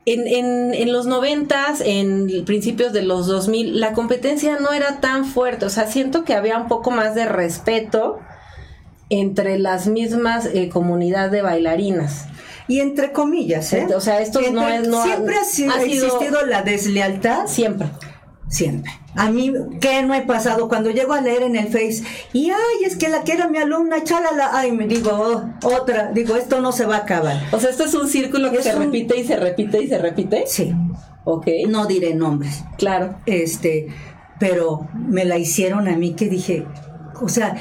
En, 0.04 0.26
en, 0.26 0.74
en, 0.74 0.92
los 0.92 1.06
noventas, 1.06 1.80
en 1.82 2.44
principios 2.44 2.92
de 2.92 3.02
los 3.02 3.26
2000, 3.26 3.80
la 3.80 3.92
competencia 3.92 4.58
no 4.58 4.72
era 4.72 5.00
tan 5.00 5.24
fuerte, 5.24 5.64
o 5.64 5.70
sea, 5.70 5.86
siento 5.86 6.24
que 6.24 6.34
había 6.34 6.58
un 6.58 6.68
poco 6.68 6.90
más 6.90 7.14
de 7.14 7.24
respeto 7.24 8.18
entre 9.10 9.58
las 9.58 9.86
mismas 9.86 10.46
eh, 10.46 10.68
comunidades 10.68 11.32
de 11.32 11.42
bailarinas. 11.42 12.26
Y 12.66 12.80
entre 12.80 13.12
comillas, 13.12 13.72
¿eh? 13.74 13.86
O 13.94 14.00
sea, 14.00 14.20
esto 14.20 14.40
no 14.52 14.66
es... 14.68 14.88
No 14.88 15.02
siempre 15.02 15.36
ha, 15.36 15.44
sido, 15.44 15.74
existido 15.76 16.46
la 16.46 16.62
deslealtad. 16.62 17.46
Siempre. 17.46 17.88
Siempre. 18.48 18.90
A 19.16 19.30
mí, 19.30 19.52
¿qué 19.80 20.02
no 20.02 20.14
he 20.14 20.22
pasado? 20.22 20.68
Cuando 20.68 20.90
llego 20.90 21.12
a 21.12 21.20
leer 21.20 21.42
en 21.42 21.56
el 21.56 21.66
Face, 21.66 22.02
y 22.32 22.50
ay, 22.50 22.84
es 22.84 22.96
que 22.96 23.08
la 23.08 23.22
que 23.22 23.32
era 23.32 23.48
mi 23.48 23.58
alumna, 23.58 24.02
chalala, 24.02 24.50
ay, 24.52 24.72
me 24.72 24.86
digo, 24.86 25.10
oh, 25.12 25.68
otra, 25.68 26.10
digo, 26.12 26.36
esto 26.36 26.60
no 26.60 26.72
se 26.72 26.86
va 26.86 26.96
a 26.96 27.00
acabar. 27.00 27.40
O 27.52 27.60
sea, 27.60 27.70
esto 27.70 27.84
es 27.84 27.94
un 27.94 28.08
círculo 28.08 28.50
que 28.50 28.62
se 28.62 28.74
repite 28.74 29.18
y 29.18 29.24
se 29.24 29.36
repite 29.36 29.82
y 29.82 29.88
se 29.88 29.98
repite. 29.98 30.44
Sí. 30.46 30.72
Ok. 31.24 31.46
No 31.68 31.86
diré 31.86 32.14
nombres. 32.14 32.64
Claro. 32.78 33.16
Este, 33.26 33.88
pero 34.38 34.88
me 34.94 35.24
la 35.24 35.38
hicieron 35.38 35.88
a 35.88 35.96
mí 35.96 36.14
que 36.14 36.28
dije, 36.28 36.66
o 37.20 37.28
sea, 37.28 37.56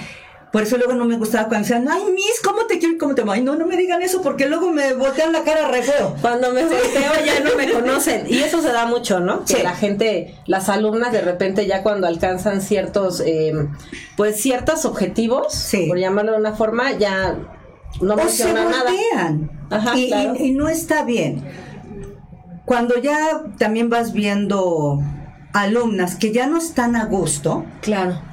por 0.54 0.62
eso 0.62 0.78
luego 0.78 0.94
no 0.94 1.06
me 1.06 1.18
gustaba 1.18 1.48
cuando 1.48 1.68
decían, 1.68 1.88
ay, 1.90 2.04
Miss, 2.14 2.40
¿cómo 2.44 2.68
te 2.68 2.78
quiero? 2.78 2.96
¿Cómo 3.00 3.16
te 3.16 3.24
Ay, 3.28 3.42
no, 3.42 3.56
no 3.56 3.66
me 3.66 3.76
digan 3.76 4.04
eso 4.04 4.22
porque 4.22 4.48
luego 4.48 4.70
me 4.70 4.94
voltean 4.94 5.32
la 5.32 5.44
cara 5.44 5.68
re 5.68 5.82
feo. 5.82 6.16
Cuando 6.22 6.54
me 6.54 6.62
volteo 6.62 7.12
ya 7.26 7.40
no 7.40 7.56
me 7.58 7.72
conocen. 7.72 8.28
Y 8.30 8.38
eso 8.38 8.62
se 8.62 8.72
da 8.72 8.86
mucho, 8.86 9.20
¿no? 9.20 9.46
Que 9.46 9.64
la 9.64 9.74
gente, 9.74 10.36
las 10.46 10.70
alumnas 10.70 11.12
de 11.12 11.22
repente 11.22 11.66
ya 11.66 11.82
cuando 11.82 12.06
alcanzan 12.06 12.62
ciertos, 12.62 13.20
eh, 13.26 13.68
pues 14.16 14.40
ciertos 14.40 14.86
objetivos, 14.86 15.72
por 15.88 15.98
llamarlo 15.98 16.34
de 16.34 16.38
una 16.38 16.54
forma, 16.54 16.92
ya 16.92 17.36
no 18.00 18.14
o 18.14 18.30
se 18.30 18.54
voltean. 18.54 19.50
Ajá, 19.72 19.98
y, 19.98 20.14
y 20.38 20.52
no 20.52 20.70
está 20.70 21.04
bien. 21.04 21.44
Cuando 22.66 23.00
ya 23.00 23.42
también 23.58 23.90
vas 23.90 24.14
viendo 24.14 25.02
alumnas 25.52 26.14
que 26.14 26.32
ya 26.32 26.46
no 26.46 26.60
están 26.60 26.96
a 26.96 27.06
gusto. 27.06 27.66
Claro 27.82 28.33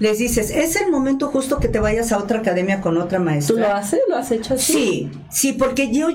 les 0.00 0.18
dices, 0.18 0.50
es 0.50 0.76
el 0.76 0.90
momento 0.90 1.28
justo 1.28 1.60
que 1.60 1.68
te 1.68 1.78
vayas 1.78 2.10
a 2.10 2.18
otra 2.18 2.40
academia 2.40 2.80
con 2.80 2.96
otra 2.96 3.20
maestra. 3.20 3.54
¿Tú 3.54 3.60
lo 3.60 3.72
haces? 3.72 4.00
¿Lo 4.08 4.16
has 4.16 4.32
hecho 4.32 4.54
así? 4.54 4.72
Sí, 4.72 5.10
sí, 5.30 5.52
porque 5.52 5.92
yo 5.92 6.08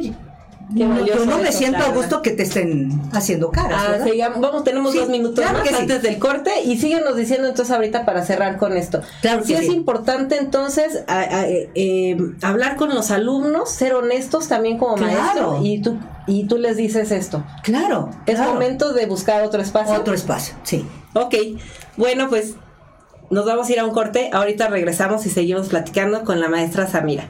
no, 0.70 1.06
yo 1.06 1.26
no 1.26 1.38
me 1.38 1.52
siento 1.52 1.84
a 1.84 1.90
gusto 1.90 2.22
que 2.22 2.32
te 2.32 2.44
estén 2.44 3.00
haciendo 3.14 3.52
caras. 3.52 4.02
Ah, 4.02 4.34
vamos, 4.40 4.64
tenemos 4.64 4.96
dos 4.96 5.10
minutos 5.10 5.46
más 5.46 5.74
antes 5.74 6.02
del 6.02 6.18
corte 6.18 6.64
y 6.64 6.78
síguenos 6.78 7.16
diciendo 7.16 7.48
entonces 7.48 7.74
ahorita 7.74 8.06
para 8.06 8.26
cerrar 8.26 8.58
con 8.58 8.76
esto. 8.76 9.02
Claro 9.22 9.44
sí 9.44 9.54
es 9.54 9.68
importante 9.68 10.38
entonces 10.38 11.04
eh, 11.08 11.70
eh, 11.76 12.18
hablar 12.42 12.78
con 12.78 12.96
los 12.96 13.12
alumnos, 13.12 13.70
ser 13.70 13.94
honestos 13.94 14.48
también 14.48 14.78
como 14.78 14.98
maestro 14.98 15.60
y 15.62 15.82
tú 15.82 16.00
y 16.28 16.46
tú 16.46 16.58
les 16.58 16.78
dices 16.78 17.12
esto. 17.12 17.44
Claro. 17.62 18.10
Es 18.26 18.40
momento 18.40 18.94
de 18.94 19.06
buscar 19.06 19.44
otro 19.44 19.62
espacio. 19.62 19.94
Otro 19.94 20.16
espacio, 20.16 20.56
sí. 20.64 20.88
Ok. 21.14 21.36
Bueno, 21.98 22.28
pues 22.30 22.56
nos 23.30 23.46
vamos 23.46 23.70
a 23.70 23.74
ir 23.74 23.80
a 23.80 23.86
un 23.86 23.92
corte. 23.92 24.30
Ahorita 24.34 24.68
regresamos 24.68 25.26
y 25.26 25.30
seguimos 25.30 25.70
platicando 25.70 26.24
con 26.24 26.40
la 26.40 26.50
maestra 26.50 26.88
Samira. 26.88 27.30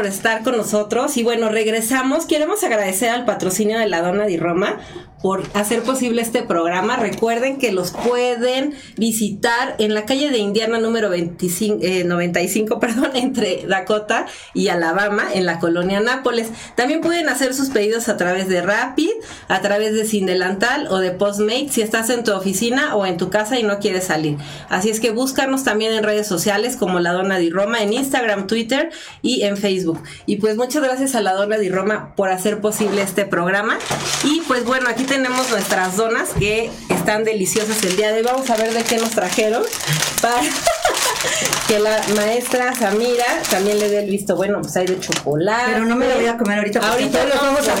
Por 0.00 0.06
estar 0.06 0.42
con 0.42 0.56
nosotros 0.56 1.18
y 1.18 1.22
bueno, 1.22 1.50
regresamos. 1.50 2.24
Queremos 2.24 2.64
agradecer 2.64 3.10
al 3.10 3.26
patrocinio 3.26 3.78
de 3.78 3.86
la 3.86 4.00
Dona 4.00 4.24
di 4.24 4.38
Roma 4.38 4.78
por 5.20 5.42
hacer 5.52 5.82
posible 5.82 6.22
este 6.22 6.42
programa. 6.42 6.96
Recuerden 6.96 7.58
que 7.58 7.70
los 7.70 7.90
pueden 7.90 8.72
visitar 9.00 9.76
en 9.78 9.94
la 9.94 10.04
calle 10.04 10.30
de 10.30 10.36
Indiana 10.36 10.78
número 10.78 11.08
25, 11.08 11.78
95, 12.04 12.74
eh, 12.74 12.78
perdón, 12.80 13.10
entre 13.14 13.66
Dakota 13.66 14.26
y 14.52 14.68
Alabama, 14.68 15.24
en 15.32 15.46
la 15.46 15.58
colonia 15.58 16.00
Nápoles. 16.00 16.48
También 16.74 17.00
pueden 17.00 17.30
hacer 17.30 17.54
sus 17.54 17.70
pedidos 17.70 18.10
a 18.10 18.18
través 18.18 18.48
de 18.48 18.60
Rapid, 18.60 19.10
a 19.48 19.60
través 19.62 19.94
de 19.94 20.04
Sindelantal 20.04 20.86
o 20.88 20.98
de 20.98 21.12
Postmate 21.12 21.70
si 21.70 21.80
estás 21.80 22.10
en 22.10 22.24
tu 22.24 22.32
oficina 22.32 22.94
o 22.94 23.06
en 23.06 23.16
tu 23.16 23.30
casa 23.30 23.58
y 23.58 23.62
no 23.62 23.78
quieres 23.78 24.04
salir. 24.04 24.36
Así 24.68 24.90
es 24.90 25.00
que 25.00 25.10
búscanos 25.10 25.64
también 25.64 25.94
en 25.94 26.04
redes 26.04 26.26
sociales 26.26 26.76
como 26.76 27.00
La 27.00 27.12
Dona 27.12 27.38
di 27.38 27.48
Roma 27.48 27.82
en 27.82 27.94
Instagram, 27.94 28.46
Twitter 28.46 28.90
y 29.22 29.44
en 29.44 29.56
Facebook. 29.56 30.02
Y 30.26 30.36
pues 30.36 30.56
muchas 30.56 30.82
gracias 30.82 31.14
a 31.14 31.22
La 31.22 31.32
Dona 31.32 31.56
di 31.56 31.70
Roma 31.70 32.14
por 32.16 32.28
hacer 32.28 32.60
posible 32.60 33.00
este 33.00 33.24
programa. 33.24 33.78
Y 34.24 34.42
pues 34.46 34.66
bueno, 34.66 34.90
aquí 34.90 35.04
tenemos 35.04 35.48
nuestras 35.50 35.96
donas 35.96 36.28
que 36.38 36.70
están 36.90 37.24
deliciosas 37.24 37.82
el 37.84 37.96
día 37.96 38.12
de 38.12 38.18
hoy. 38.18 38.26
Vamos 38.26 38.50
a 38.50 38.56
ver 38.56 38.74
de 38.74 38.89
qué 38.90 38.98
nos 38.98 39.10
trajeron. 39.10 39.62
que 41.68 41.78
la 41.78 42.02
maestra 42.16 42.74
Samira 42.74 43.24
también 43.48 43.78
le 43.78 43.88
dé 43.88 44.00
el 44.00 44.10
visto 44.10 44.34
bueno, 44.36 44.60
pues 44.60 44.76
hay 44.76 44.86
de 44.86 44.98
chocolate. 44.98 45.72
Pero 45.72 45.86
no 45.86 45.96
me 45.96 46.08
lo 46.08 46.16
voy 46.16 46.26
a 46.26 46.36
comer 46.36 46.58
ahorita. 46.58 46.80
Ahorita 46.80 47.24
lo 47.24 47.34
vamos 47.36 47.68
a, 47.68 47.74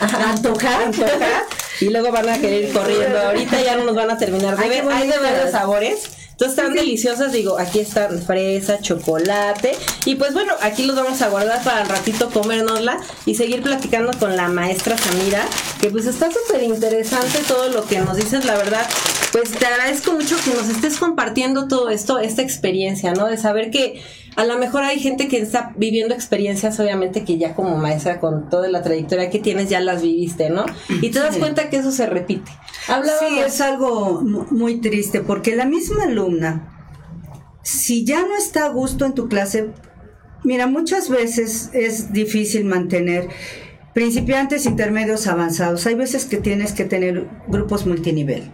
antojar. 0.30 0.90
Y 1.80 1.90
luego 1.90 2.10
van 2.10 2.28
a 2.28 2.38
querer 2.38 2.64
ir 2.64 2.72
corriendo. 2.72 3.20
Ahorita 3.20 3.62
ya 3.62 3.76
no 3.76 3.84
nos 3.84 3.94
van 3.94 4.10
a 4.10 4.18
terminar 4.18 4.56
de 4.56 4.68
ver. 4.68 4.84
Hay 4.90 5.06
de 5.08 5.18
varios 5.18 5.52
sabores. 5.52 6.08
Entonces 6.32 6.58
están 6.58 6.74
deliciosas, 6.74 7.30
digo, 7.30 7.56
aquí 7.58 7.78
están 7.78 8.20
fresa, 8.20 8.80
chocolate 8.80 9.76
y 10.06 10.16
pues 10.16 10.32
bueno, 10.32 10.54
aquí 10.62 10.86
los 10.86 10.96
vamos 10.96 11.22
a 11.22 11.28
guardar 11.28 11.62
para 11.62 11.82
el 11.82 11.88
ratito 11.88 12.30
comérnosla 12.30 12.98
y 13.26 13.36
seguir 13.36 13.62
platicando 13.62 14.10
con 14.18 14.34
la 14.34 14.48
maestra 14.48 14.98
Samira, 14.98 15.46
que 15.80 15.90
pues 15.90 16.06
está 16.06 16.30
súper 16.32 16.64
interesante 16.64 17.38
todo 17.46 17.68
lo 17.68 17.84
que 17.84 18.00
nos 18.00 18.16
dices, 18.16 18.44
la 18.44 18.56
verdad, 18.56 18.88
pues 19.32 19.50
te 19.50 19.64
agradezco 19.64 20.12
mucho 20.12 20.36
que 20.44 20.50
nos 20.50 20.68
estés 20.68 20.98
compartiendo 20.98 21.66
todo 21.66 21.88
esto, 21.88 22.18
esta 22.18 22.42
experiencia, 22.42 23.14
¿no? 23.14 23.26
De 23.26 23.38
saber 23.38 23.70
que 23.70 24.00
a 24.36 24.44
lo 24.44 24.58
mejor 24.58 24.84
hay 24.84 25.00
gente 25.00 25.26
que 25.26 25.38
está 25.38 25.72
viviendo 25.76 26.14
experiencias, 26.14 26.78
obviamente, 26.78 27.24
que 27.24 27.38
ya 27.38 27.54
como 27.54 27.76
maestra, 27.78 28.20
con 28.20 28.50
toda 28.50 28.68
la 28.68 28.82
trayectoria 28.82 29.30
que 29.30 29.38
tienes, 29.38 29.70
ya 29.70 29.80
las 29.80 30.02
viviste, 30.02 30.50
¿no? 30.50 30.66
Y 31.00 31.10
te 31.10 31.18
das 31.18 31.38
cuenta 31.38 31.70
que 31.70 31.78
eso 31.78 31.92
se 31.92 32.06
repite. 32.06 32.50
Sí, 32.86 33.38
es 33.38 33.60
algo 33.62 34.20
muy 34.22 34.80
triste, 34.80 35.20
porque 35.20 35.56
la 35.56 35.64
misma 35.64 36.04
alumna, 36.04 36.68
si 37.62 38.04
ya 38.04 38.20
no 38.20 38.36
está 38.36 38.66
a 38.66 38.68
gusto 38.68 39.06
en 39.06 39.14
tu 39.14 39.28
clase, 39.28 39.70
mira, 40.44 40.66
muchas 40.66 41.08
veces 41.08 41.70
es 41.72 42.12
difícil 42.12 42.66
mantener 42.66 43.28
principiantes, 43.94 44.66
intermedios, 44.66 45.26
avanzados. 45.26 45.86
Hay 45.86 45.94
veces 45.94 46.26
que 46.26 46.36
tienes 46.36 46.72
que 46.72 46.84
tener 46.84 47.28
grupos 47.48 47.86
multinivel. 47.86 48.50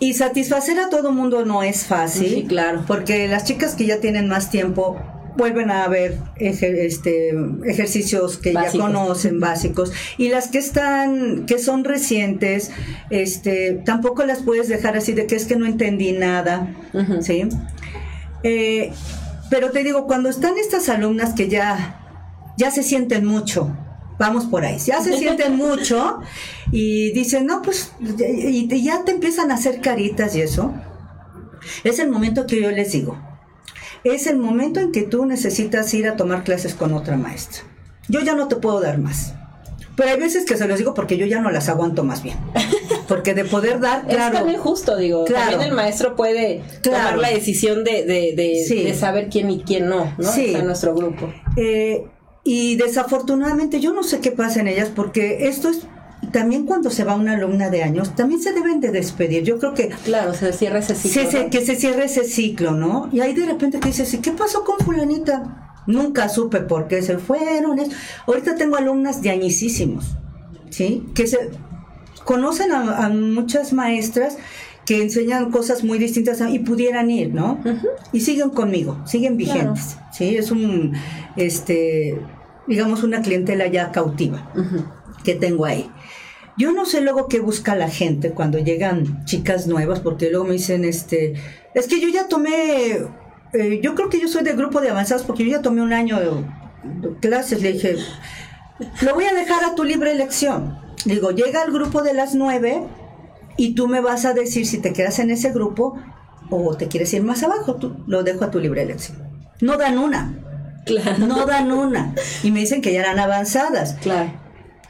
Y 0.00 0.14
satisfacer 0.14 0.80
a 0.80 0.88
todo 0.88 1.12
mundo 1.12 1.44
no 1.44 1.62
es 1.62 1.84
fácil. 1.84 2.28
Sí, 2.28 2.44
claro. 2.48 2.84
Porque 2.86 3.28
las 3.28 3.44
chicas 3.44 3.74
que 3.74 3.86
ya 3.86 4.00
tienen 4.00 4.28
más 4.28 4.50
tiempo 4.50 4.98
vuelven 5.36 5.70
a 5.70 5.86
ver 5.88 6.18
este, 6.36 7.34
ejercicios 7.64 8.38
que 8.38 8.52
ya 8.52 8.70
conocen 8.72 9.40
básicos 9.40 9.92
y 10.18 10.28
las 10.28 10.48
que 10.48 10.58
están 10.58 11.46
que 11.46 11.58
son 11.58 11.84
recientes 11.84 12.70
este 13.10 13.80
tampoco 13.84 14.24
las 14.24 14.40
puedes 14.42 14.68
dejar 14.68 14.96
así 14.96 15.12
de 15.12 15.26
que 15.26 15.36
es 15.36 15.46
que 15.46 15.56
no 15.56 15.66
entendí 15.66 16.12
nada 16.12 16.74
sí 17.20 17.48
eh, 18.42 18.92
pero 19.50 19.70
te 19.70 19.84
digo 19.84 20.06
cuando 20.06 20.28
están 20.28 20.58
estas 20.58 20.88
alumnas 20.88 21.32
que 21.34 21.48
ya 21.48 21.96
ya 22.58 22.70
se 22.70 22.82
sienten 22.82 23.24
mucho 23.24 23.74
vamos 24.20 24.44
por 24.44 24.64
ahí. 24.64 24.78
Ya 24.78 25.00
se 25.00 25.16
sienten 25.16 25.56
mucho 25.56 26.20
y 26.70 27.10
dicen, 27.12 27.46
no, 27.46 27.62
pues, 27.62 27.92
y 28.00 28.82
ya 28.84 29.02
te 29.04 29.12
empiezan 29.12 29.50
a 29.50 29.54
hacer 29.54 29.80
caritas 29.80 30.36
y 30.36 30.42
eso. 30.42 30.72
Es 31.82 31.98
el 31.98 32.10
momento 32.10 32.46
que 32.46 32.60
yo 32.60 32.70
les 32.70 32.92
digo, 32.92 33.18
es 34.04 34.26
el 34.26 34.38
momento 34.38 34.78
en 34.78 34.92
que 34.92 35.02
tú 35.02 35.26
necesitas 35.26 35.92
ir 35.94 36.06
a 36.06 36.16
tomar 36.16 36.44
clases 36.44 36.74
con 36.74 36.92
otra 36.92 37.16
maestra. 37.16 37.62
Yo 38.08 38.20
ya 38.20 38.34
no 38.34 38.46
te 38.48 38.56
puedo 38.56 38.80
dar 38.80 38.98
más. 38.98 39.34
Pero 39.96 40.10
hay 40.10 40.18
veces 40.18 40.46
que 40.46 40.56
se 40.56 40.66
los 40.66 40.78
digo 40.78 40.94
porque 40.94 41.18
yo 41.18 41.26
ya 41.26 41.40
no 41.40 41.50
las 41.50 41.68
aguanto 41.68 42.04
más 42.04 42.22
bien. 42.22 42.36
Porque 43.08 43.34
de 43.34 43.44
poder 43.44 43.80
dar, 43.80 44.06
claro. 44.08 44.34
Es 44.34 44.40
también 44.40 44.60
justo, 44.60 44.96
digo. 44.96 45.24
También 45.24 45.60
el 45.62 45.72
maestro 45.72 46.16
puede 46.16 46.62
tomar 46.82 47.18
la 47.18 47.28
decisión 47.28 47.84
de, 47.84 48.04
de, 48.04 48.94
saber 48.94 49.28
quién 49.30 49.50
y 49.50 49.62
quién 49.62 49.88
no, 49.88 50.14
¿no? 50.18 50.30
Sí. 50.30 50.54
En 50.54 50.66
nuestro 50.66 50.94
grupo. 50.94 51.32
Eh, 51.56 52.06
y 52.44 52.76
desafortunadamente 52.76 53.80
yo 53.80 53.92
no 53.92 54.02
sé 54.02 54.20
qué 54.20 54.30
pasa 54.30 54.60
en 54.60 54.68
ellas 54.68 54.90
porque 54.94 55.48
esto 55.48 55.68
es 55.68 55.86
también 56.32 56.66
cuando 56.66 56.90
se 56.90 57.04
va 57.04 57.14
una 57.14 57.32
alumna 57.32 57.70
de 57.70 57.82
años, 57.82 58.14
también 58.14 58.40
se 58.40 58.52
deben 58.52 58.80
de 58.80 58.90
despedir. 58.92 59.42
Yo 59.42 59.58
creo 59.58 59.74
que... 59.74 59.88
Claro, 60.04 60.34
se 60.34 60.52
cierra 60.52 60.78
ese 60.78 60.94
ciclo. 60.94 61.50
Que 61.50 61.64
se 61.64 61.76
cierre 61.76 62.04
ese 62.04 62.24
ciclo, 62.24 62.72
¿no? 62.72 63.08
Y 63.12 63.20
ahí 63.20 63.34
de 63.34 63.46
repente 63.46 63.78
te 63.78 63.88
dices, 63.88 64.12
¿y 64.14 64.18
qué 64.18 64.30
pasó 64.32 64.64
con 64.64 64.78
fulanita? 64.78 65.82
Nunca 65.86 66.28
supe 66.28 66.60
por 66.60 66.88
qué 66.88 67.02
se 67.02 67.18
fueron. 67.18 67.80
Ahorita 68.26 68.54
tengo 68.54 68.76
alumnas 68.76 69.22
de 69.22 69.30
añisísimos, 69.30 70.16
¿sí? 70.68 71.06
Que 71.14 71.26
se 71.26 71.50
conocen 72.24 72.72
a, 72.72 73.08
muchas 73.08 73.72
maestras 73.72 74.36
que 74.90 75.00
enseñan 75.00 75.52
cosas 75.52 75.84
muy 75.84 76.00
distintas 76.00 76.40
y 76.50 76.58
pudieran 76.58 77.12
ir, 77.12 77.32
¿no? 77.32 77.60
Y 78.12 78.22
siguen 78.22 78.50
conmigo, 78.50 79.00
siguen 79.06 79.36
vigentes, 79.36 79.98
¿sí? 80.12 80.34
Es 80.34 80.50
un, 80.50 80.94
este, 81.36 82.20
digamos, 82.66 83.04
una 83.04 83.22
clientela 83.22 83.68
ya 83.68 83.92
cautiva 83.92 84.52
que 85.22 85.36
tengo 85.36 85.64
ahí. 85.64 85.88
Yo 86.58 86.72
no 86.72 86.86
sé 86.86 87.02
luego 87.02 87.28
qué 87.28 87.38
busca 87.38 87.76
la 87.76 87.88
gente 87.88 88.32
cuando 88.32 88.58
llegan 88.58 89.24
chicas 89.26 89.68
nuevas, 89.68 90.00
porque 90.00 90.28
luego 90.28 90.46
me 90.46 90.54
dicen, 90.54 90.84
este, 90.84 91.34
es 91.72 91.86
que 91.86 92.00
yo 92.00 92.08
ya 92.08 92.26
tomé, 92.26 92.98
eh, 93.52 93.78
yo 93.80 93.94
creo 93.94 94.08
que 94.08 94.20
yo 94.20 94.26
soy 94.26 94.42
del 94.42 94.56
grupo 94.56 94.80
de 94.80 94.90
avanzados 94.90 95.22
porque 95.22 95.44
yo 95.44 95.52
ya 95.52 95.62
tomé 95.62 95.82
un 95.82 95.92
año 95.92 96.18
de, 96.18 97.14
clases. 97.20 97.62
Le 97.62 97.74
dije, 97.74 97.94
lo 99.02 99.14
voy 99.14 99.26
a 99.26 99.34
dejar 99.34 99.62
a 99.62 99.76
tu 99.76 99.84
libre 99.84 100.10
elección. 100.10 100.80
Digo, 101.04 101.30
llega 101.30 101.62
el 101.62 101.70
grupo 101.70 102.02
de 102.02 102.12
las 102.12 102.34
nueve 102.34 102.82
y 103.56 103.74
tú 103.74 103.88
me 103.88 104.00
vas 104.00 104.24
a 104.24 104.34
decir 104.34 104.66
si 104.66 104.78
te 104.78 104.92
quedas 104.92 105.18
en 105.18 105.30
ese 105.30 105.52
grupo 105.52 105.98
o 106.50 106.76
te 106.76 106.88
quieres 106.88 107.12
ir 107.14 107.22
más 107.22 107.42
abajo. 107.42 107.76
Tú, 107.76 107.96
lo 108.06 108.22
dejo 108.22 108.44
a 108.44 108.50
tu 108.50 108.58
libre 108.58 108.82
elección. 108.82 109.18
No 109.60 109.76
dan 109.76 109.98
una. 109.98 110.34
Claro. 110.86 111.26
No 111.26 111.46
dan 111.46 111.70
una. 111.70 112.14
Y 112.42 112.50
me 112.50 112.60
dicen 112.60 112.80
que 112.80 112.92
ya 112.92 113.00
eran 113.00 113.18
avanzadas. 113.18 113.94
Claro 114.02 114.30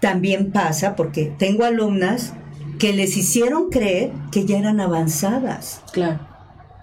también 0.01 0.51
pasa 0.51 0.97
porque 0.97 1.33
tengo 1.39 1.65
alumnas 1.65 2.33
que 2.79 2.93
les 2.93 3.17
hicieron 3.17 3.69
creer 3.69 4.13
que 4.33 4.47
ya 4.47 4.59
eran 4.59 4.81
avanzadas. 4.81 5.83
Claro. 5.93 6.27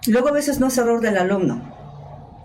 Luego 0.06 0.28
a 0.28 0.32
veces 0.32 0.60
no 0.60 0.68
es 0.68 0.78
error 0.78 1.00
del 1.00 1.18
alumno, 1.18 1.60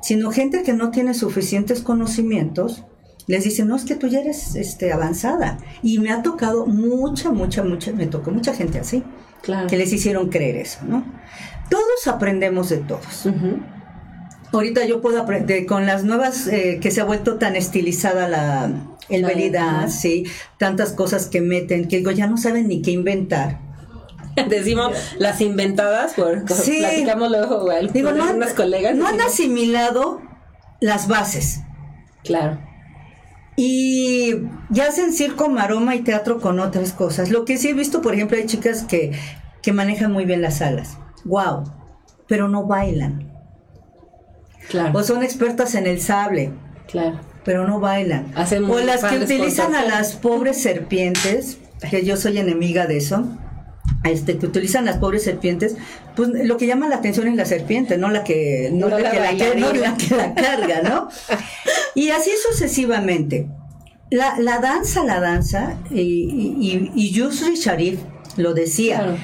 sino 0.02 0.32
gente 0.32 0.64
que 0.64 0.74
no 0.74 0.90
tiene 0.90 1.14
suficientes 1.14 1.82
conocimientos, 1.82 2.84
les 3.28 3.44
dice, 3.44 3.64
no, 3.66 3.76
es 3.76 3.86
que 3.86 3.96
tú 3.96 4.08
ya 4.08 4.20
eres 4.20 4.56
este, 4.56 4.92
avanzada. 4.92 5.58
Y 5.82 6.00
me 6.00 6.12
ha 6.12 6.22
tocado 6.22 6.66
mucha, 6.66 7.32
mucha, 7.32 7.64
mucha, 7.64 7.92
me 7.94 8.08
tocó 8.08 8.32
mucha 8.32 8.54
gente 8.54 8.80
así, 8.80 9.04
claro. 9.42 9.68
que 9.68 9.78
les 9.78 9.92
hicieron 9.94 10.30
creer 10.30 10.58
eso, 10.58 10.80
¿no? 10.88 11.06
Todos 11.70 12.08
aprendemos 12.08 12.70
de 12.70 12.78
todos. 12.78 13.28
Ahorita 14.52 14.86
yo 14.86 15.02
puedo 15.02 15.22
aprender, 15.22 15.66
con 15.66 15.86
las 15.86 16.04
nuevas, 16.04 16.48
eh, 16.48 16.80
que 16.82 16.92
se 16.92 17.02
ha 17.02 17.06
vuelto 17.06 17.38
tan 17.38 17.56
estilizada 17.56 18.28
la, 18.28 18.72
el 19.10 19.26
veridad, 19.26 19.90
sí, 19.90 20.26
tantas 20.58 20.94
cosas 20.94 21.28
que 21.28 21.42
meten, 21.42 21.88
que 21.88 21.98
digo, 21.98 22.12
ya 22.12 22.28
no 22.28 22.38
saben 22.38 22.68
ni 22.68 22.82
qué 22.82 22.92
inventar. 22.92 23.60
Decimos 24.50 24.92
las 25.18 25.42
inventadas, 25.42 26.14
por 26.14 26.48
sí, 26.50 26.80
platicamos 26.80 27.30
luego 27.30 27.68
digo, 27.94 28.12
no 28.12 28.32
unas 28.32 28.54
colegas. 28.54 28.96
No 28.96 29.08
han 29.08 29.22
asimilado 29.22 30.22
las 30.80 31.08
bases. 31.08 31.62
Claro. 32.24 32.73
Y 33.56 34.34
ya 34.70 34.88
hacen 34.88 35.14
circo, 35.14 35.50
maroma 35.50 35.96
y 35.96 36.02
teatro 36.02 36.40
con 36.40 36.60
otras 36.60 36.92
cosas. 36.92 37.30
Lo 37.30 37.46
que 37.46 37.58
sí 37.58 37.70
he 37.70 37.74
visto, 37.74 38.02
por 38.02 38.14
ejemplo, 38.14 38.38
hay 38.38 38.46
chicas 38.46 38.84
que, 38.84 39.12
que 39.62 39.74
manejan 39.74 40.12
muy 40.12 40.26
bien 40.26 40.42
las 40.42 40.62
alas. 40.62 40.98
Wow. 41.26 41.64
Pero 42.28 42.48
no 42.48 42.66
bailan. 42.66 43.32
Claro. 44.70 44.98
O 44.98 45.04
son 45.04 45.24
expertas 45.24 45.76
en 45.76 45.88
el 45.88 46.02
sable. 46.02 46.52
Claro 46.88 47.20
pero 47.44 47.68
no 47.68 47.80
bailan. 47.80 48.34
o 48.70 48.80
las 48.80 49.04
que 49.04 49.20
utilizan 49.20 49.76
a 49.76 49.84
las 49.84 50.14
pobres 50.14 50.62
serpientes, 50.62 51.58
que 51.90 52.06
yo 52.06 52.18
soy 52.18 52.38
enemiga 52.38 52.88
de 52.88 52.98
eso. 52.98 53.38
Este, 54.04 54.38
que 54.38 54.46
utilizan 54.46 54.84
las 54.84 54.98
pobres 54.98 55.24
serpientes, 55.24 55.78
pues 56.16 56.30
lo 56.30 56.58
que 56.58 56.68
llama 56.68 56.90
la 56.90 56.98
atención 56.98 57.28
es 57.28 57.36
la 57.36 57.46
serpiente, 57.46 57.98
no 57.98 58.10
la 58.10 58.26
que, 58.26 58.70
no, 58.74 58.90
la, 58.90 58.98
que 58.98 59.20
la, 59.20 60.36
carga, 60.36 60.82
¿no? 60.82 61.08
y 61.96 62.10
así 62.10 62.32
sucesivamente. 62.50 63.48
La, 64.10 64.38
la 64.40 64.60
danza, 64.60 65.04
la 65.06 65.22
danza, 65.22 65.78
y, 65.90 66.02
y, 66.02 66.92
y 66.94 67.12
Yusri 67.12 67.56
Sharif 67.56 68.00
lo 68.36 68.54
decía, 68.54 69.16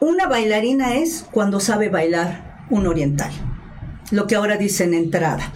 una 0.00 0.26
bailarina 0.26 0.94
es 0.94 1.26
cuando 1.30 1.60
sabe 1.60 1.90
bailar 1.90 2.64
un 2.70 2.86
oriental, 2.86 3.30
lo 4.10 4.26
que 4.26 4.34
ahora 4.34 4.56
dicen 4.56 4.94
entrada 4.94 5.52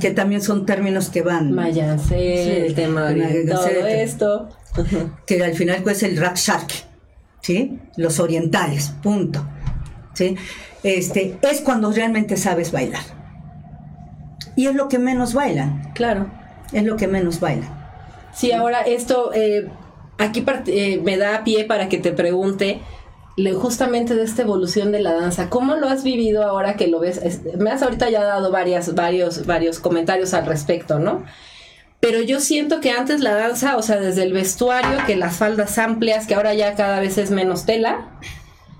que 0.00 0.10
también 0.10 0.42
son 0.42 0.66
términos 0.66 1.10
que 1.10 1.22
van. 1.22 1.52
Mayance, 1.52 2.66
el 2.66 2.74
tema 2.74 3.10
de 3.10 3.44
todo 3.46 3.86
esto. 3.86 4.48
Que 5.26 5.42
al 5.42 5.54
final 5.54 5.82
pues 5.82 6.02
el 6.02 6.16
rack 6.16 6.36
shark, 6.36 6.68
¿sí? 7.40 7.78
Los 7.96 8.20
orientales, 8.20 8.94
punto. 9.02 9.46
¿Sí? 10.14 10.36
Este, 10.82 11.38
es 11.42 11.60
cuando 11.60 11.92
realmente 11.92 12.36
sabes 12.36 12.72
bailar. 12.72 13.02
Y 14.56 14.66
es 14.66 14.74
lo 14.74 14.88
que 14.88 14.98
menos 14.98 15.34
bailan. 15.34 15.92
Claro. 15.94 16.30
Es 16.72 16.84
lo 16.84 16.96
que 16.96 17.06
menos 17.06 17.40
bailan. 17.40 17.68
Sí, 18.32 18.52
ahora 18.52 18.80
esto, 18.82 19.32
eh, 19.34 19.68
aquí 20.18 20.44
eh, 20.66 21.00
me 21.02 21.16
da 21.16 21.44
pie 21.44 21.64
para 21.64 21.88
que 21.88 21.98
te 21.98 22.12
pregunte 22.12 22.80
justamente 23.58 24.14
de 24.14 24.24
esta 24.24 24.42
evolución 24.42 24.92
de 24.92 25.00
la 25.00 25.14
danza. 25.14 25.48
¿Cómo 25.48 25.76
lo 25.76 25.88
has 25.88 26.04
vivido 26.04 26.42
ahora 26.42 26.76
que 26.76 26.88
lo 26.88 27.00
ves? 27.00 27.20
me 27.56 27.70
has 27.70 27.82
ahorita 27.82 28.10
ya 28.10 28.22
dado 28.22 28.50
varias, 28.50 28.94
varios, 28.94 29.46
varios 29.46 29.78
comentarios 29.78 30.34
al 30.34 30.46
respecto, 30.46 30.98
¿no? 30.98 31.24
Pero 32.00 32.22
yo 32.22 32.40
siento 32.40 32.80
que 32.80 32.92
antes 32.92 33.20
la 33.20 33.34
danza, 33.34 33.76
o 33.76 33.82
sea, 33.82 34.00
desde 34.00 34.22
el 34.22 34.32
vestuario, 34.32 35.04
que 35.06 35.16
las 35.16 35.36
faldas 35.36 35.76
amplias, 35.78 36.26
que 36.26 36.34
ahora 36.34 36.54
ya 36.54 36.74
cada 36.74 36.98
vez 36.98 37.18
es 37.18 37.30
menos 37.30 37.66
tela, 37.66 38.18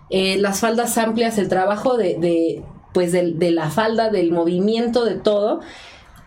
eh, 0.08 0.38
las 0.38 0.60
faldas 0.60 0.96
amplias, 0.96 1.36
el 1.36 1.48
trabajo 1.48 1.98
de, 1.98 2.16
de 2.18 2.62
pues 2.92 3.12
de, 3.12 3.32
de, 3.32 3.50
la 3.50 3.70
falda, 3.70 4.10
del 4.10 4.32
movimiento, 4.32 5.04
de 5.04 5.14
todo, 5.16 5.60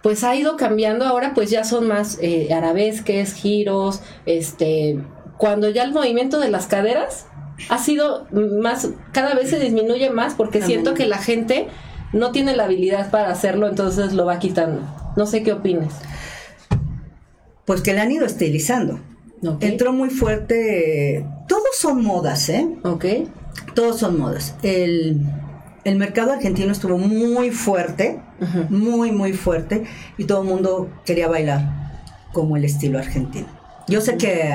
pues 0.04 0.24
ha 0.24 0.36
ido 0.36 0.56
cambiando. 0.56 1.06
Ahora 1.06 1.34
pues 1.34 1.50
ya 1.50 1.64
son 1.64 1.88
más 1.88 2.20
eh, 2.22 2.54
arabesques, 2.54 3.34
giros, 3.34 4.02
este, 4.26 5.00
cuando 5.38 5.70
ya 5.70 5.84
el 5.84 5.94
movimiento 5.94 6.40
de 6.40 6.50
las 6.50 6.68
caderas 6.68 7.26
ha 7.70 7.80
sido 7.80 8.28
más, 8.32 8.90
cada 9.12 9.34
vez 9.34 9.50
se 9.50 9.60
disminuye 9.60 10.10
más 10.10 10.36
porque 10.36 10.62
siento 10.62 10.94
que 10.94 11.06
la 11.06 11.18
gente 11.18 11.68
no 12.12 12.32
tiene 12.32 12.56
la 12.56 12.66
habilidad 12.66 13.10
para 13.12 13.30
hacerlo, 13.30 13.68
entonces 13.68 14.14
lo 14.14 14.26
va 14.26 14.40
quitando. 14.40 14.82
No 15.16 15.26
sé 15.26 15.44
qué 15.44 15.54
opinas. 15.54 15.94
Pues 17.66 17.82
que 17.82 17.94
le 17.94 18.02
han 18.02 18.12
ido 18.12 18.26
estilizando. 18.26 19.00
Entró 19.60 19.92
muy 19.92 20.10
fuerte. 20.10 21.26
Todos 21.48 21.76
son 21.78 22.04
modas, 22.04 22.50
¿eh? 22.50 22.68
Ok. 22.84 23.06
Todos 23.76 24.00
son 24.00 24.18
modas. 24.18 24.56
El, 24.64 25.26
mercado 25.98 26.32
argentino 26.32 26.72
estuvo 26.72 26.98
muy 26.98 27.52
fuerte, 27.52 28.20
muy, 28.70 29.12
muy 29.12 29.34
fuerte, 29.34 29.84
y 30.18 30.26
todo 30.26 30.42
el 30.42 30.48
mundo 30.48 30.90
quería 31.06 31.28
bailar 31.28 31.92
como 32.32 32.56
el 32.56 32.64
estilo 32.66 33.00
argentino. 33.00 33.48
Yo 33.88 34.00
sé 34.00 34.18
que 34.18 34.50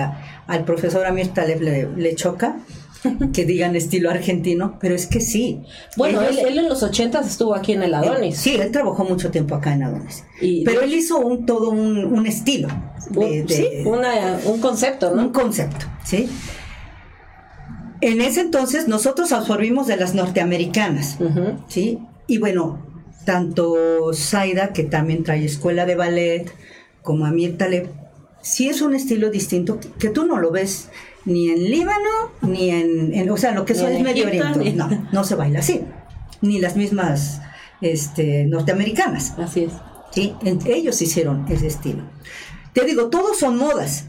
al 0.47 0.65
profesor 0.65 1.05
Amir 1.05 1.29
Taleb 1.29 1.61
le 1.61 2.15
choca, 2.15 2.57
que 3.33 3.45
digan 3.45 3.77
estilo 3.77 4.11
argentino, 4.11 4.79
pero 4.81 4.95
es 4.95 5.07
que 5.07 5.21
sí. 5.21 5.63
Bueno, 5.97 6.21
él, 6.23 6.59
en 6.59 6.69
los 6.69 6.83
ochentas 6.83 7.27
estuvo 7.27 7.55
aquí 7.55 7.73
en 7.73 7.83
el 7.83 7.95
Adonis. 7.95 8.37
sí, 8.39 8.57
él 8.57 8.71
trabajó 8.71 9.05
mucho 9.05 9.31
tiempo 9.31 9.55
acá 9.55 9.73
en 9.73 9.85
Adonis. 9.85 10.25
pero 10.65 10.83
él 10.83 10.95
hizo 10.95 11.19
un, 11.19 11.47
todo 11.47 11.71
un, 11.71 12.27
estilo. 12.27 12.69
sí, 13.49 13.69
un 13.85 14.61
concepto, 14.61 15.15
¿no? 15.15 15.23
Un 15.23 15.33
concepto, 15.33 15.87
¿sí? 16.05 16.29
En 18.01 18.21
ese 18.21 18.43
entonces 18.43 18.87
nosotros 18.87 19.33
absorbimos 19.33 19.87
de 19.87 19.97
las 19.97 20.15
norteamericanas, 20.15 21.19
¿sí? 21.69 21.99
Y 22.27 22.39
bueno, 22.39 22.87
tanto 23.25 24.13
Zaida, 24.15 24.73
que 24.73 24.85
también 24.85 25.25
trae 25.25 25.45
escuela 25.45 25.87
de 25.87 25.97
ballet, 25.97 26.53
como 27.03 27.27
Amir 27.27 27.57
Taleb, 27.57 27.89
sí 28.41 28.69
es 28.69 28.83
un 28.83 28.95
estilo 28.95 29.31
distinto 29.31 29.81
que 29.99 30.11
tú 30.11 30.27
no 30.27 30.39
lo 30.39 30.51
ves 30.51 30.91
ni 31.29 31.51
en 31.51 31.71
Líbano, 31.71 32.33
ni 32.41 32.71
en, 32.71 33.31
o 33.31 33.37
sea, 33.37 33.53
lo 33.53 33.67
que 33.67 33.75
son 33.75 33.93
es 33.93 34.03
Medio 34.03 34.27
Oriente. 34.27 34.73
No, 34.73 34.89
no 35.13 35.25
se 35.25 35.35
baila 35.35 35.59
así. 35.59 35.83
Ni 36.41 36.59
las 36.59 36.75
mismas 36.75 37.43
este, 37.83 38.47
norteamericanas. 38.47 39.35
Así 39.39 39.65
es. 39.65 39.73
Sí, 40.11 40.35
ellos 40.65 41.01
hicieron 41.03 41.45
ese 41.51 41.67
estilo. 41.67 42.05
Te 42.73 42.85
digo, 42.85 43.11
todos 43.11 43.39
son 43.39 43.59
modas. 43.59 44.07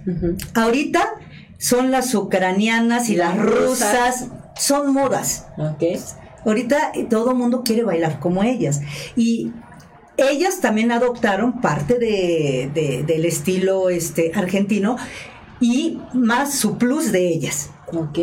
Ahorita 0.54 1.16
son 1.58 1.92
las 1.92 2.16
ucranianas 2.16 3.10
y 3.10 3.16
las, 3.16 3.38
rusas. 3.38 4.28
son 4.58 4.94
modas. 4.94 5.48
Okay. 5.58 6.00
Ahorita 6.46 6.94
todo 7.10 7.32
el 7.32 7.38
mundo 7.38 7.64
quiere 7.66 7.84
bailar 7.84 8.20
como 8.22 8.44
ellas. 8.44 8.82
Y 9.18 9.52
ellas 10.16 10.62
también 10.62 10.94
adoptaron 10.94 11.60
parte 11.60 12.00
de, 12.00 13.04
del 13.06 13.26
estilo 13.26 13.90
este, 13.90 14.32
argentino 14.36 14.96
y 15.60 16.00
más 16.14 16.54
su 16.54 16.78
plus 16.78 17.12
de 17.12 17.28
ellas. 17.28 17.70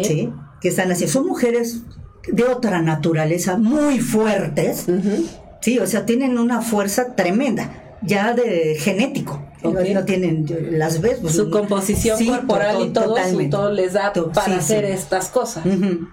¿sí? 0.03 0.33
Que 0.61 0.69
están 0.69 0.91
así. 0.91 1.07
Son 1.09 1.27
mujeres 1.27 1.81
de 2.29 2.45
otra 2.45 2.83
naturaleza, 2.83 3.57
muy 3.57 4.01
fuertes. 4.01 4.87
Sí, 5.61 5.79
o 5.79 5.87
sea, 5.87 6.07
tienen 6.07 6.39
una 6.39 6.63
fuerza 6.63 7.15
tremenda, 7.15 7.97
ya 8.03 8.33
de 8.33 8.77
genético. 8.79 9.43
No 9.63 10.05
tienen, 10.05 10.47
las 10.79 11.01
ves. 11.01 11.19
Pues, 11.21 11.35
su 11.35 11.51
composición 11.51 12.25
corporal 12.25 12.87
y 12.87 12.91
todo, 12.91 13.17
todo 13.51 13.73
les 13.73 13.95
da 13.95 14.13
para 14.13 14.59
hacer 14.59 14.85
estas 14.85 15.29
cosas. 15.29 15.65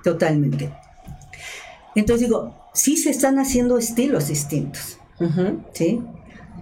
totalmente. 0.03 0.71
Entonces 1.95 2.27
digo, 2.27 2.55
sí 2.73 2.97
se 2.97 3.11
están 3.11 3.37
haciendo 3.37 3.77
estilos 3.77 4.27
distintos. 4.27 4.97
¿Sí? 5.73 6.01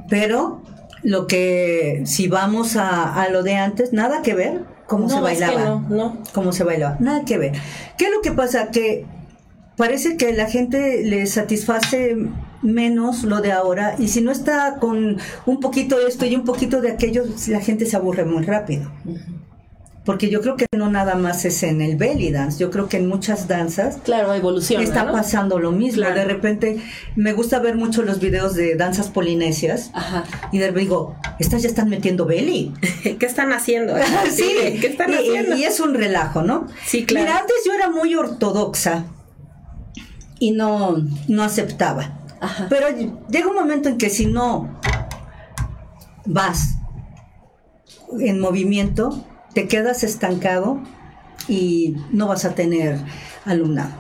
Pero 0.09 0.62
lo 1.04 1.28
que 1.28 2.02
si 2.06 2.28
vamos 2.28 2.76
a, 2.76 3.28
lo 3.30 3.43
de 3.43 3.56
antes, 3.56 3.93
nada 3.93 4.22
que 4.22 4.34
ver 4.34 4.62
cómo 4.88 5.10
se 5.10 5.20
bailaba. 5.20 5.66
no, 5.66 5.86
no. 5.89 6.18
Cómo 6.34 6.52
se 6.52 6.64
bailaba, 6.64 6.97
nada 6.99 7.24
que 7.26 7.38
ver. 7.38 7.54
¿Qué 7.97 8.06
es 8.06 8.12
lo 8.12 8.22
que 8.22 8.32
pasa? 8.32 8.72
Que 8.72 9.06
parece 9.78 10.18
que 10.18 10.34
la 10.34 10.47
gente 10.47 11.04
le 11.04 11.26
satisface 11.26 12.16
menos 12.62 13.24
lo 13.24 13.41
de 13.41 13.52
ahora 13.52 13.95
y 13.97 14.10
si 14.10 14.22
no 14.22 14.32
está 14.32 14.78
con 14.80 15.18
un 15.45 15.60
poquito 15.60 15.97
de 15.97 16.08
esto 16.08 16.26
y 16.26 16.36
un 16.36 16.45
poquito 16.45 16.82
de 16.82 16.91
aquello, 16.91 17.24
la 17.47 17.60
gente 17.60 17.86
se 17.86 17.95
aburre 17.95 18.26
muy 18.26 18.43
rápido 18.43 18.91
porque 20.04 20.30
yo 20.30 20.41
creo 20.41 20.56
que 20.56 20.66
no 20.76 20.89
nada 20.89 21.16
más 21.16 21.45
es 21.45 21.62
en 21.64 21.82
el 21.82 21.95
belly 21.95 22.32
dance, 22.32 22.58
yo 22.60 22.72
creo 22.72 22.89
que 22.89 22.97
en 22.97 23.08
muchas 23.08 23.47
danzas 23.47 23.97
claro, 24.04 24.34
evolución 24.34 24.82
está 24.82 25.12
pasando 25.12 25.60
lo 25.60 25.72
mismo. 25.72 26.04
De 26.04 26.26
repente 26.26 26.82
me 27.16 27.34
gusta 27.34 27.60
ver 27.60 27.76
mucho 27.76 28.02
los 28.02 28.20
videos 28.20 28.56
de 28.56 28.76
danzas 28.76 29.10
polinesias 29.10 29.91
y 30.52 30.58
de 30.58 30.68
repente 30.68 30.82
digo, 30.82 31.16
estas 31.39 31.62
ya 31.62 31.70
están 31.70 31.89
metiendo 31.89 32.26
belly. 32.26 32.74
¿Qué 33.20 33.26
están 33.26 33.54
haciendo? 33.54 33.95
sí, 34.32 34.49
¿qué 34.82 34.88
están 34.88 35.14
haciendo? 35.14 35.56
Y, 35.56 35.64
es 35.66 35.80
un 35.80 35.93
relajo, 35.93 36.41
¿no? 36.41 36.68
Sí, 36.86 37.06
claro. 37.06 37.28
Mira, 37.28 37.39
antes 37.39 37.56
yo 37.66 37.74
era 37.74 37.89
muy 37.89 38.16
ortodoxa 38.16 39.06
y 40.39 40.52
no, 40.52 40.97
no 41.28 41.43
aceptaba. 41.43 42.18
Pero 42.70 42.88
llega 43.30 43.47
un 43.47 43.56
momento 43.56 43.88
en 43.88 43.99
que 43.99 44.10
si 44.10 44.26
no 44.26 44.80
vas 46.26 46.76
en 48.20 48.39
movimiento, 48.39 49.24
te 49.54 49.68
quedas 49.68 50.04
estancado 50.04 50.82
y 51.47 51.95
no 52.12 52.28
vas 52.28 52.45
a 52.45 52.56
tener 52.56 52.97
alumnado. 53.45 53.91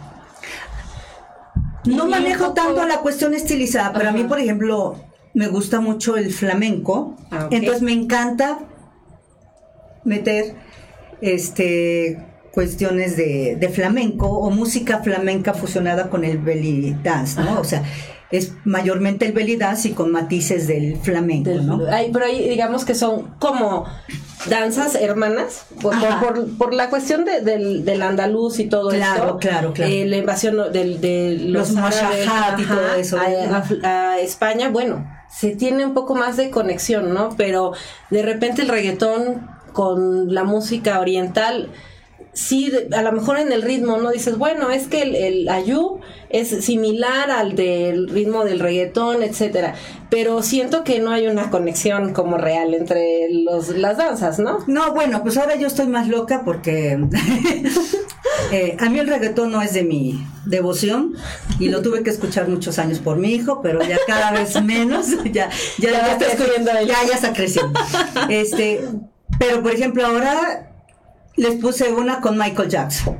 No 1.85 2.07
manejo 2.07 2.53
tanto 2.53 2.85
la 2.85 2.99
cuestión 2.99 3.33
estilizada, 3.33 3.91
pero 3.93 4.09
a 4.09 4.11
mí, 4.11 4.23
por 4.23 4.39
ejemplo, 4.39 4.95
me 5.33 5.47
gusta 5.47 5.81
mucho 5.81 6.15
el 6.15 6.31
flamenco, 6.31 7.15
ah, 7.31 7.47
entonces 7.51 7.81
me 7.81 7.93
encanta 7.93 8.59
meter 10.03 10.55
este 11.21 12.27
cuestiones 12.51 13.15
de, 13.15 13.71
flamenco 13.73 14.27
o 14.27 14.49
música 14.49 14.99
flamenca 14.99 15.53
fusionada 15.53 16.09
con 16.09 16.25
el 16.25 16.37
belly 16.37 16.97
dance, 17.01 17.39
¿no? 17.41 17.61
O 17.61 17.63
sea, 17.63 17.83
es 18.29 18.53
mayormente 18.65 19.25
el 19.25 19.31
belly 19.31 19.55
dance 19.55 19.87
y 19.87 19.91
con 19.93 20.11
matices 20.11 20.67
del 20.67 20.97
flamenco, 20.97 21.51
¿no? 21.51 21.81
pero 22.11 22.25
ahí 22.25 22.49
digamos 22.49 22.83
que 22.83 22.93
son 22.93 23.35
como 23.39 23.85
danzas 24.47 24.95
hermanas 24.95 25.65
por, 25.81 25.93
por, 26.57 26.73
la 26.73 26.89
cuestión 26.89 27.25
de, 27.25 27.41
del, 27.41 28.01
andaluz 28.01 28.59
y 28.59 28.67
todo 28.67 28.91
esto. 28.91 29.37
Claro, 29.39 29.39
claro, 29.39 29.73
eh, 29.77 30.05
la 30.07 30.17
invasión 30.17 30.57
de, 30.71 31.37
los, 31.47 31.71
los 31.71 31.95
y 32.57 32.65
todo 32.65 32.93
eso. 32.97 33.17
A, 33.83 34.19
España, 34.19 34.69
bueno, 34.69 35.07
se 35.29 35.55
tiene 35.55 35.85
un 35.85 35.93
poco 35.93 36.15
más 36.15 36.37
de 36.37 36.49
conexión, 36.49 37.13
¿no? 37.13 37.29
Pero 37.37 37.73
de 38.09 38.21
repente 38.21 38.61
el 38.61 38.67
reggaetón 38.67 39.47
con 39.73 40.33
la 40.33 40.43
música 40.43 40.99
oriental 40.99 41.69
sí, 42.33 42.71
a 42.91 43.01
lo 43.01 43.11
mejor 43.11 43.37
en 43.39 43.51
el 43.51 43.61
ritmo, 43.61 43.97
¿no? 43.97 44.11
Dices, 44.11 44.37
bueno, 44.37 44.71
es 44.71 44.87
que 44.87 45.01
el, 45.01 45.15
el 45.15 45.49
ayú 45.49 45.99
es 46.29 46.49
similar 46.63 47.29
al 47.29 47.55
del 47.55 48.07
ritmo 48.07 48.45
del 48.45 48.59
reggaetón, 48.59 49.21
etcétera. 49.23 49.75
Pero 50.09 50.41
siento 50.41 50.83
que 50.83 50.99
no 50.99 51.11
hay 51.11 51.27
una 51.27 51.49
conexión 51.49 52.13
como 52.13 52.37
real 52.37 52.73
entre 52.73 53.27
los, 53.31 53.69
las 53.69 53.97
danzas, 53.97 54.39
¿no? 54.39 54.59
No, 54.67 54.93
bueno, 54.93 55.21
pues 55.23 55.37
ahora 55.37 55.55
yo 55.55 55.67
estoy 55.67 55.87
más 55.87 56.07
loca 56.07 56.43
porque 56.45 56.99
eh, 58.51 58.77
a 58.79 58.89
mí 58.89 58.99
el 58.99 59.07
reggaetón 59.07 59.51
no 59.51 59.61
es 59.61 59.73
de 59.73 59.83
mi 59.83 60.25
devoción 60.45 61.15
y 61.59 61.69
lo 61.69 61.81
tuve 61.81 62.03
que 62.03 62.09
escuchar 62.09 62.47
muchos 62.47 62.79
años 62.79 62.99
por 62.99 63.17
mi 63.17 63.33
hijo, 63.33 63.61
pero 63.61 63.81
ya 63.81 63.97
cada 64.07 64.31
vez 64.31 64.61
menos, 64.61 65.07
ya, 65.31 65.49
ya, 65.79 65.91
ya, 65.91 66.13
está 66.13 66.81
ya, 66.83 67.07
ya 67.07 67.15
está 67.15 67.33
creciendo. 67.33 67.79
Este, 68.29 68.81
pero 69.37 69.61
por 69.61 69.71
ejemplo 69.71 70.05
ahora 70.05 70.70
les 71.41 71.55
puse 71.55 71.91
una 71.91 72.21
con 72.21 72.37
Michael 72.37 72.69
Jackson. 72.69 73.17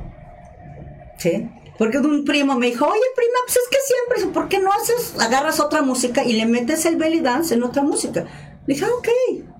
¿Sí? 1.18 1.48
Porque 1.76 1.98
un 1.98 2.24
primo 2.24 2.54
me 2.54 2.66
dijo, 2.66 2.86
oye 2.86 3.00
prima, 3.16 3.38
pues 3.44 3.56
es 3.56 3.68
que 3.68 3.78
siempre, 3.84 4.32
¿por 4.32 4.48
qué 4.48 4.60
no 4.60 4.70
haces, 4.72 5.20
agarras 5.20 5.58
otra 5.58 5.82
música 5.82 6.22
y 6.24 6.34
le 6.34 6.46
metes 6.46 6.86
el 6.86 6.94
belly 6.94 7.18
dance 7.18 7.52
en 7.52 7.64
otra 7.64 7.82
música? 7.82 8.24
Le 8.66 8.74
dije, 8.74 8.84
ah, 8.84 8.94
ok, 8.96 9.08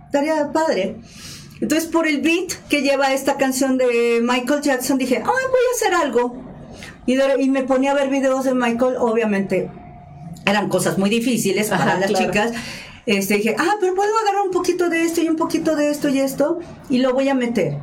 estaría 0.07 0.53
padre. 0.53 0.97
Entonces 1.61 1.89
por 1.89 2.07
el 2.07 2.21
beat 2.21 2.53
que 2.69 2.83
lleva 2.83 3.13
esta 3.13 3.37
canción 3.37 3.79
de 3.79 4.21
Michael 4.23 4.63
Jackson 4.63 4.97
dije, 4.97 5.17
ah, 5.17 5.27
voy 5.27 5.35
a 5.35 5.75
hacer 5.75 5.95
algo. 5.95 6.41
Y, 7.05 7.21
y, 7.21 7.51
me 7.51 7.65
ponía 7.65 7.91
a 7.91 7.95
ver 7.95 8.11
videos 8.11 8.45
de 8.45 8.55
Michael, 8.55 8.95
obviamente 8.97 9.73
eran 10.47 10.69
cosas 10.69 10.99
muy 10.99 11.11
difíciles 11.11 11.69
para 11.69 11.99
las 11.99 12.13
chicas. 12.13 12.53
Este, 13.07 13.39
dije, 13.39 13.57
ah, 13.59 13.75
pero 13.81 13.97
puedo 13.97 14.17
agarrar 14.19 14.43
un 14.43 14.53
poquito 14.53 14.89
de 14.89 15.03
esto 15.03 15.21
y 15.21 15.29
un 15.29 15.35
poquito 15.35 15.75
de 15.75 15.91
esto 15.91 16.09
y 16.09 16.21
esto 16.21 16.61
y 16.89 16.99
lo 16.99 17.13
voy 17.13 17.29
a 17.29 17.35
meter. 17.35 17.79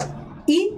Y 0.49 0.71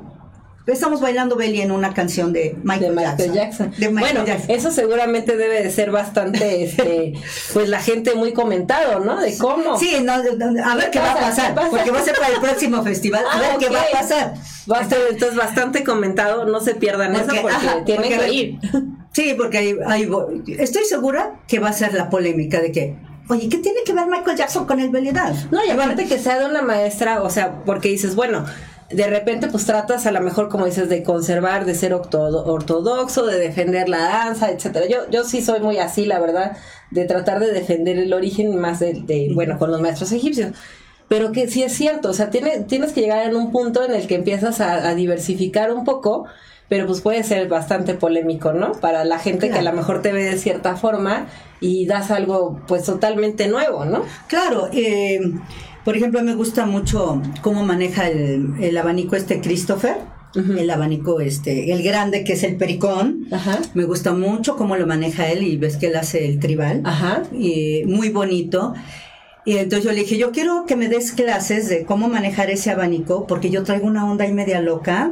estamos 0.67 0.99
bailando 0.99 1.37
Belly 1.37 1.61
en 1.61 1.71
una 1.71 1.93
canción 1.93 2.33
de 2.33 2.57
Michael, 2.61 3.33
Jackson. 3.33 3.73
bueno, 3.93 4.25
eso 4.49 4.69
seguramente 4.69 5.37
debe 5.37 5.63
de 5.63 5.71
ser 5.71 5.91
bastante, 5.91 6.63
este, 6.65 7.13
pues 7.53 7.69
la 7.69 7.79
gente 7.79 8.15
muy 8.15 8.33
comentado, 8.33 8.99
¿no? 8.99 9.21
De 9.21 9.37
cómo. 9.37 9.77
Sí, 9.77 9.95
a 10.05 10.75
ver 10.75 10.91
qué 10.91 10.99
va 10.99 11.13
a 11.13 11.19
pasar, 11.19 11.55
porque 11.55 11.89
va 11.89 11.99
a 11.99 12.03
ser 12.03 12.15
para 12.15 12.33
el 12.33 12.41
próximo 12.41 12.83
festival, 12.83 13.23
a 13.31 13.39
ver 13.39 13.51
ah, 13.53 13.57
qué 13.59 13.69
va 13.69 13.79
a 13.79 13.91
pasar. 13.91 14.33
Va 14.69 14.79
a 14.79 14.89
ser 14.89 14.99
entonces 15.09 15.37
bastante 15.37 15.85
comentado, 15.85 16.45
no 16.45 16.59
se 16.59 16.75
pierdan 16.75 17.15
eso 17.15 17.31
porque 17.41 17.57
tienen 17.85 18.19
que 18.19 18.33
ir. 18.33 18.59
Sí, 19.13 19.35
porque 19.37 19.77
ahí, 19.87 20.09
estoy 20.57 20.85
segura 20.85 21.41
que 21.45 21.59
va 21.59 21.67
a 21.67 21.73
ser 21.73 21.93
la 21.93 22.09
polémica 22.09 22.61
de 22.61 22.71
que 22.71 22.95
Oye, 23.27 23.47
¿qué 23.49 23.57
tiene 23.57 23.79
que 23.85 23.93
ver 23.93 24.07
Michael 24.07 24.37
Jackson 24.37 24.65
con 24.65 24.79
el 24.79 24.89
belly 24.89 25.11
No, 25.11 25.65
y 25.65 25.69
aparte 25.69 26.05
que 26.05 26.17
sea 26.17 26.39
de 26.39 26.45
una 26.45 26.61
maestra, 26.61 27.21
o 27.21 27.29
sea, 27.29 27.63
porque 27.65 27.87
dices, 27.87 28.15
bueno, 28.15 28.45
de 28.93 29.07
repente 29.07 29.47
pues 29.47 29.65
tratas 29.65 30.05
a 30.05 30.11
lo 30.11 30.21
mejor 30.21 30.49
como 30.49 30.65
dices 30.65 30.89
de 30.89 31.03
conservar, 31.03 31.65
de 31.65 31.75
ser 31.75 31.93
ortodoxo, 31.93 33.25
de 33.25 33.39
defender 33.39 33.89
la 33.89 33.99
danza, 33.99 34.51
etcétera. 34.51 34.87
Yo, 34.87 35.09
yo 35.09 35.23
sí 35.23 35.41
soy 35.41 35.59
muy 35.59 35.77
así, 35.77 36.05
la 36.05 36.19
verdad, 36.19 36.57
de 36.89 37.05
tratar 37.05 37.39
de 37.39 37.51
defender 37.51 37.97
el 37.97 38.13
origen 38.13 38.55
más 38.57 38.79
de, 38.79 39.31
bueno, 39.33 39.57
con 39.57 39.71
los 39.71 39.81
maestros 39.81 40.11
egipcios. 40.11 40.53
Pero 41.07 41.31
que 41.31 41.47
sí 41.47 41.63
es 41.63 41.73
cierto, 41.73 42.09
o 42.09 42.13
sea, 42.13 42.29
tiene, 42.29 42.61
tienes 42.61 42.93
que 42.93 43.01
llegar 43.01 43.27
en 43.27 43.35
un 43.35 43.51
punto 43.51 43.83
en 43.83 43.93
el 43.93 44.07
que 44.07 44.15
empiezas 44.15 44.61
a, 44.61 44.93
diversificar 44.95 45.73
un 45.73 45.83
poco, 45.83 46.25
pero 46.69 46.87
pues 46.87 47.01
puede 47.01 47.23
ser 47.23 47.49
bastante 47.49 47.95
polémico, 47.95 48.53
¿no? 48.53 48.71
Para 48.73 49.03
la 49.03 49.19
gente 49.19 49.49
que 49.49 49.59
a 49.59 49.61
lo 49.61 49.73
mejor 49.73 50.01
te 50.01 50.13
ve 50.13 50.23
de 50.23 50.37
cierta 50.37 50.77
forma 50.77 51.27
y 51.59 51.85
das 51.85 52.11
algo 52.11 52.61
pues 52.65 52.83
totalmente 52.85 53.49
nuevo, 53.49 53.83
¿no? 53.83 54.05
Claro, 54.27 54.69
eh, 54.71 55.19
por 55.83 55.97
ejemplo, 55.97 56.21
me 56.21 56.35
gusta 56.35 56.65
mucho 56.65 57.21
cómo 57.41 57.63
maneja 57.63 58.07
el, 58.07 58.77
abanico 58.77 59.15
este 59.15 59.41
Christopher. 59.41 59.97
El 60.33 60.69
abanico, 60.69 61.19
este, 61.19 61.73
el 61.73 61.83
grande 61.83 62.23
que 62.23 62.33
es 62.33 62.43
el 62.43 62.55
pericón. 62.55 63.27
Me 63.73 63.83
gusta 63.83 64.13
mucho 64.13 64.55
cómo 64.55 64.77
lo 64.77 64.87
maneja 64.87 65.29
él 65.29 65.43
y 65.43 65.57
ves 65.57 65.75
que 65.75 65.87
él 65.87 65.95
hace 65.95 66.25
el 66.25 66.39
tribal. 66.39 66.83
Y 67.33 67.83
muy 67.85 68.09
bonito. 68.09 68.73
Y 69.43 69.57
entonces 69.57 69.83
yo 69.85 69.91
le 69.91 70.01
dije, 70.01 70.17
yo 70.17 70.31
quiero 70.31 70.65
que 70.65 70.75
me 70.75 70.87
des 70.87 71.11
clases 71.13 71.67
de 71.67 71.83
cómo 71.83 72.07
manejar 72.07 72.51
ese 72.51 72.69
abanico, 72.69 73.25
porque 73.25 73.49
yo 73.49 73.63
traigo 73.63 73.87
una 73.87 74.09
onda 74.09 74.27
y 74.27 74.33
media 74.33 74.61
loca. 74.61 75.11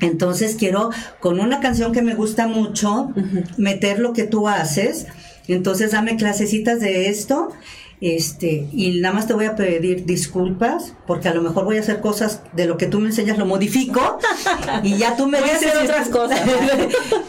Entonces 0.00 0.56
quiero, 0.58 0.90
con 1.20 1.40
una 1.40 1.60
canción 1.60 1.92
que 1.92 2.02
me 2.02 2.14
gusta 2.14 2.46
mucho, 2.46 3.12
meter 3.56 3.98
lo 3.98 4.12
que 4.12 4.24
tú 4.24 4.48
haces. 4.48 5.06
Entonces 5.48 5.92
dame 5.92 6.16
clasecitas 6.16 6.80
de 6.80 7.08
esto 7.08 7.50
este, 8.00 8.68
y 8.72 9.00
nada 9.00 9.14
más 9.14 9.26
te 9.26 9.32
voy 9.32 9.46
a 9.46 9.56
pedir 9.56 10.04
disculpas, 10.04 10.92
porque 11.06 11.28
a 11.28 11.34
lo 11.34 11.40
mejor 11.40 11.64
voy 11.64 11.78
a 11.78 11.80
hacer 11.80 12.00
cosas 12.00 12.42
de 12.52 12.66
lo 12.66 12.76
que 12.76 12.86
tú 12.86 13.00
me 13.00 13.06
enseñas, 13.06 13.38
lo 13.38 13.46
modifico, 13.46 14.18
y 14.82 14.98
ya 14.98 15.16
tú 15.16 15.26
me 15.26 15.40
dices. 15.40 15.72
otras 15.82 16.08
cosas. 16.10 16.40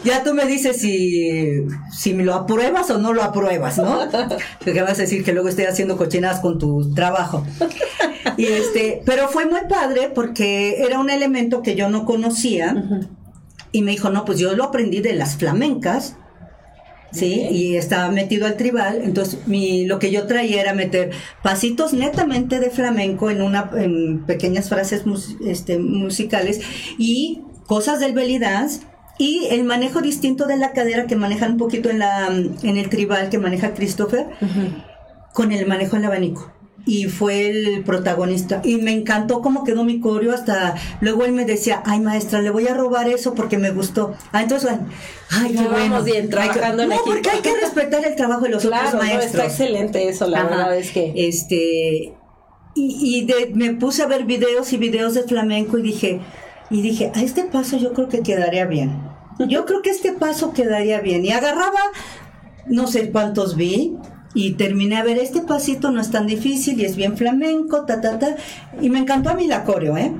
ya 0.04 0.22
tú 0.22 0.34
me 0.34 0.44
dices 0.44 0.78
si, 0.78 1.64
si 1.90 2.12
me 2.12 2.22
lo 2.22 2.34
apruebas 2.34 2.90
o 2.90 2.98
no 2.98 3.14
lo 3.14 3.22
apruebas, 3.22 3.78
¿no? 3.78 4.00
Porque 4.62 4.82
vas 4.82 4.98
a 4.98 5.02
decir 5.02 5.24
que 5.24 5.32
luego 5.32 5.48
estoy 5.48 5.64
haciendo 5.64 5.96
cochinadas 5.96 6.40
con 6.40 6.58
tu 6.58 6.92
trabajo. 6.94 7.46
Y 8.36 8.46
este, 8.46 9.02
pero 9.06 9.28
fue 9.28 9.46
muy 9.46 9.62
padre 9.68 10.10
porque 10.14 10.82
era 10.82 10.98
un 10.98 11.08
elemento 11.08 11.62
que 11.62 11.76
yo 11.76 11.88
no 11.88 12.04
conocía. 12.04 13.06
Y 13.72 13.82
me 13.82 13.90
dijo, 13.90 14.10
no, 14.10 14.24
pues 14.24 14.38
yo 14.38 14.54
lo 14.54 14.64
aprendí 14.64 15.00
de 15.00 15.14
las 15.14 15.36
flamencas 15.36 16.16
¿sí? 17.12 17.46
Y 17.50 17.76
estaba 17.76 18.10
metido 18.10 18.46
al 18.46 18.56
tribal, 18.56 19.00
entonces 19.02 19.46
mi, 19.46 19.86
lo 19.86 19.98
que 19.98 20.10
yo 20.10 20.26
traía 20.26 20.60
era 20.60 20.74
meter 20.74 21.10
pasitos 21.42 21.92
netamente 21.92 22.60
de 22.60 22.70
flamenco 22.70 23.30
en 23.30 23.42
una 23.42 23.70
en 23.76 24.24
pequeñas 24.26 24.68
frases 24.68 25.04
este, 25.46 25.78
musicales 25.78 26.60
y 26.98 27.42
cosas 27.66 28.00
del 28.00 28.12
belly 28.12 28.38
dance 28.38 28.80
y 29.18 29.46
el 29.50 29.64
manejo 29.64 30.00
distinto 30.00 30.46
de 30.46 30.56
la 30.56 30.72
cadera 30.72 31.06
que 31.06 31.16
manejan 31.16 31.52
un 31.52 31.58
poquito 31.58 31.90
en 31.90 31.98
la 31.98 32.28
en 32.28 32.76
el 32.76 32.88
tribal 32.88 33.30
que 33.30 33.38
maneja 33.38 33.74
Christopher 33.74 34.26
con 35.32 35.52
el 35.52 35.66
manejo 35.66 35.96
del 35.96 36.04
abanico 36.04 36.52
y 36.86 37.04
fue 37.04 37.48
el 37.48 37.84
protagonista. 37.84 38.62
Y 38.64 38.76
me 38.76 38.92
encantó 38.92 39.42
cómo 39.42 39.64
quedó 39.64 39.84
mi 39.84 40.00
coreo 40.00 40.32
hasta 40.32 40.74
luego 41.00 41.24
él 41.24 41.32
me 41.32 41.44
decía, 41.44 41.82
ay 41.84 42.00
maestra, 42.00 42.40
le 42.40 42.50
voy 42.50 42.66
a 42.66 42.74
robar 42.74 43.08
eso 43.08 43.34
porque 43.34 43.58
me 43.58 43.70
gustó. 43.70 44.14
Ah, 44.32 44.42
entonces, 44.42 44.70
ay, 45.30 45.54
qué 45.54 45.68
bueno. 45.68 46.02
Bien, 46.02 46.30
trabajando 46.30 46.86
no, 46.86 46.96
porque 47.04 47.30
hay 47.30 47.40
que 47.40 47.54
respetar 47.54 48.04
el 48.04 48.16
trabajo 48.16 48.42
de 48.42 48.50
los 48.50 48.64
otros 48.64 48.94
maestros. 48.94 49.24
está 49.26 49.44
excelente 49.44 50.08
eso, 50.08 50.26
la 50.28 50.44
verdad 50.44 50.76
es 50.76 50.90
que. 50.90 51.12
Este, 51.14 52.14
y, 52.74 53.26
de, 53.26 53.52
me 53.54 53.74
puse 53.74 54.02
a 54.02 54.06
ver 54.06 54.24
videos 54.24 54.72
y 54.72 54.76
videos 54.76 55.14
de 55.14 55.24
flamenco 55.24 55.78
y 55.78 55.82
dije, 55.82 56.20
y 56.70 56.80
dije, 56.80 57.10
a 57.14 57.22
este 57.22 57.44
paso 57.44 57.76
yo 57.76 57.92
creo 57.92 58.08
que 58.08 58.22
quedaría 58.22 58.66
bien. 58.66 59.02
Yo 59.48 59.66
creo 59.66 59.82
que 59.82 59.90
este 59.90 60.12
paso 60.12 60.52
quedaría 60.52 61.00
bien. 61.00 61.24
Y 61.24 61.30
agarraba, 61.30 61.78
no 62.66 62.88
sé 62.88 63.12
cuántos 63.12 63.54
vi, 63.54 63.96
y 64.34 64.52
terminé 64.52 64.96
a 64.96 65.04
ver 65.04 65.18
este 65.18 65.42
pasito 65.42 65.90
no 65.90 66.00
es 66.00 66.10
tan 66.10 66.26
difícil 66.26 66.80
y 66.80 66.84
es 66.84 66.96
bien 66.96 67.16
flamenco, 67.16 67.84
ta, 67.84 68.00
ta, 68.00 68.18
ta. 68.18 68.36
Y 68.80 68.90
me 68.90 68.98
encantó 68.98 69.30
a 69.30 69.34
mí 69.34 69.46
la 69.46 69.64
coreo, 69.64 69.96
¿eh? 69.96 70.12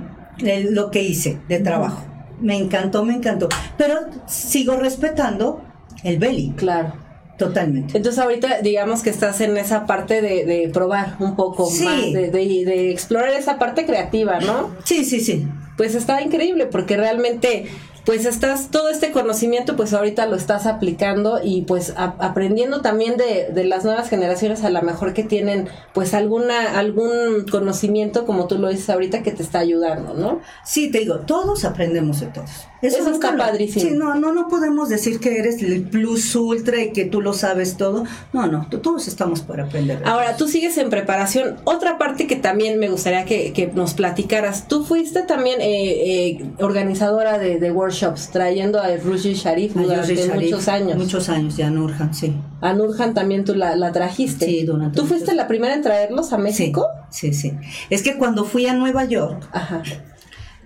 lo 0.70 0.90
que 0.90 1.02
hice 1.02 1.38
de 1.48 1.60
trabajo. 1.60 2.04
Me 2.40 2.56
encantó, 2.56 3.04
me 3.04 3.14
encantó. 3.14 3.48
Pero 3.76 3.94
sigo 4.26 4.76
respetando 4.76 5.62
el 6.04 6.18
belly. 6.18 6.52
Claro. 6.56 6.92
Totalmente. 7.38 7.96
Entonces 7.96 8.20
ahorita 8.20 8.62
digamos 8.62 9.02
que 9.02 9.10
estás 9.10 9.40
en 9.40 9.56
esa 9.56 9.86
parte 9.86 10.20
de, 10.20 10.68
probar 10.72 11.16
un 11.20 11.36
poco 11.36 11.70
más, 11.70 12.12
de, 12.12 12.30
de, 12.32 12.90
explorar 12.90 13.30
esa 13.30 13.60
parte 13.60 13.86
creativa, 13.86 14.40
¿no? 14.40 14.72
Sí, 14.82 15.04
sí, 15.04 15.20
sí. 15.20 15.46
Pues 15.76 15.94
está 15.94 16.20
increíble 16.20 16.66
porque 16.66 16.96
realmente 16.96 17.66
pues 18.08 18.24
estás, 18.24 18.70
todo 18.70 18.88
este 18.88 19.12
conocimiento, 19.12 19.76
pues 19.76 19.92
ahorita 19.92 20.24
lo 20.24 20.34
estás 20.34 20.64
aplicando 20.64 21.40
y 21.44 21.60
pues 21.60 21.92
aprendiendo 21.94 22.80
también 22.80 23.18
de, 23.18 23.50
de, 23.52 23.64
las 23.64 23.84
nuevas 23.84 24.08
generaciones 24.08 24.64
a 24.64 24.70
lo 24.70 24.80
mejor 24.80 25.12
que 25.12 25.24
tienen 25.24 25.68
pues 25.92 26.14
alguna, 26.14 26.78
algún 26.78 27.44
conocimiento, 27.50 28.24
como 28.24 28.46
tú 28.46 28.56
lo 28.56 28.70
dices 28.70 28.88
ahorita, 28.88 29.22
que 29.22 29.32
te 29.32 29.42
está 29.42 29.58
ayudando, 29.58 30.14
¿no? 30.14 30.40
Sí, 30.64 30.90
te 30.90 31.00
digo, 31.00 31.16
todos 31.16 31.66
aprendemos 31.66 32.20
de 32.20 32.28
todos. 32.28 32.66
Eso, 32.80 33.10
está 33.10 33.36
padrísimo. 33.36 33.90
Sí, 33.90 33.96
no, 33.96 34.14
no, 34.14 34.32
no 34.32 34.46
podemos 34.46 34.88
decir 34.88 35.18
que 35.18 35.38
eres 35.38 35.60
el 35.62 35.82
plus 35.82 36.36
ultra 36.36 36.80
y 36.80 36.92
que 36.92 37.04
tú 37.04 37.20
lo 37.20 37.32
sabes 37.32 37.76
todo. 37.76 38.04
No, 38.32 38.46
no, 38.46 38.68
todos 38.68 39.08
estamos 39.08 39.40
para 39.40 39.64
aprender. 39.64 40.02
Ahora, 40.04 40.36
tú 40.36 40.46
sigues 40.46 40.78
en 40.78 40.88
preparación. 40.88 41.56
Otra 41.64 41.98
parte 41.98 42.28
que 42.28 42.36
también 42.36 42.78
me 42.78 42.88
gustaría 42.88 43.24
que, 43.24 43.52
que 43.52 43.66
nos 43.66 43.94
platicaras. 43.94 44.68
Tú 44.68 44.84
fuiste 44.84 45.22
también 45.22 45.60
eh, 45.60 46.28
eh, 46.28 46.50
organizadora 46.60 47.38
de, 47.38 47.58
de, 47.58 47.72
workshops, 47.72 47.97
trayendo 48.32 48.80
a 48.80 48.88
Rushi 48.96 49.34
Sharif 49.34 49.74
durante 49.74 50.28
muchos 50.34 50.68
años. 50.68 50.96
Muchos 50.96 51.28
años, 51.28 51.56
ya 51.56 51.70
Nurhan, 51.70 52.14
sí. 52.14 52.34
A 52.60 52.72
Nurhan 52.74 53.14
también 53.14 53.44
tú 53.44 53.54
la, 53.54 53.76
la 53.76 53.92
trajiste. 53.92 54.46
Sí, 54.46 54.66
¿Tú 54.94 55.06
fuiste 55.06 55.34
la 55.34 55.46
primera 55.46 55.74
en 55.74 55.82
traerlos 55.82 56.32
a 56.32 56.38
México? 56.38 56.86
Sí, 57.10 57.32
sí, 57.32 57.50
sí. 57.50 57.56
Es 57.90 58.02
que 58.02 58.16
cuando 58.18 58.44
fui 58.44 58.66
a 58.66 58.74
Nueva 58.74 59.04
York, 59.04 59.48
Ajá. 59.52 59.82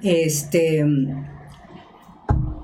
este 0.02 0.84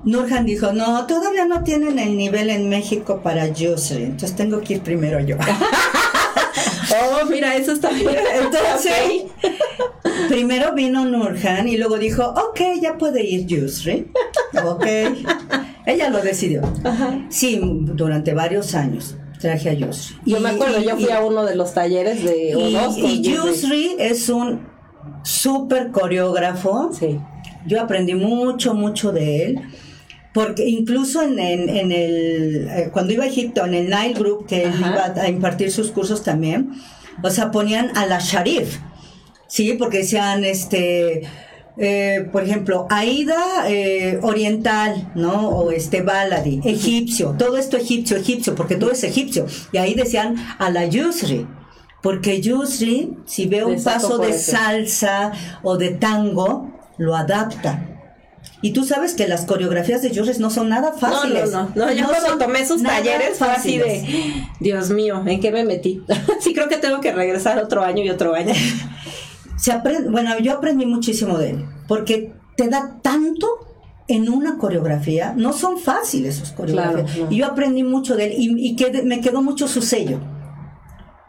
Nurhan 0.05 0.45
dijo, 0.45 0.71
no, 0.73 1.05
todavía 1.07 1.45
no 1.45 1.63
tienen 1.63 1.99
el 1.99 2.17
nivel 2.17 2.49
en 2.49 2.69
México 2.69 3.21
para 3.21 3.47
Yusri, 3.47 4.03
entonces 4.03 4.35
tengo 4.35 4.61
que 4.61 4.75
ir 4.75 4.81
primero 4.81 5.19
yo. 5.19 5.37
oh, 6.91 7.25
mira, 7.29 7.55
eso 7.55 7.71
está 7.71 7.89
bien. 7.89 8.09
Entonces, 8.35 9.25
primero 10.27 10.73
vino 10.73 11.05
Nurhan 11.05 11.67
y 11.67 11.77
luego 11.77 11.97
dijo, 11.97 12.23
ok, 12.23 12.59
ya 12.81 12.97
puede 12.97 13.25
ir 13.25 13.45
Yusri. 13.45 14.11
Ok. 14.65 14.85
Ella 15.85 16.09
lo 16.09 16.21
decidió. 16.21 16.61
Sí, 17.29 17.59
durante 17.61 18.33
varios 18.33 18.75
años 18.75 19.15
traje 19.39 19.69
a 19.69 19.73
Yusri. 19.73 20.17
Yo 20.25 20.39
me 20.39 20.49
acuerdo, 20.49 20.81
yo 20.81 20.97
fui 20.97 21.09
a 21.09 21.21
uno 21.21 21.45
de 21.45 21.55
los 21.55 21.73
talleres 21.73 22.23
de 22.23 22.51
y, 22.57 23.05
y 23.05 23.21
Yusri 23.21 23.95
es 23.97 24.29
un 24.29 24.67
súper 25.23 25.91
coreógrafo. 25.91 26.91
Sí. 26.91 27.19
Yo 27.65 27.81
aprendí 27.81 28.15
mucho, 28.15 28.73
mucho 28.73 29.11
de 29.11 29.45
él 29.45 29.61
porque 30.39 30.69
incluso 30.69 31.21
en, 31.21 31.37
en, 31.37 31.91
el, 31.91 32.69
eh, 32.69 32.89
cuando 32.93 33.11
iba 33.11 33.25
a 33.25 33.27
Egipto, 33.27 33.65
en 33.65 33.73
el 33.73 33.89
Nile 33.89 34.13
Group, 34.13 34.47
que 34.47 34.63
él 34.63 34.73
iba 34.79 35.13
a 35.13 35.27
impartir 35.27 35.69
sus 35.69 35.91
cursos 35.91 36.23
también, 36.23 36.71
o 37.21 37.29
sea, 37.29 37.51
ponían 37.51 37.91
a 37.97 38.05
la 38.05 38.19
Sharif, 38.19 38.77
¿sí? 39.49 39.73
Porque 39.73 39.97
decían, 39.97 40.45
este, 40.45 41.23
eh, 41.77 42.29
por 42.31 42.41
ejemplo, 42.45 42.87
Aida 42.89 43.65
eh, 43.67 44.17
oriental, 44.21 45.11
¿no? 45.13 45.49
O 45.49 45.71
este 45.71 46.03
Baladi, 46.03 46.61
egipcio, 46.63 47.35
todo 47.37 47.57
esto 47.57 47.75
egipcio, 47.75 48.15
egipcio, 48.15 48.55
porque 48.55 48.77
todo 48.77 48.93
es 48.93 49.03
egipcio. 49.03 49.45
Y 49.73 49.77
ahí 49.77 49.93
decían 49.93 50.37
a 50.57 50.69
la 50.69 50.85
Yusri, 50.85 51.47
porque 52.01 52.39
Yusri, 52.39 53.17
si 53.25 53.45
ve 53.47 53.65
un 53.65 53.83
paso 53.83 54.17
de 54.19 54.31
salsa 54.31 55.33
o 55.63 55.75
de 55.75 55.89
tango, 55.89 56.71
lo 56.97 57.17
adapta. 57.17 57.98
Y 58.61 58.71
tú 58.71 58.83
sabes 58.83 59.13
que 59.13 59.27
las 59.27 59.45
coreografías 59.45 60.01
de 60.01 60.13
Juris 60.13 60.39
no 60.39 60.49
son 60.49 60.69
nada 60.69 60.91
fáciles. 60.91 61.51
No, 61.51 61.69
no, 61.75 61.85
no. 61.85 61.91
Yo 61.93 62.07
cuando 62.07 62.37
tomé 62.37 62.65
sus 62.65 62.83
talleres 62.83 63.37
fue 63.37 63.47
así 63.49 63.77
de, 63.77 64.45
Dios 64.59 64.89
mío, 64.89 65.23
¿en 65.25 65.39
qué 65.39 65.51
me 65.51 65.63
metí? 65.63 66.03
sí 66.41 66.53
creo 66.53 66.67
que 66.67 66.77
tengo 66.77 66.99
que 66.99 67.13
regresar 67.13 67.57
otro 67.59 67.83
año 67.83 68.03
y 68.03 68.09
otro 68.09 68.35
año. 68.35 68.53
Se 69.57 69.71
aprende, 69.71 70.09
bueno, 70.09 70.37
yo 70.39 70.53
aprendí 70.53 70.85
muchísimo 70.85 71.37
de 71.37 71.51
él, 71.51 71.65
porque 71.87 72.33
te 72.55 72.69
da 72.69 72.99
tanto 73.01 73.47
en 74.09 74.27
una 74.29 74.57
coreografía. 74.57 75.33
No 75.35 75.53
son 75.53 75.77
fáciles 75.77 76.35
sus 76.35 76.51
coreografías. 76.51 77.29
Y 77.29 77.37
yo 77.37 77.45
aprendí 77.45 77.83
mucho 77.83 78.15
de 78.15 78.25
él 78.25 78.33
y, 78.37 78.75
me 79.03 79.21
quedó 79.21 79.41
mucho 79.41 79.67
su 79.67 79.81
sello. 79.81 80.19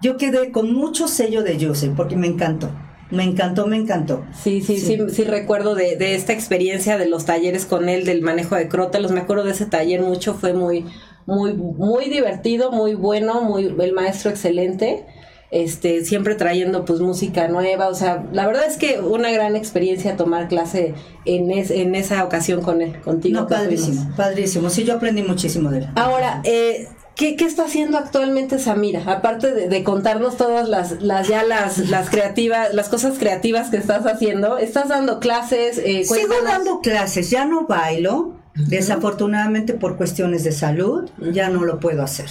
Yo 0.03 0.17
quedé 0.17 0.51
con 0.51 0.73
mucho 0.73 1.07
sello 1.07 1.43
de 1.43 1.65
Joseph 1.65 1.93
porque 1.97 2.17
me 2.17 2.27
encantó. 2.27 2.71
Me 3.11 3.25
encantó, 3.25 3.67
me 3.67 3.77
encantó. 3.77 4.25
Sí, 4.33 4.61
sí, 4.61 4.79
sí, 4.79 4.99
sí, 5.09 5.25
recuerdo 5.25 5.75
de, 5.75 5.97
de, 5.97 6.15
esta 6.15 6.33
experiencia 6.33 6.97
de 6.97 7.07
los 7.07 7.25
talleres 7.25 7.67
con 7.67 7.89
él, 7.89 8.05
del 8.05 8.23
manejo 8.23 8.55
de 8.55 8.69
crótalos. 8.69 9.11
Me 9.11 9.21
acuerdo 9.21 9.45
de 9.45 9.53
ese 9.53 9.67
taller 9.67 10.03
mucho, 10.03 10.35
fue 10.35 10.53
muy, 10.53 10.87
muy, 11.27 11.53
muy 11.55 12.09
divertido, 12.09 12.71
muy 12.71 12.95
bueno, 12.95 13.43
muy, 13.43 13.75
el 13.79 13.93
maestro 13.93 14.31
excelente 14.31 15.05
este, 15.51 16.05
siempre 16.05 16.37
trayendo 16.37 16.85
pues 16.85 17.01
música 17.01 17.49
nueva, 17.49 17.89
o 17.89 17.95
sea, 17.95 18.25
la 18.33 18.47
verdad 18.47 18.65
es 18.69 18.77
que 18.77 19.01
una 19.01 19.31
gran 19.33 19.57
experiencia 19.57 20.17
tomar 20.17 20.49
clase 20.49 20.95
en, 21.25 21.51
en 21.51 21.95
esa 21.95 22.25
ocasión 22.25 22.63
con 22.63 22.83
él, 22.83 23.01
contigo. 23.01 23.41
No, 23.41 23.49
padrísimo, 23.49 24.15
padrísimo, 24.17 24.71
sí, 24.71 24.85
yo 24.85 24.95
aprendí 24.95 25.23
muchísimo 25.23 25.71
de 25.71 25.79
él. 25.79 25.89
Ahora, 25.97 26.41
eh, 26.45 26.89
¿Qué, 27.21 27.37
¿Qué, 27.37 27.45
está 27.45 27.65
haciendo 27.65 27.99
actualmente 27.99 28.59
Samira? 28.59 29.03
Aparte 29.05 29.53
de, 29.53 29.85
contarnos 29.85 30.39
todas 30.39 30.71
las, 30.71 31.03
las 31.03 31.29
ya 31.29 31.43
las, 31.43 31.91
las 31.91 32.09
creativas, 32.09 32.73
las 32.73 32.89
cosas 32.89 33.19
creativas 33.19 33.69
que 33.69 33.77
estás 33.77 34.07
haciendo, 34.07 34.57
¿estás 34.57 34.89
dando 34.89 35.21
clases? 35.21 35.77
Eh, 35.77 36.05
Sigo 36.05 36.43
dando 36.43 36.81
clases, 36.81 37.29
ya 37.29 37.45
no 37.45 37.67
bailo, 37.67 38.41
desafortunadamente 38.55 39.75
por 39.75 39.99
cuestiones 39.99 40.45
de 40.45 40.53
salud, 40.53 41.11
ya 41.31 41.51
no 41.51 41.65
lo 41.65 41.79
puedo 41.79 42.03
hacer. 42.03 42.31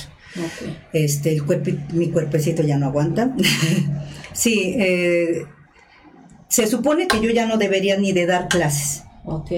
Este, 0.92 1.34
el 1.34 1.46
cuerpo, 1.46 1.70
mi 1.94 2.10
cuerpecito 2.10 2.64
ya 2.64 2.80
no 2.80 2.88
aguanta. 2.88 3.36
sí, 4.34 4.74
eh, 4.76 5.46
se 6.48 6.66
supone 6.66 7.08
que 7.08 7.22
yo 7.22 7.30
ya 7.30 7.46
no 7.46 7.58
debería 7.58 7.96
ni 7.98 8.12
de 8.12 8.26
dar 8.26 8.48
clases. 8.48 9.04
Ok. 9.24 9.52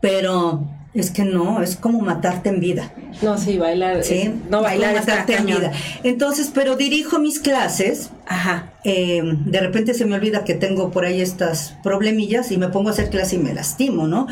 Pero 0.00 0.66
es 1.00 1.10
que 1.10 1.24
no, 1.24 1.62
es 1.62 1.76
como 1.76 2.00
matarte 2.00 2.48
en 2.48 2.60
vida. 2.60 2.92
No, 3.22 3.38
sí, 3.38 3.58
bailar. 3.58 4.02
Sí, 4.02 4.34
no 4.50 4.62
bailar 4.62 4.94
es 4.94 5.00
matarte 5.00 5.36
en 5.36 5.46
vida. 5.46 5.72
Entonces, 6.02 6.50
pero 6.52 6.76
dirijo 6.76 7.18
mis 7.18 7.38
clases. 7.38 8.10
Ajá. 8.26 8.72
Eh, 8.84 9.22
de 9.24 9.60
repente 9.60 9.94
se 9.94 10.04
me 10.04 10.16
olvida 10.16 10.44
que 10.44 10.54
tengo 10.54 10.90
por 10.90 11.04
ahí 11.04 11.20
estas 11.20 11.76
problemillas 11.82 12.50
y 12.52 12.58
me 12.58 12.68
pongo 12.68 12.88
a 12.88 12.92
hacer 12.92 13.10
clase 13.10 13.36
y 13.36 13.38
me 13.38 13.54
lastimo, 13.54 14.06
¿no? 14.06 14.26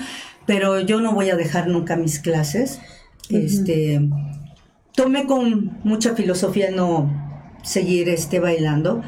Pero 0.47 0.81
yo 0.81 1.01
no 1.01 1.13
voy 1.13 1.31
a 1.31 1.37
dejar 1.37 1.69
nunca 1.69 1.97
mis 1.97 2.19
clases. 2.19 2.81
Este 3.31 4.01
tomé 4.97 5.27
con 5.27 5.79
mucha 5.85 6.15
filosofía 6.15 6.71
no 6.73 7.09
seguir 7.63 8.09
este 8.09 8.41
bailando, 8.41 9.03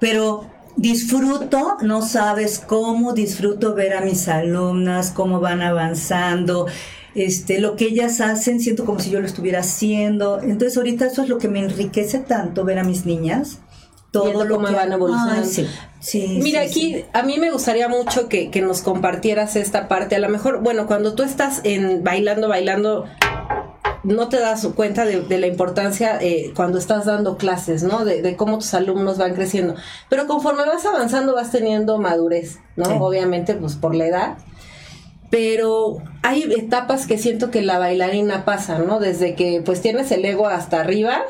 pero 0.00 0.50
disfruto, 0.76 1.76
no 1.82 2.02
sabes 2.02 2.58
cómo 2.58 3.12
disfruto 3.12 3.74
ver 3.74 3.94
a 3.94 4.00
mis 4.00 4.28
alumnas, 4.28 5.10
cómo 5.10 5.40
van 5.40 5.62
avanzando, 5.62 6.66
este, 7.14 7.60
lo 7.60 7.76
que 7.76 7.86
ellas 7.86 8.20
hacen, 8.20 8.60
siento 8.60 8.84
como 8.84 9.00
si 9.00 9.10
yo 9.10 9.20
lo 9.20 9.26
estuviera 9.26 9.60
haciendo. 9.60 10.40
Entonces 10.40 10.76
ahorita 10.76 11.06
eso 11.06 11.22
es 11.22 11.28
lo 11.28 11.38
que 11.38 11.48
me 11.48 11.60
enriquece 11.60 12.18
tanto, 12.18 12.64
ver 12.64 12.78
a 12.78 12.84
mis 12.84 13.06
niñas. 13.06 13.58
Todo 14.10 14.44
lo 14.44 14.58
que 14.58 14.72
van 14.72 14.92
evolucionando. 14.92 15.48
sí, 16.00 16.40
Mira, 16.42 16.62
aquí 16.62 17.04
a 17.12 17.22
mí 17.22 17.38
me 17.38 17.52
gustaría 17.52 17.88
mucho 17.88 18.28
que, 18.28 18.50
que 18.50 18.60
nos 18.60 18.82
compartieras 18.82 19.54
esta 19.54 19.86
parte. 19.86 20.16
A 20.16 20.18
lo 20.18 20.28
mejor, 20.28 20.62
bueno, 20.62 20.88
cuando 20.88 21.14
tú 21.14 21.22
estás 21.22 21.60
en 21.62 22.02
bailando, 22.02 22.48
bailando, 22.48 23.04
no 24.02 24.28
te 24.28 24.40
das 24.40 24.66
cuenta 24.74 25.04
de, 25.04 25.38
la 25.38 25.46
importancia 25.46 26.18
eh, 26.20 26.52
cuando 26.54 26.78
estás 26.78 27.04
dando 27.04 27.36
clases, 27.36 27.82
¿no? 27.82 28.04
De, 28.04 28.36
cómo 28.36 28.58
tus 28.58 28.74
alumnos 28.74 29.18
van 29.18 29.34
creciendo. 29.34 29.74
Pero 30.08 30.26
conforme 30.26 30.64
vas 30.64 30.84
avanzando 30.86 31.34
vas 31.34 31.50
teniendo 31.50 31.98
madurez, 31.98 32.58
¿no? 32.76 32.84
Obviamente, 33.04 33.54
pues 33.54 33.76
por 33.76 33.94
la 33.94 34.06
edad. 34.06 34.38
Pero 35.30 35.98
hay 36.22 36.42
etapas 36.56 37.06
que 37.06 37.16
siento 37.16 37.50
que 37.50 37.62
la 37.62 37.78
bailarina 37.78 38.44
pasa, 38.44 38.78
¿no? 38.78 38.98
Desde 38.98 39.34
que 39.34 39.62
pues 39.64 39.80
tienes 39.80 40.10
el 40.10 40.24
ego 40.24 40.48
hasta 40.48 40.80
arriba 40.80 41.22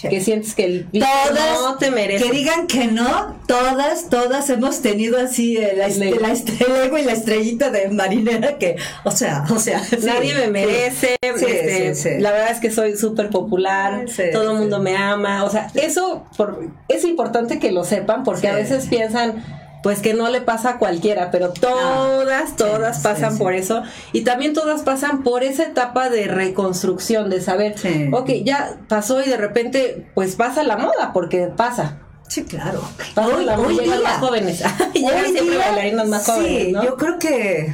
que 0.00 0.20
sientes 0.20 0.54
que 0.54 0.64
el 0.64 0.86
todas, 0.92 1.60
no 1.62 1.76
te 1.78 1.90
merece. 1.90 2.24
Que 2.24 2.30
digan 2.30 2.66
que 2.66 2.86
no, 2.86 3.36
todas, 3.46 4.08
todas 4.08 4.50
hemos 4.50 4.82
tenido 4.82 5.18
así 5.18 5.56
el, 5.56 5.80
ego 5.80 6.98
y 6.98 7.02
la 7.02 7.12
estrellita 7.12 7.70
de 7.70 7.88
marinera 7.88 8.58
que, 8.58 8.76
o 9.04 9.10
sea, 9.10 9.44
o 9.50 9.58
sea. 9.58 9.82
Nadie 10.04 10.34
me 10.34 10.48
merece, 10.48 11.16
este, 11.22 12.20
la 12.20 12.32
verdad 12.32 12.50
es 12.50 12.60
que 12.60 12.70
soy 12.70 12.96
súper 12.96 13.30
popular, 13.30 14.06
todo 14.32 14.52
el 14.52 14.58
mundo 14.58 14.80
me 14.80 14.96
ama, 14.96 15.44
o 15.44 15.50
sea, 15.50 15.70
eso 15.74 16.26
por, 16.36 16.68
es 16.88 17.04
importante 17.04 17.58
que 17.58 17.72
lo 17.72 17.84
sepan 17.84 18.24
porque 18.24 18.48
a 18.48 18.54
veces 18.54 18.86
piensan 18.86 19.44
pues 19.86 20.00
que 20.00 20.14
no 20.14 20.28
le 20.30 20.40
pasa 20.40 20.70
a 20.70 20.78
cualquiera, 20.78 21.30
pero 21.30 21.52
todas, 21.52 22.50
ah, 22.50 22.54
todas 22.56 22.98
pasan 23.02 23.38
por 23.38 23.52
eso 23.54 23.84
y 24.12 24.22
también 24.22 24.52
todas 24.52 24.82
pasan 24.82 25.22
por 25.22 25.44
esa 25.44 25.62
etapa 25.62 26.10
de 26.10 26.26
reconstrucción, 26.26 27.30
de 27.30 27.40
saber, 27.40 27.76
ok, 28.10 28.30
ya 28.44 28.80
pasó 28.88 29.22
y 29.22 29.28
de 29.28 29.36
repente 29.36 30.08
pues 30.12 30.34
pasa 30.34 30.64
la 30.64 30.76
moda, 30.76 31.12
porque 31.12 31.52
pasa. 31.56 32.00
Sí, 32.26 32.42
claro. 32.42 32.82
hoy, 33.14 33.44
la 33.44 33.60
hoy 33.60 33.78
llegan 33.78 34.02
más 34.02 34.18
jóvenes. 34.18 34.64
llegan 34.92 35.24
siempre 35.26 35.56
bailarinas 35.56 36.08
más 36.08 36.26
jóvenes, 36.26 36.64
sí, 36.64 36.74
yo 36.84 36.96
creo 36.96 37.20
que 37.20 37.72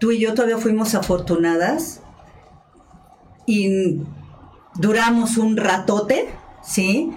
tú 0.00 0.10
y 0.10 0.18
yo 0.18 0.34
todavía 0.34 0.58
fuimos 0.58 0.96
afortunadas 0.96 2.00
y 3.46 4.00
duramos 4.74 5.36
un 5.36 5.56
ratote, 5.56 6.28
¿sí? 6.64 7.12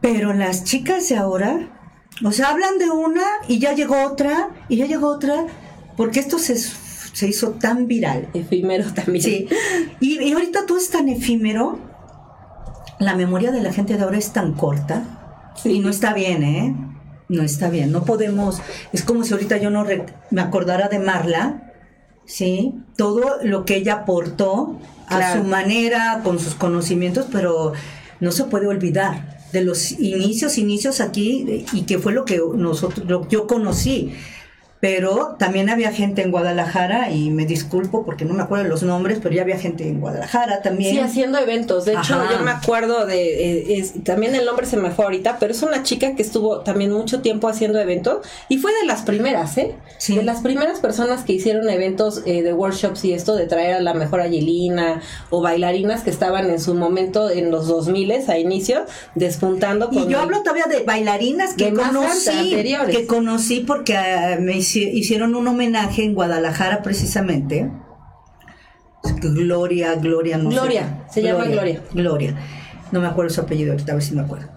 Pero 0.00 0.32
las 0.32 0.64
chicas 0.64 1.08
de 1.08 1.16
ahora, 1.16 1.68
o 2.24 2.32
sea, 2.32 2.48
hablan 2.48 2.78
de 2.78 2.90
una 2.90 3.22
y 3.48 3.58
ya 3.58 3.74
llegó 3.74 4.02
otra 4.04 4.50
y 4.68 4.76
ya 4.76 4.86
llegó 4.86 5.08
otra, 5.08 5.46
porque 5.96 6.20
esto 6.20 6.38
se, 6.38 6.56
se 6.56 7.28
hizo 7.28 7.50
tan 7.52 7.86
viral. 7.86 8.28
Efímero 8.32 8.92
también. 8.94 9.22
Sí. 9.22 9.48
Y, 10.00 10.18
y 10.20 10.32
ahorita 10.32 10.66
todo 10.66 10.78
es 10.78 10.90
tan 10.90 11.08
efímero, 11.08 11.78
la 12.98 13.14
memoria 13.14 13.50
de 13.50 13.62
la 13.62 13.72
gente 13.72 13.96
de 13.96 14.02
ahora 14.02 14.18
es 14.18 14.32
tan 14.32 14.54
corta 14.54 15.04
y 15.64 15.80
no 15.80 15.90
está 15.90 16.12
bien, 16.12 16.42
¿eh? 16.42 16.76
No 17.28 17.42
está 17.42 17.70
bien, 17.70 17.92
no 17.92 18.04
podemos, 18.04 18.60
es 18.92 19.04
como 19.04 19.24
si 19.24 19.32
ahorita 19.32 19.56
yo 19.58 19.70
no 19.70 19.86
me 20.30 20.40
acordara 20.40 20.88
de 20.88 20.98
Marla, 20.98 21.72
¿sí? 22.26 22.74
Todo 22.96 23.36
lo 23.42 23.64
que 23.64 23.76
ella 23.76 23.94
aportó 23.94 24.78
a 25.08 25.34
su 25.34 25.44
manera, 25.44 26.20
con 26.24 26.38
sus 26.38 26.54
conocimientos, 26.54 27.26
pero 27.30 27.72
no 28.20 28.32
se 28.32 28.44
puede 28.44 28.66
olvidar 28.66 29.39
de 29.52 29.64
los 29.64 29.92
inicios, 29.92 30.58
inicios 30.58 31.00
aquí, 31.00 31.64
y 31.72 31.82
que 31.82 31.98
fue 31.98 32.12
lo 32.12 32.24
que 32.24 32.40
nosotros, 32.56 33.06
lo, 33.08 33.28
yo 33.28 33.46
conocí 33.46 34.12
pero 34.80 35.36
también 35.38 35.68
había 35.68 35.92
gente 35.92 36.22
en 36.22 36.30
Guadalajara 36.30 37.10
y 37.10 37.30
me 37.30 37.44
disculpo 37.44 38.04
porque 38.04 38.24
no 38.24 38.32
me 38.32 38.42
acuerdo 38.42 38.64
de 38.64 38.70
los 38.70 38.82
nombres, 38.82 39.18
pero 39.22 39.34
ya 39.34 39.42
había 39.42 39.58
gente 39.58 39.86
en 39.86 40.00
Guadalajara 40.00 40.62
también. 40.62 40.94
Sí, 40.94 41.00
haciendo 41.00 41.38
eventos. 41.38 41.84
De 41.84 41.92
hecho, 41.92 42.18
yo 42.30 42.42
me 42.42 42.50
acuerdo 42.50 43.04
de, 43.04 43.78
eh, 43.78 43.92
también 44.04 44.34
el 44.34 44.46
nombre 44.46 44.66
se 44.66 44.78
me 44.78 44.90
fue 44.90 45.04
ahorita, 45.04 45.36
pero 45.38 45.52
es 45.52 45.62
una 45.62 45.82
chica 45.82 46.14
que 46.16 46.22
estuvo 46.22 46.60
también 46.60 46.92
mucho 46.92 47.20
tiempo 47.20 47.48
haciendo 47.48 47.78
eventos 47.78 48.26
y 48.48 48.56
fue 48.56 48.72
de 48.80 48.86
las 48.86 49.02
primeras, 49.02 49.58
¿eh? 49.58 49.74
Sí. 49.98 50.16
De 50.16 50.22
las 50.22 50.40
primeras 50.40 50.80
personas 50.80 51.24
que 51.24 51.34
hicieron 51.34 51.68
eventos 51.68 52.22
eh, 52.24 52.42
de 52.42 52.54
workshops 52.54 53.04
y 53.04 53.12
esto 53.12 53.36
de 53.36 53.46
traer 53.46 53.74
a 53.74 53.80
la 53.80 53.92
mejor 53.92 54.22
Ayelina 54.22 55.02
o 55.28 55.42
bailarinas 55.42 56.02
que 56.02 56.10
estaban 56.10 56.48
en 56.48 56.58
su 56.58 56.74
momento 56.74 57.28
en 57.28 57.50
los 57.50 57.68
2000 57.68 58.10
a 58.28 58.38
inicio 58.38 58.86
despuntando. 59.14 59.88
Con 59.88 59.98
y 59.98 60.06
yo 60.08 60.20
hablo 60.20 60.42
todavía 60.42 60.64
de 60.64 60.82
bailarinas 60.84 61.54
que 61.54 61.72
conocí, 61.72 62.56
que 62.90 63.06
conocí 63.06 63.60
porque 63.60 63.96
ah, 63.96 64.38
me 64.40 64.56
hicieron 64.56 64.69
hicieron 64.76 65.34
un 65.34 65.46
homenaje 65.48 66.04
en 66.04 66.14
Guadalajara 66.14 66.82
precisamente. 66.82 67.70
Gloria, 69.20 69.94
Gloria, 69.94 70.38
no 70.38 70.50
Gloria, 70.50 71.04
se 71.10 71.22
llama 71.22 71.44
Gloria. 71.44 71.82
Gloria. 71.92 72.36
No 72.92 73.00
me 73.00 73.06
acuerdo 73.06 73.30
su 73.30 73.40
apellido, 73.40 73.72
ahorita 73.72 73.92
a 73.92 73.94
ver 73.94 74.04
si 74.04 74.14
me 74.14 74.22
acuerdo. 74.22 74.48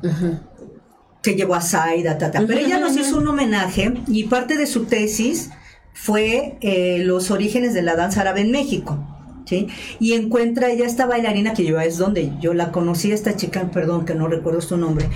Que 1.22 1.36
llevó 1.36 1.55
a 1.55 1.61
Zaida, 1.61 2.18
tata. 2.18 2.43
Pero 2.45 2.59
ella 2.59 2.80
nos 2.80 2.97
hizo 2.97 3.18
un 3.18 3.28
homenaje 3.28 3.93
y 4.07 4.26
parte 4.26 4.57
de 4.57 4.66
su 4.66 4.86
tesis 4.86 5.51
fue 5.93 6.57
eh, 6.61 6.99
los 6.99 7.32
orígenes 7.32 7.74
de 7.74 7.84
la 7.84 7.95
danza 7.95 8.22
árabe 8.22 8.41
en 8.41 8.51
México. 8.51 9.09
¿Sí? 9.45 9.68
Y 9.99 10.14
encuentra 10.14 10.70
ella 10.70 10.86
esta 10.86 11.05
bailarina 11.05 11.53
que 11.53 11.66
yo 11.66 11.80
es 11.80 11.97
donde 11.97 12.32
yo 12.39 12.53
la 12.53 12.72
conocí, 12.72 13.11
esta 13.11 13.36
chica, 13.36 13.70
perdón 13.72 14.05
que 14.05 14.16
no 14.16 14.28
recuerdo 14.28 14.61
su 14.61 14.78
nombre. 14.78 15.09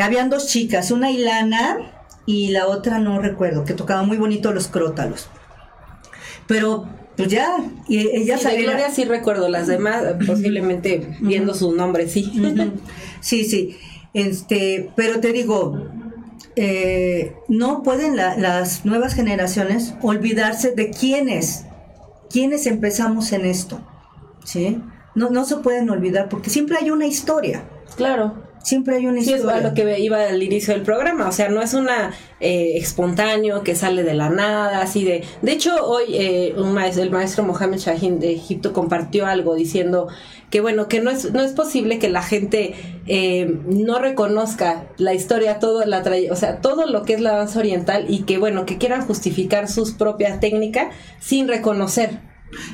habían 0.00 0.30
dos 0.30 0.48
chicas, 0.48 0.90
una 0.90 1.12
Ilana 1.12 1.97
y 2.28 2.48
la 2.48 2.66
otra 2.66 2.98
no 2.98 3.22
recuerdo, 3.22 3.64
que 3.64 3.72
tocaba 3.72 4.02
muy 4.02 4.18
bonito 4.18 4.52
los 4.52 4.68
crótalos. 4.68 5.30
Pero 6.46 6.86
pues 7.16 7.28
ya, 7.28 7.56
y 7.88 8.00
ella 8.00 8.36
sí, 8.36 8.54
Gloria 8.58 8.90
sí 8.90 9.06
recuerdo, 9.06 9.48
las 9.48 9.66
demás 9.66 10.04
posiblemente 10.26 11.16
viendo 11.20 11.54
su 11.54 11.72
nombre, 11.72 12.06
sí. 12.06 12.30
Sí, 13.20 13.46
sí. 13.46 13.78
Este, 14.12 14.90
pero 14.94 15.20
te 15.20 15.32
digo, 15.32 15.88
eh, 16.54 17.34
no 17.48 17.82
pueden 17.82 18.14
las 18.14 18.84
nuevas 18.84 19.14
generaciones 19.14 19.94
olvidarse 20.02 20.72
de 20.72 20.90
quiénes, 20.90 21.64
quiénes 22.28 22.66
empezamos 22.66 23.32
en 23.32 23.46
esto, 23.46 23.80
¿sí? 24.44 24.82
No, 25.14 25.30
no 25.30 25.46
se 25.46 25.56
pueden 25.56 25.88
olvidar 25.88 26.28
porque 26.28 26.50
siempre 26.50 26.76
hay 26.78 26.90
una 26.90 27.06
historia. 27.06 27.64
Claro. 27.96 28.47
Siempre 28.68 28.96
hay 28.96 29.06
una 29.06 29.20
historia. 29.20 29.40
Sí, 29.40 29.48
es 29.56 29.64
lo 29.64 29.72
que 29.72 29.98
iba 29.98 30.24
al 30.24 30.42
inicio 30.42 30.74
del 30.74 30.82
programa. 30.82 31.26
O 31.26 31.32
sea, 31.32 31.48
no 31.48 31.62
es 31.62 31.72
una 31.72 32.12
eh, 32.38 32.72
espontáneo 32.74 33.62
que 33.62 33.74
sale 33.74 34.02
de 34.02 34.12
la 34.12 34.28
nada, 34.28 34.82
así 34.82 35.04
de. 35.04 35.24
De 35.40 35.52
hecho, 35.52 35.86
hoy 35.86 36.04
eh, 36.12 36.52
un 36.54 36.74
maestro, 36.74 37.02
el 37.02 37.10
maestro 37.10 37.44
Mohamed 37.44 37.78
Shahin 37.78 38.20
de 38.20 38.34
Egipto 38.34 38.74
compartió 38.74 39.24
algo 39.24 39.54
diciendo 39.54 40.08
que 40.50 40.60
bueno, 40.60 40.86
que 40.86 41.00
no 41.00 41.10
es, 41.10 41.32
no 41.32 41.40
es 41.40 41.52
posible 41.52 41.98
que 41.98 42.10
la 42.10 42.22
gente 42.22 42.74
eh, 43.06 43.58
no 43.64 44.00
reconozca 44.00 44.84
la 44.98 45.14
historia, 45.14 45.60
todo 45.60 45.86
la 45.86 46.04
o 46.30 46.36
sea, 46.36 46.60
todo 46.60 46.86
lo 46.86 47.04
que 47.04 47.14
es 47.14 47.22
la 47.22 47.36
danza 47.36 47.60
oriental 47.60 48.04
y 48.06 48.24
que 48.24 48.36
bueno, 48.36 48.66
que 48.66 48.76
quieran 48.76 49.06
justificar 49.06 49.66
sus 49.68 49.92
propias 49.92 50.40
técnicas 50.40 50.88
sin 51.20 51.48
reconocer 51.48 52.27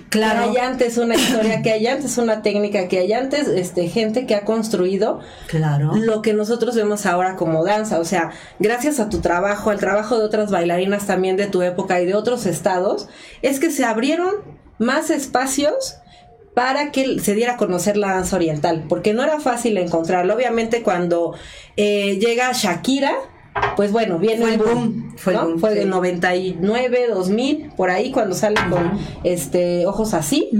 Claro. 0.09 0.53
Que 0.53 0.59
hay 0.59 0.65
antes 0.65 0.99
una 0.99 1.15
historia, 1.17 1.63
que 1.63 1.73
hay 1.73 1.87
antes 1.87 2.17
una 2.19 2.43
técnica, 2.43 2.89
que 2.89 2.99
hay 2.99 3.13
antes 3.13 3.49
este, 3.49 3.89
gente 3.89 4.27
que 4.27 4.35
ha 4.35 4.45
construido 4.45 5.21
claro. 5.49 5.93
lo 5.97 6.23
que 6.23 6.33
nosotros 6.33 6.77
vemos 6.77 7.07
ahora 7.07 7.37
como 7.37 7.65
danza. 7.65 7.99
O 7.99 8.05
sea, 8.05 8.31
gracias 8.59 9.01
a 9.01 9.09
tu 9.09 9.21
trabajo, 9.21 9.71
al 9.71 9.79
trabajo 9.79 10.19
de 10.19 10.25
otras 10.25 10.51
bailarinas 10.51 11.07
también 11.07 11.37
de 11.37 11.47
tu 11.47 11.63
época 11.63 12.01
y 12.01 12.07
de 12.07 12.15
otros 12.15 12.47
estados, 12.47 13.09
es 13.43 13.59
que 13.59 13.71
se 13.71 13.85
abrieron 13.85 14.35
más 14.79 15.11
espacios 15.11 15.97
para 16.55 16.93
que 16.93 17.19
se 17.19 17.35
diera 17.35 17.55
a 17.55 17.57
conocer 17.57 17.97
la 17.97 18.15
danza 18.15 18.37
oriental, 18.37 18.85
porque 18.89 19.13
no 19.13 19.25
era 19.25 19.41
fácil 19.41 19.77
encontrarlo. 19.77 20.35
Obviamente 20.35 20.83
cuando 20.83 21.35
eh, 21.77 22.19
llega 22.21 22.53
Shakira, 22.53 23.13
pues 23.77 23.93
bueno, 23.93 24.19
viene 24.19 24.55
el 24.55 24.59
boom. 24.59 25.15
Fue, 25.17 25.35
el 25.35 25.59
fue 25.59 25.75
de 25.75 25.85
99, 25.85 27.07
2000, 27.11 27.73
por 27.77 27.91
ahí 27.91 28.11
cuando 28.11 28.35
sale 28.35 28.61
con 28.69 28.99
este 29.23 29.87
ojos 29.87 30.15
así. 30.15 30.51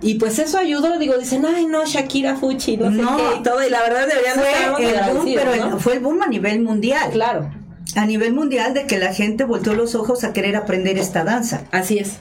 Y 0.00 0.14
pues 0.14 0.38
eso 0.38 0.58
ayudó, 0.58 0.98
digo, 0.98 1.18
dicen, 1.18 1.44
ay 1.44 1.66
no, 1.66 1.84
Shakira 1.84 2.36
Fuchi, 2.36 2.76
no, 2.76 2.90
sé 2.90 2.98
qué 2.98 3.40
y 3.40 3.42
todo, 3.42 3.66
y 3.66 3.70
la 3.70 3.82
verdad 3.82 4.06
deberían 4.06 4.38
fue 4.38 4.84
el 4.84 5.12
boom, 5.12 5.34
pero 5.34 5.78
fue 5.78 5.92
el 5.94 6.00
boom 6.00 6.22
a 6.22 6.26
nivel 6.28 6.62
mundial. 6.62 7.10
Claro. 7.10 7.50
A 7.96 8.06
nivel 8.06 8.32
mundial 8.32 8.74
de 8.74 8.86
que 8.86 8.98
la 8.98 9.12
gente 9.12 9.44
volteó 9.44 9.74
los 9.74 9.94
ojos 9.94 10.22
a 10.22 10.32
querer 10.32 10.54
aprender 10.54 10.96
esta 10.98 11.24
danza. 11.24 11.64
Así 11.72 11.98
es. 11.98 12.18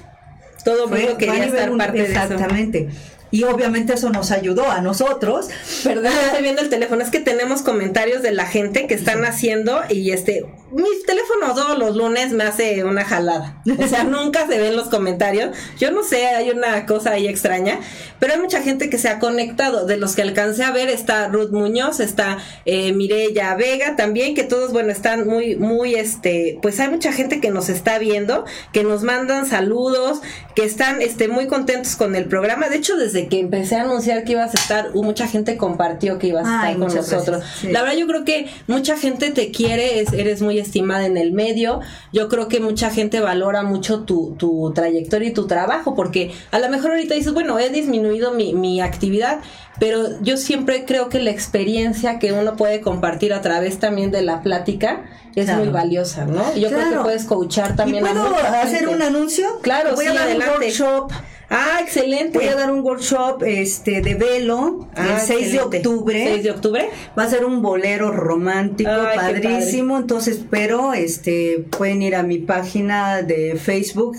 Todo 0.65 0.85
el 0.85 0.89
mundo 0.89 1.17
quería 1.17 1.45
estar 1.45 1.77
parte 1.77 1.99
de 1.99 2.11
eso. 2.11 2.21
Exactamente 2.21 2.89
y 3.31 3.43
obviamente 3.43 3.93
eso 3.93 4.09
nos 4.09 4.31
ayudó 4.31 4.69
a 4.69 4.81
nosotros. 4.81 5.49
Perdón, 5.83 6.11
estoy 6.25 6.41
viendo 6.41 6.61
el 6.61 6.69
teléfono, 6.69 7.03
es 7.03 7.09
que 7.09 7.19
tenemos 7.19 7.61
comentarios 7.61 8.21
de 8.21 8.31
la 8.31 8.45
gente 8.45 8.87
que 8.87 8.93
están 8.93 9.25
haciendo 9.25 9.81
y 9.89 10.11
este, 10.11 10.45
mi 10.71 10.87
teléfono 11.05 11.53
todos 11.55 11.77
los 11.77 11.95
lunes 11.95 12.31
me 12.31 12.43
hace 12.43 12.83
una 12.83 13.03
jalada. 13.03 13.61
O 13.77 13.87
sea, 13.87 14.03
nunca 14.05 14.47
se 14.47 14.59
ven 14.59 14.75
los 14.75 14.89
comentarios. 14.89 15.55
Yo 15.77 15.91
no 15.91 16.03
sé, 16.03 16.27
hay 16.27 16.49
una 16.51 16.85
cosa 16.85 17.11
ahí 17.11 17.27
extraña, 17.27 17.79
pero 18.19 18.33
hay 18.33 18.39
mucha 18.39 18.61
gente 18.61 18.89
que 18.89 18.97
se 18.97 19.09
ha 19.09 19.19
conectado. 19.19 19.85
De 19.85 19.97
los 19.97 20.15
que 20.15 20.21
alcancé 20.21 20.63
a 20.63 20.71
ver 20.71 20.89
está 20.89 21.27
Ruth 21.27 21.51
Muñoz, 21.51 21.99
está 21.99 22.37
eh, 22.65 22.93
Mireya 22.93 23.55
Vega 23.55 23.95
también, 23.95 24.35
que 24.35 24.43
todos, 24.43 24.71
bueno, 24.71 24.91
están 24.91 25.27
muy, 25.27 25.55
muy, 25.55 25.95
este, 25.95 26.59
pues 26.61 26.79
hay 26.79 26.89
mucha 26.89 27.11
gente 27.11 27.39
que 27.39 27.49
nos 27.49 27.69
está 27.69 27.97
viendo, 27.97 28.45
que 28.73 28.83
nos 28.83 29.03
mandan 29.03 29.45
saludos, 29.45 30.21
que 30.55 30.65
están, 30.65 31.01
este, 31.01 31.27
muy 31.27 31.47
contentos 31.47 31.95
con 31.95 32.15
el 32.15 32.25
programa. 32.25 32.69
De 32.69 32.77
hecho, 32.77 32.95
desde 32.95 33.18
que 33.27 33.39
empecé 33.39 33.75
a 33.75 33.81
anunciar 33.81 34.23
que 34.23 34.33
ibas 34.33 34.55
a 34.55 34.59
estar, 34.59 34.95
mucha 34.95 35.27
gente 35.27 35.57
compartió 35.57 36.17
que 36.17 36.27
ibas 36.27 36.47
a 36.47 36.69
estar 36.69 36.79
con 36.79 36.95
nosotros. 36.95 37.43
La 37.63 37.81
verdad 37.81 37.97
yo 37.97 38.07
creo 38.07 38.25
que 38.25 38.47
mucha 38.67 38.97
gente 38.97 39.31
te 39.31 39.51
quiere, 39.51 40.05
eres 40.13 40.41
muy 40.41 40.59
estimada 40.59 41.05
en 41.05 41.17
el 41.17 41.31
medio. 41.31 41.81
Yo 42.13 42.29
creo 42.29 42.47
que 42.47 42.59
mucha 42.59 42.89
gente 42.89 43.19
valora 43.19 43.63
mucho 43.63 44.01
tu, 44.01 44.35
tu 44.37 44.71
trayectoria 44.73 45.29
y 45.29 45.33
tu 45.33 45.47
trabajo, 45.47 45.95
porque 45.95 46.31
a 46.51 46.59
lo 46.59 46.69
mejor 46.69 46.91
ahorita 46.91 47.15
dices, 47.15 47.33
bueno, 47.33 47.59
he 47.59 47.69
disminuido 47.69 48.33
mi, 48.33 48.53
mi 48.53 48.81
actividad, 48.81 49.39
pero 49.79 50.21
yo 50.21 50.37
siempre 50.37 50.85
creo 50.85 51.09
que 51.09 51.19
la 51.19 51.31
experiencia 51.31 52.19
que 52.19 52.33
uno 52.33 52.55
puede 52.55 52.81
compartir 52.81 53.33
a 53.33 53.41
través 53.41 53.79
también 53.79 54.11
de 54.11 54.21
la 54.21 54.41
plática 54.41 55.03
es 55.35 55.55
muy 55.55 55.69
valiosa, 55.69 56.25
¿no? 56.25 56.55
Yo 56.55 56.69
creo 56.69 56.89
que 56.89 56.99
puedes 56.99 57.25
coachar 57.25 57.75
también. 57.75 58.05
¿Y 58.05 58.09
puedo 58.09 58.35
hacer 58.35 58.87
un 58.87 59.01
anuncio? 59.01 59.59
Claro, 59.61 59.95
Voy 59.95 60.05
a 60.05 60.13
dar 60.13 60.35
un 60.35 60.41
workshop 60.41 61.11
Ah, 61.49 61.79
excelente. 61.81 62.37
Voy 62.37 62.47
a 62.47 62.55
dar 62.55 62.71
un 62.71 62.81
workshop 62.81 63.43
este 63.43 64.01
de 64.01 64.13
velo 64.13 64.87
el 64.95 65.19
6 65.19 65.47
ah, 65.47 65.51
de 65.51 65.61
octubre. 65.61 66.23
6 66.27 66.43
de 66.43 66.51
octubre. 66.51 66.89
Va 67.17 67.23
a 67.23 67.29
ser 67.29 67.45
un 67.45 67.61
bolero 67.61 68.11
romántico, 68.11 68.91
padrísimo. 69.15 69.97
Entonces, 69.97 70.41
pero 70.49 70.93
este 70.93 71.65
pueden 71.69 72.01
ir 72.01 72.15
a 72.15 72.23
mi 72.23 72.37
página 72.37 73.23
de 73.23 73.55
Facebook, 73.55 74.15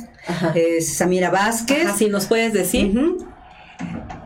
es 0.55 0.95
Samira 0.95 1.31
Vázquez. 1.31 1.87
Así 1.87 2.09
nos 2.09 2.27
puedes 2.27 2.53
decir. 2.53 2.93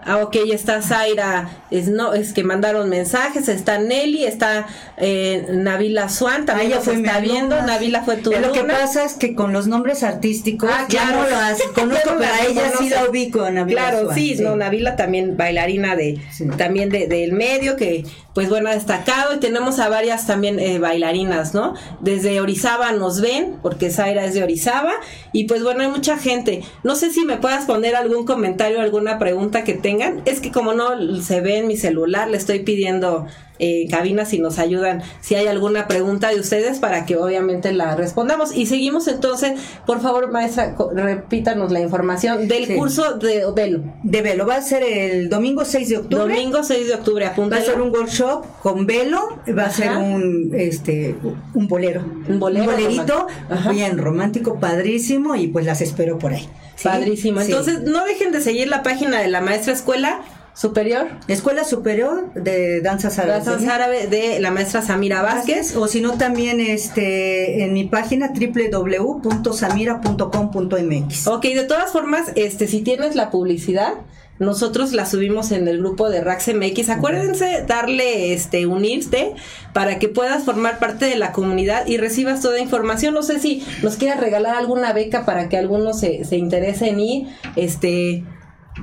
Ah, 0.06 0.18
ok, 0.18 0.36
está 0.52 0.82
Zaira, 0.82 1.48
es, 1.70 1.88
no, 1.88 2.14
es 2.14 2.32
que 2.32 2.44
mandaron 2.44 2.88
mensajes, 2.88 3.48
está 3.48 3.78
Nelly, 3.78 4.24
está 4.24 4.66
eh, 4.96 5.46
Navila 5.50 6.08
Swan, 6.08 6.44
también 6.44 6.74
ah, 6.74 6.80
fue 6.82 6.96
está 6.96 7.20
viendo, 7.20 7.60
Navila 7.62 8.02
fue 8.02 8.16
tu 8.16 8.30
Lo 8.32 8.52
que 8.52 8.64
pasa 8.64 9.04
es 9.04 9.14
que 9.14 9.34
con 9.34 9.52
los 9.52 9.66
nombres 9.66 10.02
artísticos 10.02 10.70
ah, 10.72 10.86
ya 10.88 11.10
no 11.10 11.28
las 11.28 11.62
conozco, 11.74 12.10
pero 12.18 12.32
a 12.32 12.44
ella 12.46 12.72
sí 12.78 12.90
la 12.90 13.08
ubico, 13.08 13.50
Navila 13.50 13.90
Claro, 13.90 14.14
sí, 14.14 14.36
no, 14.40 14.56
Navila 14.56 14.96
también 14.96 15.36
bailarina 15.36 15.96
de, 15.96 16.20
también 16.56 16.90
de, 16.90 17.06
del 17.06 17.32
medio, 17.32 17.76
que 17.76 18.04
pues 18.34 18.48
bueno, 18.48 18.68
ha 18.68 18.74
destacado. 18.74 19.34
Y 19.34 19.38
tenemos 19.38 19.78
a 19.78 19.88
varias 19.88 20.26
también 20.26 20.58
eh, 20.58 20.78
bailarinas, 20.78 21.54
¿no? 21.54 21.74
Desde 22.00 22.40
Orizaba 22.40 22.92
nos 22.92 23.20
ven, 23.20 23.56
porque 23.62 23.90
Zaira 23.90 24.24
es 24.24 24.34
de 24.34 24.42
Orizaba, 24.42 24.92
y 25.34 25.44
pues 25.44 25.64
bueno, 25.64 25.82
hay 25.82 25.88
mucha 25.88 26.16
gente. 26.16 26.62
No 26.84 26.94
sé 26.94 27.10
si 27.10 27.24
me 27.24 27.36
puedas 27.36 27.66
poner 27.66 27.96
algún 27.96 28.24
comentario, 28.24 28.80
alguna 28.80 29.18
pregunta 29.18 29.64
que 29.64 29.74
tengan. 29.74 30.22
Es 30.26 30.38
que 30.38 30.52
como 30.52 30.74
no 30.74 30.90
se 31.20 31.40
ve 31.40 31.58
en 31.58 31.66
mi 31.66 31.76
celular, 31.76 32.30
le 32.30 32.36
estoy 32.36 32.60
pidiendo 32.60 33.26
eh, 33.58 33.86
cabina 33.88 34.24
si 34.24 34.40
nos 34.40 34.58
ayudan, 34.58 35.02
si 35.20 35.36
hay 35.36 35.46
alguna 35.46 35.86
pregunta 35.86 36.28
de 36.30 36.40
ustedes 36.40 36.80
para 36.80 37.06
que 37.06 37.16
obviamente 37.16 37.72
la 37.72 37.94
respondamos. 37.94 38.54
Y 38.54 38.66
seguimos 38.66 39.06
entonces, 39.06 39.60
por 39.86 40.00
favor, 40.00 40.30
maestra, 40.30 40.76
repítanos 40.94 41.70
la 41.70 41.80
información 41.80 42.48
del 42.48 42.74
curso 42.74 43.14
de 43.14 43.44
Velo. 43.54 43.82
De 44.02 44.22
Velo, 44.22 44.46
va 44.46 44.56
a 44.56 44.62
ser 44.62 44.82
el 44.82 45.28
domingo 45.28 45.64
6 45.64 45.88
de 45.88 45.96
octubre. 45.98 46.34
Domingo 46.34 46.62
6 46.62 46.88
de 46.88 46.94
octubre, 46.94 47.26
apunta. 47.26 47.56
Va 47.56 47.62
a 47.62 47.64
ser 47.64 47.80
un 47.80 47.90
workshop 47.90 48.44
con 48.60 48.86
Velo, 48.86 49.38
va 49.56 49.66
a 49.66 49.70
ser 49.70 49.96
un, 49.96 50.50
este, 50.54 51.14
un 51.54 51.68
bolero. 51.68 52.04
Un 52.28 52.40
bolero. 52.40 52.64
Un 52.64 52.72
bolerito, 52.72 53.26
bien 53.70 53.98
romántico, 53.98 54.58
padrísimo, 54.58 55.36
y 55.36 55.46
pues 55.46 55.64
las 55.64 55.80
espero 55.80 56.18
por 56.18 56.32
ahí. 56.32 56.48
Padrísimo. 56.82 57.40
Entonces, 57.40 57.82
no 57.82 58.04
dejen 58.04 58.32
de 58.32 58.40
seguir 58.40 58.68
la 58.68 58.82
página 58.82 59.20
de 59.20 59.28
la 59.28 59.40
maestra 59.40 59.72
escuela 59.72 60.22
superior. 60.54 61.08
Escuela 61.28 61.64
Superior 61.64 62.32
de 62.34 62.80
Danzas 62.80 63.18
Árabes. 63.18 63.44
Danzas 63.44 63.68
Árabes 63.68 64.08
de 64.10 64.40
la 64.40 64.50
maestra 64.50 64.80
Samira 64.82 65.22
Vázquez. 65.22 65.76
O 65.76 65.86
si 65.88 66.00
no, 66.00 66.16
también 66.16 66.60
este, 66.60 67.64
en 67.64 67.72
mi 67.72 67.84
página 67.84 68.32
www.samira.com.mx. 68.32 71.26
Ok, 71.26 71.42
de 71.42 71.64
todas 71.64 71.90
formas, 71.92 72.30
este, 72.36 72.68
si 72.68 72.82
tienes 72.82 73.16
la 73.16 73.30
publicidad, 73.30 73.94
nosotros 74.38 74.92
la 74.92 75.06
subimos 75.06 75.52
en 75.52 75.68
el 75.68 75.78
grupo 75.78 76.10
de 76.10 76.20
Rax 76.20 76.50
MX. 76.54 76.88
Acuérdense 76.88 77.64
darle 77.66 78.32
este 78.32 78.66
unirte 78.66 79.34
para 79.72 79.98
que 79.98 80.08
puedas 80.08 80.44
formar 80.44 80.78
parte 80.78 81.06
de 81.06 81.16
la 81.16 81.32
comunidad 81.32 81.86
y 81.86 81.98
recibas 81.98 82.40
toda 82.40 82.58
información. 82.58 83.14
No 83.14 83.22
sé 83.22 83.38
si 83.38 83.64
nos 83.82 83.96
quieras 83.96 84.20
regalar 84.20 84.56
alguna 84.56 84.92
beca 84.92 85.24
para 85.24 85.48
que 85.48 85.56
algunos 85.56 86.00
se, 86.00 86.24
se 86.24 86.36
interesen 86.36 86.98
y 86.98 87.28
este 87.54 88.24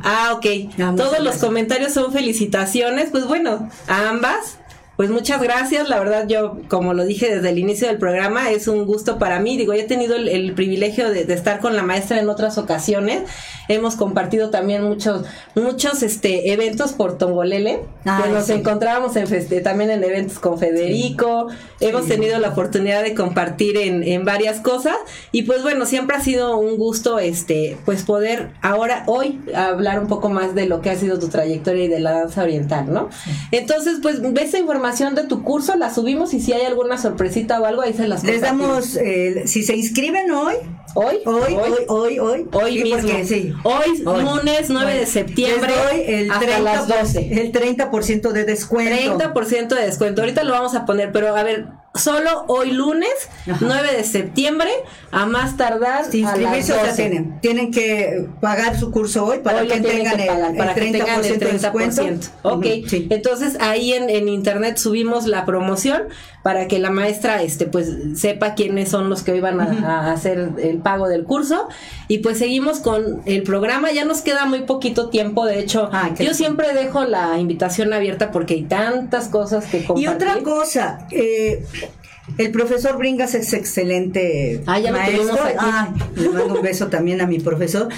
Ah, 0.03 0.33
ok. 0.33 0.45
Todos 0.95 1.19
los 1.19 1.37
comentarios 1.37 1.93
son 1.93 2.11
felicitaciones. 2.11 3.09
Pues 3.11 3.25
bueno, 3.25 3.69
a 3.87 4.09
ambas. 4.09 4.57
Pues 5.01 5.09
muchas 5.09 5.41
gracias, 5.41 5.89
la 5.89 5.97
verdad 5.97 6.27
yo, 6.27 6.59
como 6.67 6.93
lo 6.93 7.03
dije 7.05 7.33
desde 7.33 7.49
el 7.49 7.57
inicio 7.57 7.87
del 7.87 7.97
programa, 7.97 8.51
es 8.51 8.67
un 8.67 8.85
gusto 8.85 9.17
para 9.17 9.39
mí. 9.39 9.57
Digo, 9.57 9.73
he 9.73 9.81
tenido 9.81 10.15
el, 10.15 10.53
privilegio 10.53 11.09
de, 11.09 11.21
estar 11.33 11.59
con 11.59 11.75
la 11.75 11.81
maestra 11.81 12.19
en 12.19 12.29
otras 12.29 12.59
ocasiones. 12.59 13.23
Hemos 13.67 13.95
compartido 13.95 14.51
también 14.51 14.83
muchos, 14.83 15.25
muchos 15.55 16.03
este, 16.03 16.53
eventos 16.53 16.91
por 16.91 17.17
Tongolele, 17.17 17.81
que 18.03 18.29
nos 18.29 18.47
encontrábamos 18.51 19.15
en 19.15 19.63
también 19.63 19.89
en 19.89 20.03
eventos 20.03 20.37
con 20.37 20.59
Federico. 20.59 21.47
Hemos 21.79 22.05
tenido 22.05 22.37
la 22.37 22.49
oportunidad 22.49 23.01
de 23.01 23.15
compartir 23.15 23.77
en, 23.77 24.03
en, 24.03 24.23
varias 24.23 24.59
cosas. 24.59 24.97
Y 25.31 25.43
pues 25.43 25.63
bueno, 25.63 25.87
siempre 25.87 26.15
ha 26.15 26.21
sido 26.21 26.59
un 26.59 26.77
gusto 26.77 27.17
este, 27.17 27.75
pues 27.85 28.03
poder 28.03 28.51
ahora, 28.61 29.03
hoy, 29.07 29.41
hablar 29.55 29.99
un 29.99 30.07
poco 30.07 30.29
más 30.29 30.53
de 30.53 30.67
lo 30.67 30.81
que 30.81 30.91
ha 30.91 30.95
sido 30.95 31.17
tu 31.17 31.29
trayectoria 31.29 31.85
y 31.85 31.87
de 31.87 31.99
la 31.99 32.11
danza 32.11 32.43
oriental, 32.43 32.93
¿no? 32.93 33.09
Entonces, 33.51 33.97
pues 33.99 34.21
esa 34.39 34.59
información 34.59 34.90
de 34.99 35.23
tu 35.23 35.43
curso, 35.43 35.75
la 35.75 35.93
subimos 35.93 36.33
y 36.33 36.39
si 36.39 36.53
hay 36.53 36.65
alguna 36.65 36.97
sorpresita 36.97 37.59
o 37.59 37.65
algo, 37.65 37.81
ahí 37.81 37.93
se 37.93 38.07
las 38.07 38.23
Les 38.23 38.41
damos, 38.41 38.95
eh, 38.97 39.43
si 39.45 39.63
se 39.63 39.75
inscriben 39.75 40.31
hoy, 40.31 40.55
¿Hoy? 40.93 41.19
Hoy, 41.25 41.55
hoy, 41.55 41.73
hoy, 41.87 42.19
hoy. 42.19 42.47
Hoy 42.51 42.83
mismo. 42.83 43.09
sí. 43.25 43.53
Hoy, 43.63 43.99
lunes 43.99 44.69
9 44.69 44.93
de 44.93 45.05
septiembre. 45.05 45.73
hoy 45.91 46.03
el 46.05 46.29
30, 46.29 46.59
las 46.59 46.87
12. 46.87 47.41
El 47.41 47.51
30% 47.51 48.31
de 48.31 48.43
descuento. 48.45 49.17
30% 49.17 49.67
de 49.69 49.85
descuento. 49.85 50.21
Ahorita 50.21 50.43
lo 50.43 50.53
vamos 50.53 50.75
a 50.75 50.85
poner, 50.85 51.11
pero 51.11 51.35
a 51.35 51.43
ver, 51.43 51.67
solo 51.93 52.45
hoy 52.47 52.71
lunes, 52.71 53.11
9 53.59 53.95
de 53.97 54.03
septiembre, 54.03 54.69
a 55.11 55.25
más 55.25 55.57
tardar. 55.57 56.05
Si 56.05 56.19
inscribirse, 56.19 56.73
o 56.73 56.95
tienen, 56.95 57.39
tienen 57.41 57.71
que 57.71 58.27
pagar 58.39 58.79
su 58.79 58.91
curso 58.91 59.25
hoy 59.25 59.39
para 59.39 59.65
que 59.65 59.79
tengan 59.81 60.19
el, 60.19 60.57
para 60.57 60.75
30%, 60.75 60.75
que 60.75 60.91
tengan 60.91 61.25
el 61.25 61.39
30%. 61.39 62.29
Ok, 62.43 62.65
entonces 63.09 63.57
ahí 63.59 63.93
en, 63.93 64.09
en, 64.09 64.29
internet 64.29 64.77
subimos 64.77 65.25
la 65.27 65.45
promoción 65.45 66.03
para 66.43 66.67
que 66.67 66.79
la 66.79 66.89
maestra 66.89 67.43
este 67.43 67.65
pues 67.65 67.89
sepa 68.15 68.55
quiénes 68.55 68.89
son 68.89 69.09
los 69.09 69.23
que 69.23 69.33
hoy 69.33 69.41
van 69.41 69.59
a, 69.59 70.11
hacer 70.11 70.51
el 70.71 70.79
pago 70.79 71.07
del 71.07 71.23
curso. 71.23 71.67
Y 72.07 72.19
pues 72.19 72.39
seguimos 72.39 72.79
con 72.79 73.21
el 73.25 73.43
programa, 73.43 73.91
ya 73.91 74.05
nos 74.05 74.21
queda 74.21 74.45
muy 74.45 74.61
poquito 74.61 75.09
tiempo, 75.09 75.45
de 75.45 75.59
hecho, 75.59 75.89
yo 76.19 76.33
siempre 76.33 76.73
dejo 76.73 77.05
la 77.05 77.39
invitación 77.39 77.93
abierta 77.93 78.31
porque 78.31 78.55
hay 78.55 78.63
tantas 78.63 79.27
cosas 79.27 79.65
que 79.65 79.85
compartir. 79.85 80.03
Y 80.03 80.07
otra 80.07 80.39
cosa, 80.43 81.07
eh, 81.11 81.63
el 82.37 82.51
profesor 82.51 82.97
Bringas 82.97 83.35
es 83.35 83.53
excelente 83.53 84.61
ah, 84.65 84.79
ya 84.79 84.91
maestro. 84.91 85.37
Ah, 85.57 85.93
le 86.15 86.29
mando 86.29 86.55
un 86.55 86.61
beso 86.61 86.87
también 86.87 87.21
a 87.21 87.27
mi 87.27 87.39
profesor. 87.39 87.89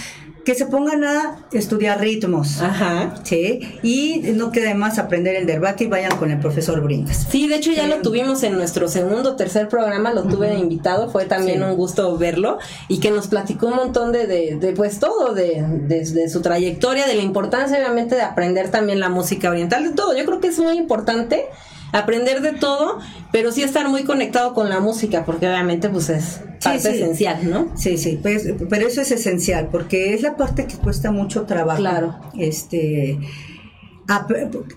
Que 0.46 0.56
se 0.56 0.66
pongan 0.66 1.04
a 1.04 1.48
estudiar 1.52 2.02
ritmos. 2.02 2.62
Ajá. 2.62 3.16
Sí. 3.24 3.80
Y 3.82 4.22
no 4.34 4.52
quede 4.52 4.74
más 4.74 5.00
aprender 5.00 5.36
el 5.36 5.46
debate 5.46 5.86
y 5.86 5.88
vayan 5.88 6.18
con 6.18 6.32
el 6.32 6.39
profesor 6.39 6.82
Bringas. 6.82 7.28
Sí, 7.30 7.48
de 7.48 7.56
hecho 7.56 7.72
ya 7.72 7.88
lo 7.88 8.02
tuvimos 8.02 8.44
en 8.44 8.54
nuestro 8.54 8.88
segundo, 8.88 9.36
tercer 9.36 9.70
programa, 9.70 10.14
lo 10.14 10.24
tuve 10.24 10.54
invitado, 10.54 11.10
fue 11.10 11.26
también 11.26 11.64
un 11.64 11.76
gusto 11.76 12.18
verlo 12.18 12.60
y 12.88 13.00
que 13.00 13.12
nos 13.12 13.28
platicó 13.28 13.68
un 13.68 13.76
montón 13.76 14.12
de, 14.12 14.28
de, 14.28 14.74
pues 14.74 15.00
todo, 15.00 15.34
de, 15.34 15.64
de, 15.88 16.30
su 16.30 16.41
trayectoria, 16.41 17.08
de 17.08 17.16
la 17.16 17.22
importancia 17.22 17.78
obviamente 17.78 18.16
de 18.16 18.22
aprender 18.22 18.70
también 18.70 19.00
la 19.00 19.10
música 19.10 19.50
oriental, 19.50 19.84
de 19.84 19.91
todo. 19.91 20.16
Yo 20.16 20.26
creo 20.26 20.39
que 20.39 20.48
es 20.48 20.60
muy 20.60 20.78
importante 20.78 21.46
aprender 21.94 22.41
de 22.41 22.52
todo, 22.52 23.00
pero 23.32 23.52
sí 23.52 23.64
estar 23.64 23.88
muy 23.88 24.04
conectado 24.04 24.54
con 24.54 24.70
la 24.70 24.82
música, 24.82 25.24
porque 25.26 25.48
obviamente 25.48 25.89
pues 25.89 26.10
es 26.10 26.41
parte 26.62 26.89
esencial, 26.89 27.50
¿no? 27.50 27.72
Sí, 27.76 27.98
sí, 27.98 28.20
pues, 28.22 28.54
pero 28.70 28.88
eso 28.88 29.02
es 29.02 29.12
esencial, 29.12 29.70
porque 29.72 30.14
es 30.14 30.22
la 30.22 30.36
parte 30.36 30.66
que 30.66 30.76
cuesta 30.76 31.12
mucho 31.12 31.44
trabajo. 31.44 31.80
Claro. 31.80 32.20
Este 32.38 33.20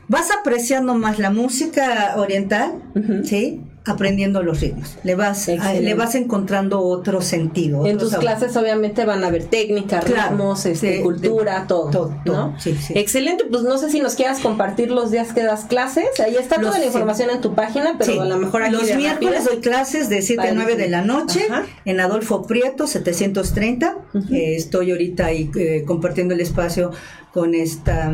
vas 0.08 0.30
apreciando 0.30 0.94
más 0.94 1.18
la 1.18 1.30
música 1.30 2.14
oriental, 2.16 2.82
¿sí? 3.24 3.60
Aprendiendo 3.86 4.42
los 4.42 4.60
ritmos. 4.60 4.96
Le 5.04 5.14
vas, 5.14 5.48
le 5.48 5.94
vas 5.94 6.14
encontrando 6.14 6.80
otro 6.80 7.22
sentido. 7.22 7.86
en 7.86 7.98
tus 7.98 8.14
clases 8.16 8.56
obviamente 8.56 9.04
van 9.04 9.22
a 9.24 9.30
ver 9.30 9.44
técnica, 9.44 10.00
ritmos, 10.00 10.66
este, 10.66 11.00
cultura, 11.00 11.66
todo. 11.68 12.14
¿no? 12.24 12.56
Excelente, 12.90 13.44
pues 13.50 13.62
no 13.62 13.78
sé 13.78 13.90
si 13.90 14.00
nos 14.00 14.14
quieras 14.14 14.40
compartir 14.40 14.90
los 14.90 15.10
días 15.10 15.32
que 15.32 15.42
das 15.42 15.64
clases. 15.64 16.06
Ahí 16.20 16.36
está 16.36 16.60
toda 16.60 16.78
la 16.78 16.86
información 16.86 17.30
en 17.30 17.40
tu 17.40 17.54
página, 17.54 17.96
pero 17.98 18.22
a 18.22 18.24
lo 18.24 18.36
mejor 18.38 18.62
aquí 18.62 18.72
Los 18.72 18.94
miércoles 18.96 19.44
doy 19.44 19.58
clases 19.58 20.08
de 20.08 20.22
7 20.22 20.48
a 20.48 20.52
9 20.52 20.76
de 20.76 20.88
la 20.88 21.02
noche 21.02 21.46
en 21.84 22.00
Adolfo 22.00 22.46
Prieto 22.46 22.86
730. 22.86 23.96
Eh, 24.32 24.56
estoy 24.56 24.90
ahorita 24.90 25.26
ahí 25.26 25.50
eh, 25.56 25.84
compartiendo 25.86 26.34
el 26.34 26.40
espacio 26.40 26.90
con 27.32 27.54
esta... 27.54 28.12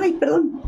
Ay, 0.00 0.12
perdón 0.12 0.62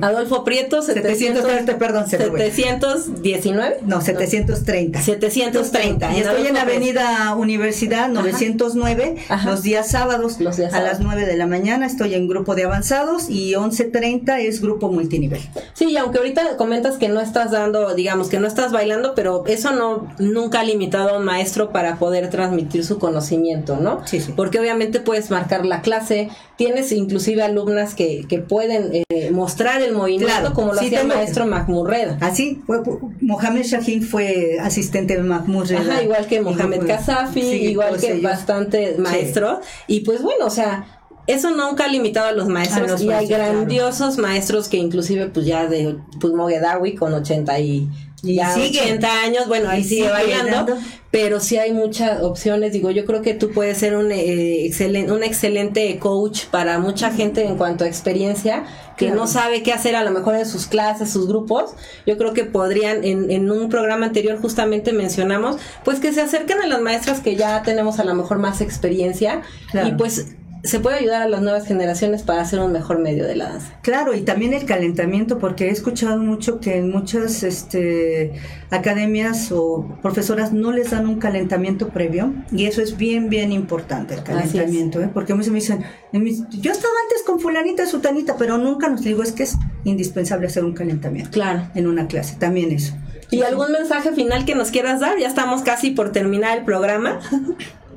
Adolfo 0.00 0.44
Prieto, 0.44 0.82
700, 0.82 1.44
perdón, 1.78 2.08
719. 2.08 3.78
No, 3.82 4.00
730. 4.00 5.00
730. 5.00 6.12
Y 6.16 6.20
estoy 6.20 6.46
en 6.46 6.56
Avenida 6.56 7.34
Universidad 7.36 8.08
909 8.08 9.16
los 9.44 9.62
días 9.62 9.88
sábados 9.90 10.38
a 10.72 10.80
las 10.80 11.00
9 11.00 11.26
de 11.26 11.36
la 11.36 11.46
mañana. 11.46 11.86
Estoy 11.86 12.14
en 12.14 12.26
grupo 12.26 12.54
de 12.54 12.64
avanzados 12.64 13.28
y 13.28 13.52
11.30 13.52 14.40
es 14.40 14.60
grupo 14.60 14.90
multinivel. 14.90 15.40
Sí, 15.74 15.96
aunque 15.96 16.18
ahorita 16.18 16.56
comentas 16.56 16.96
que 16.96 17.08
no 17.08 17.20
estás 17.20 17.50
dando, 17.50 17.94
digamos 17.94 18.28
que 18.28 18.40
no 18.40 18.46
estás 18.46 18.72
bailando, 18.72 19.14
pero 19.14 19.44
eso 19.46 19.72
no 19.72 20.08
nunca 20.18 20.60
ha 20.60 20.64
limitado 20.64 21.10
a 21.10 21.18
un 21.18 21.24
maestro 21.24 21.70
para 21.70 21.98
poder 21.98 22.30
transmitir 22.30 22.84
su 22.84 22.98
conocimiento, 22.98 23.76
¿no? 23.76 24.06
Sí, 24.06 24.20
sí. 24.20 24.32
Porque 24.34 24.58
obviamente 24.58 25.00
puedes 25.00 25.30
marcar 25.30 25.66
la 25.66 25.82
clase, 25.82 26.30
tienes 26.56 26.92
inclusive 26.92 27.42
alumnas 27.42 27.94
que, 27.94 28.26
que 28.28 28.38
pueden 28.38 29.04
eh, 29.08 29.30
mostrar 29.30 29.49
el 29.58 29.92
movimiento 29.92 30.52
como 30.54 30.72
lo 30.72 30.80
hacía 30.80 31.02
el 31.02 31.08
maestro 31.08 31.46
Mahmoud 31.46 31.90
Así, 32.20 32.62
fue, 32.66 32.82
Mohamed 33.20 33.62
Shahin 33.62 34.02
fue 34.02 34.58
asistente 34.60 35.16
de 35.16 35.22
Mahmoud 35.22 35.72
Ajá, 35.72 36.02
igual 36.02 36.26
que 36.26 36.40
Mohamed 36.40 36.86
Kazafi, 36.86 37.40
igual 37.40 37.98
que 37.98 38.20
bastante 38.20 38.96
maestro. 38.98 39.60
Y 39.86 40.00
pues 40.00 40.22
bueno, 40.22 40.46
o 40.46 40.50
sea, 40.50 40.86
eso 41.26 41.50
nunca 41.50 41.84
ha 41.84 41.88
limitado 41.88 42.28
a 42.28 42.32
los 42.32 42.48
maestros 42.48 43.00
y 43.02 43.10
hay 43.10 43.26
grandiosos 43.26 44.18
maestros 44.18 44.68
que 44.68 44.78
inclusive 44.78 45.26
pues 45.26 45.46
ya 45.46 45.66
de 45.66 45.96
pues 46.20 46.32
Moguedawi 46.32 46.94
con 46.94 47.14
80 47.14 47.60
y 47.60 47.88
ya 48.22 48.54
80 48.54 49.22
años, 49.22 49.48
bueno, 49.48 49.68
ahí 49.68 49.82
sigue, 49.82 50.08
bailando, 50.08 50.76
pero 51.10 51.40
sí 51.40 51.56
hay 51.56 51.72
muchas 51.72 52.22
opciones. 52.22 52.72
Digo, 52.72 52.90
yo 52.90 53.04
creo 53.04 53.22
que 53.22 53.34
tú 53.34 53.50
puedes 53.50 53.78
ser 53.78 53.96
un, 53.96 54.12
eh, 54.12 54.66
excelente, 54.66 55.12
un 55.12 55.22
excelente 55.22 55.98
coach 55.98 56.44
para 56.46 56.78
mucha 56.78 57.10
gente 57.10 57.44
en 57.44 57.56
cuanto 57.56 57.84
a 57.84 57.86
experiencia 57.86 58.64
que 58.96 59.10
no 59.10 59.26
sabe 59.26 59.62
qué 59.62 59.72
hacer 59.72 59.96
a 59.96 60.04
lo 60.04 60.10
mejor 60.10 60.36
en 60.36 60.44
sus 60.44 60.66
clases, 60.66 61.10
sus 61.10 61.26
grupos. 61.26 61.70
Yo 62.06 62.18
creo 62.18 62.34
que 62.34 62.44
podrían, 62.44 63.02
en, 63.02 63.30
en 63.30 63.50
un 63.50 63.70
programa 63.70 64.06
anterior 64.06 64.38
justamente 64.38 64.92
mencionamos, 64.92 65.56
pues 65.84 66.00
que 66.00 66.12
se 66.12 66.20
acerquen 66.20 66.60
a 66.60 66.66
las 66.66 66.82
maestras 66.82 67.20
que 67.20 67.34
ya 67.34 67.62
tenemos 67.62 67.98
a 67.98 68.04
lo 68.04 68.14
mejor 68.14 68.38
más 68.38 68.60
experiencia. 68.60 69.40
Y 69.72 69.92
pues 69.92 70.34
se 70.62 70.80
puede 70.80 70.98
ayudar 70.98 71.22
a 71.22 71.28
las 71.28 71.40
nuevas 71.42 71.66
generaciones 71.66 72.22
para 72.22 72.42
hacer 72.42 72.60
un 72.60 72.72
mejor 72.72 72.98
medio 72.98 73.26
de 73.26 73.36
la 73.36 73.50
danza. 73.50 73.78
Claro, 73.82 74.14
y 74.14 74.22
también 74.22 74.52
el 74.52 74.66
calentamiento, 74.66 75.38
porque 75.38 75.68
he 75.68 75.70
escuchado 75.70 76.18
mucho 76.18 76.60
que 76.60 76.76
en 76.76 76.90
muchas 76.90 77.42
este, 77.42 78.32
academias 78.70 79.52
o 79.52 79.86
profesoras 80.02 80.52
no 80.52 80.72
les 80.72 80.90
dan 80.90 81.06
un 81.06 81.18
calentamiento 81.18 81.88
previo, 81.88 82.34
y 82.52 82.66
eso 82.66 82.82
es 82.82 82.96
bien, 82.96 83.30
bien 83.30 83.52
importante, 83.52 84.14
el 84.14 84.22
calentamiento, 84.22 85.00
¿eh? 85.00 85.10
porque 85.12 85.34
muchos 85.34 85.50
me 85.50 85.60
dicen, 85.60 85.84
yo 86.12 86.72
estaba 86.72 86.94
antes 87.04 87.22
con 87.26 87.40
fulanita, 87.40 87.86
sutanita, 87.86 88.36
pero 88.36 88.58
nunca 88.58 88.88
nos 88.88 89.02
digo, 89.02 89.22
es 89.22 89.32
que 89.32 89.44
es 89.44 89.56
indispensable 89.84 90.46
hacer 90.46 90.64
un 90.64 90.74
calentamiento. 90.74 91.30
Claro. 91.30 91.68
En 91.74 91.86
una 91.86 92.06
clase, 92.06 92.36
también 92.38 92.72
eso. 92.72 92.94
¿Y 93.30 93.42
algún 93.42 93.70
mensaje 93.72 94.12
final 94.12 94.44
que 94.44 94.54
nos 94.54 94.70
quieras 94.70 95.00
dar? 95.00 95.18
Ya 95.18 95.28
estamos 95.28 95.62
casi 95.62 95.92
por 95.92 96.10
terminar 96.10 96.58
el 96.58 96.64
programa. 96.64 97.20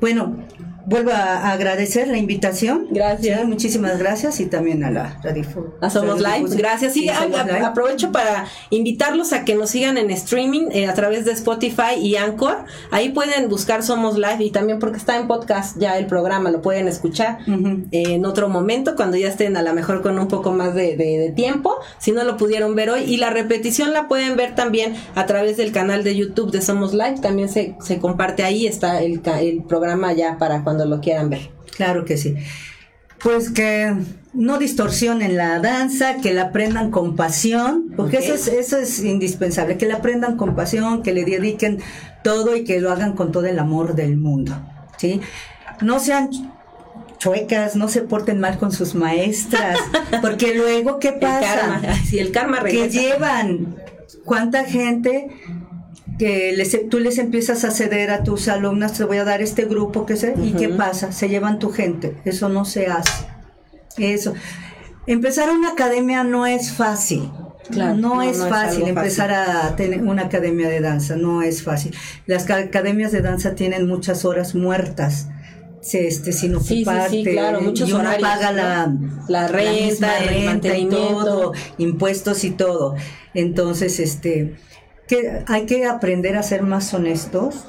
bueno, 0.00 0.36
Vuelvo 0.86 1.12
a 1.12 1.50
agradecer 1.50 2.08
la 2.08 2.18
invitación. 2.18 2.88
Gracias. 2.90 3.44
muchísimas 3.46 3.98
gracias 3.98 4.40
y 4.40 4.46
también 4.46 4.84
a 4.84 4.90
la 4.90 5.18
Radio 5.22 5.44
A 5.80 5.88
Somos 5.88 6.20
Live. 6.20 6.56
Gracias. 6.56 6.92
Sí, 6.92 7.08
aprovecho 7.08 8.12
para 8.12 8.46
invitarlos 8.70 9.32
a 9.32 9.44
que 9.44 9.54
nos 9.54 9.70
sigan 9.70 9.96
en 9.96 10.10
streaming 10.10 10.68
eh, 10.72 10.86
a 10.86 10.94
través 10.94 11.24
de 11.24 11.32
Spotify 11.32 11.94
y 11.98 12.16
Anchor. 12.16 12.64
Ahí 12.90 13.10
pueden 13.10 13.48
buscar 13.48 13.82
Somos 13.82 14.16
Live 14.16 14.44
y 14.44 14.50
también 14.50 14.78
porque 14.78 14.98
está 14.98 15.16
en 15.16 15.26
podcast 15.26 15.78
ya 15.78 15.96
el 15.96 16.06
programa, 16.06 16.50
lo 16.50 16.60
pueden 16.60 16.86
escuchar 16.86 17.38
eh, 17.46 17.86
en 17.90 18.26
otro 18.26 18.48
momento 18.48 18.94
cuando 18.94 19.16
ya 19.16 19.28
estén 19.28 19.56
a 19.56 19.62
lo 19.62 19.72
mejor 19.72 20.02
con 20.02 20.18
un 20.18 20.28
poco 20.28 20.52
más 20.52 20.74
de, 20.74 20.96
de, 20.96 21.32
tiempo. 21.34 21.76
Si 21.98 22.12
no 22.12 22.24
lo 22.24 22.36
pudieron 22.36 22.74
ver 22.74 22.90
hoy. 22.90 23.04
Y 23.04 23.16
la 23.16 23.30
repetición 23.30 23.92
la 23.92 24.06
pueden 24.06 24.36
ver 24.36 24.54
también 24.54 24.94
a 25.14 25.24
través 25.24 25.56
del 25.56 25.72
canal 25.72 26.04
de 26.04 26.14
YouTube 26.14 26.50
de 26.50 26.60
Somos 26.60 26.92
Live. 26.92 27.20
También 27.22 27.48
se, 27.48 27.74
se 27.80 27.98
comparte 27.98 28.42
ahí, 28.42 28.66
está 28.66 29.00
el, 29.02 29.22
el 29.40 29.62
programa 29.62 30.12
ya 30.12 30.36
para 30.38 30.62
cuando 30.62 30.73
cuando 30.74 30.96
lo 30.96 31.00
quieran 31.00 31.30
ver. 31.30 31.50
Claro 31.76 32.04
que 32.04 32.16
sí. 32.16 32.34
Pues 33.22 33.50
que 33.50 33.94
no 34.32 34.58
distorsionen 34.58 35.36
la 35.36 35.60
danza, 35.60 36.16
que 36.16 36.34
la 36.34 36.44
aprendan 36.44 36.90
con 36.90 37.16
pasión, 37.16 37.92
porque 37.96 38.18
eso, 38.18 38.34
es, 38.34 38.48
eso 38.48 38.76
es 38.76 39.02
indispensable, 39.02 39.78
que 39.78 39.86
la 39.86 39.96
aprendan 39.96 40.36
con 40.36 40.54
pasión, 40.54 41.02
que 41.02 41.14
le 41.14 41.24
dediquen 41.24 41.80
todo 42.22 42.56
y 42.56 42.64
que 42.64 42.80
lo 42.80 42.90
hagan 42.90 43.12
con 43.12 43.32
todo 43.32 43.46
el 43.46 43.58
amor 43.58 43.94
del 43.94 44.16
mundo. 44.16 44.54
¿sí? 44.98 45.20
No 45.80 46.00
sean 46.00 46.30
chuecas, 47.18 47.76
no 47.76 47.88
se 47.88 48.02
porten 48.02 48.40
mal 48.40 48.58
con 48.58 48.72
sus 48.72 48.94
maestras, 48.94 49.78
porque 50.20 50.54
luego, 50.54 50.98
¿qué 50.98 51.12
pasa? 51.12 51.80
El 52.12 52.18
el 52.18 52.32
karma 52.32 52.62
Que 52.64 52.90
llevan, 52.90 53.76
¿cuánta 54.24 54.64
gente 54.64 55.30
que 56.18 56.52
les, 56.56 56.88
tú 56.88 57.00
les 57.00 57.18
empiezas 57.18 57.64
a 57.64 57.70
ceder 57.70 58.10
a 58.10 58.22
tus 58.22 58.48
alumnas, 58.48 58.92
te 58.92 59.04
voy 59.04 59.18
a 59.18 59.24
dar 59.24 59.42
este 59.42 59.64
grupo, 59.64 60.06
que 60.06 60.16
sé, 60.16 60.34
¿y 60.42 60.52
qué 60.52 60.68
pasa? 60.68 61.12
Se 61.12 61.28
llevan 61.28 61.58
tu 61.58 61.70
gente, 61.70 62.16
eso 62.24 62.48
no 62.48 62.64
se 62.64 62.86
hace. 62.86 63.26
Eso. 63.96 64.34
Empezar 65.06 65.50
una 65.50 65.70
academia 65.70 66.24
no 66.24 66.46
es 66.46 66.72
fácil. 66.72 67.30
no, 67.70 68.22
es 68.22 68.38
fácil 68.38 68.86
empezar 68.86 69.32
a 69.32 69.74
tener 69.76 70.02
una 70.02 70.22
academia 70.22 70.68
de 70.68 70.80
danza, 70.80 71.16
no 71.16 71.42
es 71.42 71.62
fácil. 71.62 71.94
Las 72.26 72.48
academias 72.50 73.12
de 73.12 73.20
danza 73.20 73.54
tienen 73.54 73.86
muchas 73.86 74.24
horas 74.24 74.54
muertas. 74.54 75.28
Este, 75.92 76.32
sin 76.32 76.54
ocuparte, 76.54 77.34
y 77.34 77.92
uno 77.92 78.10
paga 78.18 78.52
la, 78.52 78.96
la 79.28 79.48
renta, 79.48 80.18
renta 80.18 80.78
y 80.78 80.86
todo, 80.88 81.52
impuestos 81.76 82.42
y 82.44 82.52
todo. 82.52 82.94
Entonces, 83.34 84.00
este, 84.00 84.56
que 85.08 85.44
hay 85.46 85.66
que 85.66 85.86
aprender 85.86 86.36
a 86.36 86.42
ser 86.42 86.62
más 86.62 86.92
honestos 86.94 87.66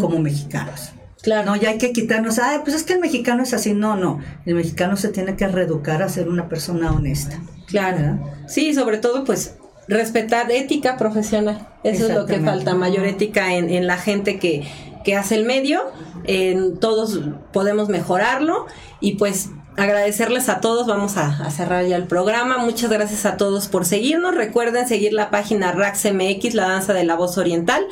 como 0.00 0.18
mexicanos. 0.18 0.92
Claro. 1.22 1.52
No, 1.52 1.56
ya 1.56 1.70
hay 1.70 1.78
que 1.78 1.92
quitarnos, 1.92 2.38
ay, 2.40 2.58
pues 2.64 2.76
es 2.76 2.82
que 2.82 2.94
el 2.94 3.00
mexicano 3.00 3.44
es 3.44 3.54
así. 3.54 3.74
No, 3.74 3.96
no. 3.96 4.20
El 4.44 4.56
mexicano 4.56 4.96
se 4.96 5.08
tiene 5.08 5.36
que 5.36 5.46
reeducar 5.46 6.02
a 6.02 6.08
ser 6.08 6.28
una 6.28 6.48
persona 6.48 6.92
honesta. 6.92 7.40
Claro. 7.66 8.18
Sí, 8.48 8.74
sobre 8.74 8.98
todo, 8.98 9.24
pues, 9.24 9.54
respetar 9.86 10.50
ética 10.50 10.96
profesional. 10.96 11.68
Eso 11.84 12.08
es 12.08 12.14
lo 12.14 12.26
que 12.26 12.40
falta, 12.40 12.74
mayor 12.74 13.06
ética 13.06 13.54
en, 13.54 13.70
en 13.70 13.86
la 13.86 13.98
gente 13.98 14.38
que, 14.40 14.66
que 15.04 15.16
hace 15.16 15.36
el 15.36 15.44
medio. 15.44 15.82
En 16.24 16.78
todos 16.78 17.20
podemos 17.52 17.88
mejorarlo 17.88 18.66
y 19.00 19.12
pues 19.16 19.50
agradecerles 19.76 20.48
a 20.48 20.60
todos. 20.60 20.86
Vamos 20.86 21.16
a, 21.16 21.50
cerrar 21.50 21.84
ya 21.86 21.96
el 21.96 22.06
programa. 22.06 22.58
Muchas 22.58 22.90
gracias 22.90 23.26
a 23.26 23.36
todos 23.36 23.68
por 23.68 23.84
seguirnos. 23.84 24.34
Recuerden 24.34 24.86
seguir 24.88 25.12
la 25.12 25.30
página 25.30 25.72
RaxMX, 25.72 26.54
la 26.54 26.68
danza 26.68 26.92
de 26.92 27.04
la 27.04 27.14
voz 27.14 27.38
oriental. 27.38 27.86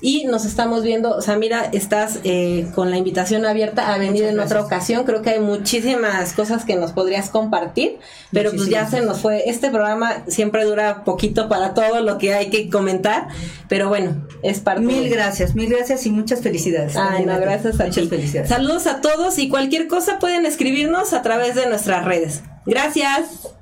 Y 0.00 0.24
nos 0.24 0.44
estamos 0.44 0.82
viendo, 0.82 1.22
Samira, 1.22 1.64
estás 1.72 2.20
eh, 2.24 2.66
con 2.74 2.90
la 2.90 2.98
invitación 2.98 3.46
abierta 3.46 3.94
a 3.94 3.98
venir 3.98 4.24
en 4.24 4.38
otra 4.38 4.60
ocasión. 4.60 5.04
Creo 5.04 5.22
que 5.22 5.30
hay 5.30 5.40
muchísimas 5.40 6.32
cosas 6.34 6.64
que 6.64 6.76
nos 6.76 6.92
podrías 6.92 7.30
compartir, 7.30 7.98
pero 8.32 8.50
pues 8.50 8.68
ya 8.68 8.86
se 8.86 9.00
nos 9.00 9.20
fue. 9.20 9.48
Este 9.48 9.70
programa 9.70 10.24
siempre 10.26 10.64
dura 10.64 11.04
poquito 11.04 11.48
para 11.48 11.72
todo 11.74 12.00
lo 12.00 12.18
que 12.18 12.34
hay 12.34 12.50
que 12.50 12.68
comentar, 12.68 13.28
pero 13.68 13.88
bueno, 13.88 14.26
es 14.42 14.60
parte. 14.60 14.82
Mil 14.82 15.08
gracias, 15.08 15.54
mil 15.54 15.70
gracias 15.70 16.04
y 16.06 16.10
muchas 16.10 16.40
felicidades. 16.40 16.96
Ay, 16.96 17.24
no, 17.24 17.38
gracias 17.40 17.80
a 17.80 17.86
muchas 17.86 18.08
felicidades. 18.08 18.50
Saludos 18.50 18.86
a 18.86 19.00
todos 19.00 19.38
y 19.38 19.48
cualquier 19.48 19.88
cosa 19.88 20.18
pueden 20.18 20.44
escribirnos 20.44 21.12
a 21.12 21.22
través 21.22 21.54
de 21.54 21.66
nuestras 21.66 22.04
redes. 22.04 22.42
Gracias. 22.66 23.54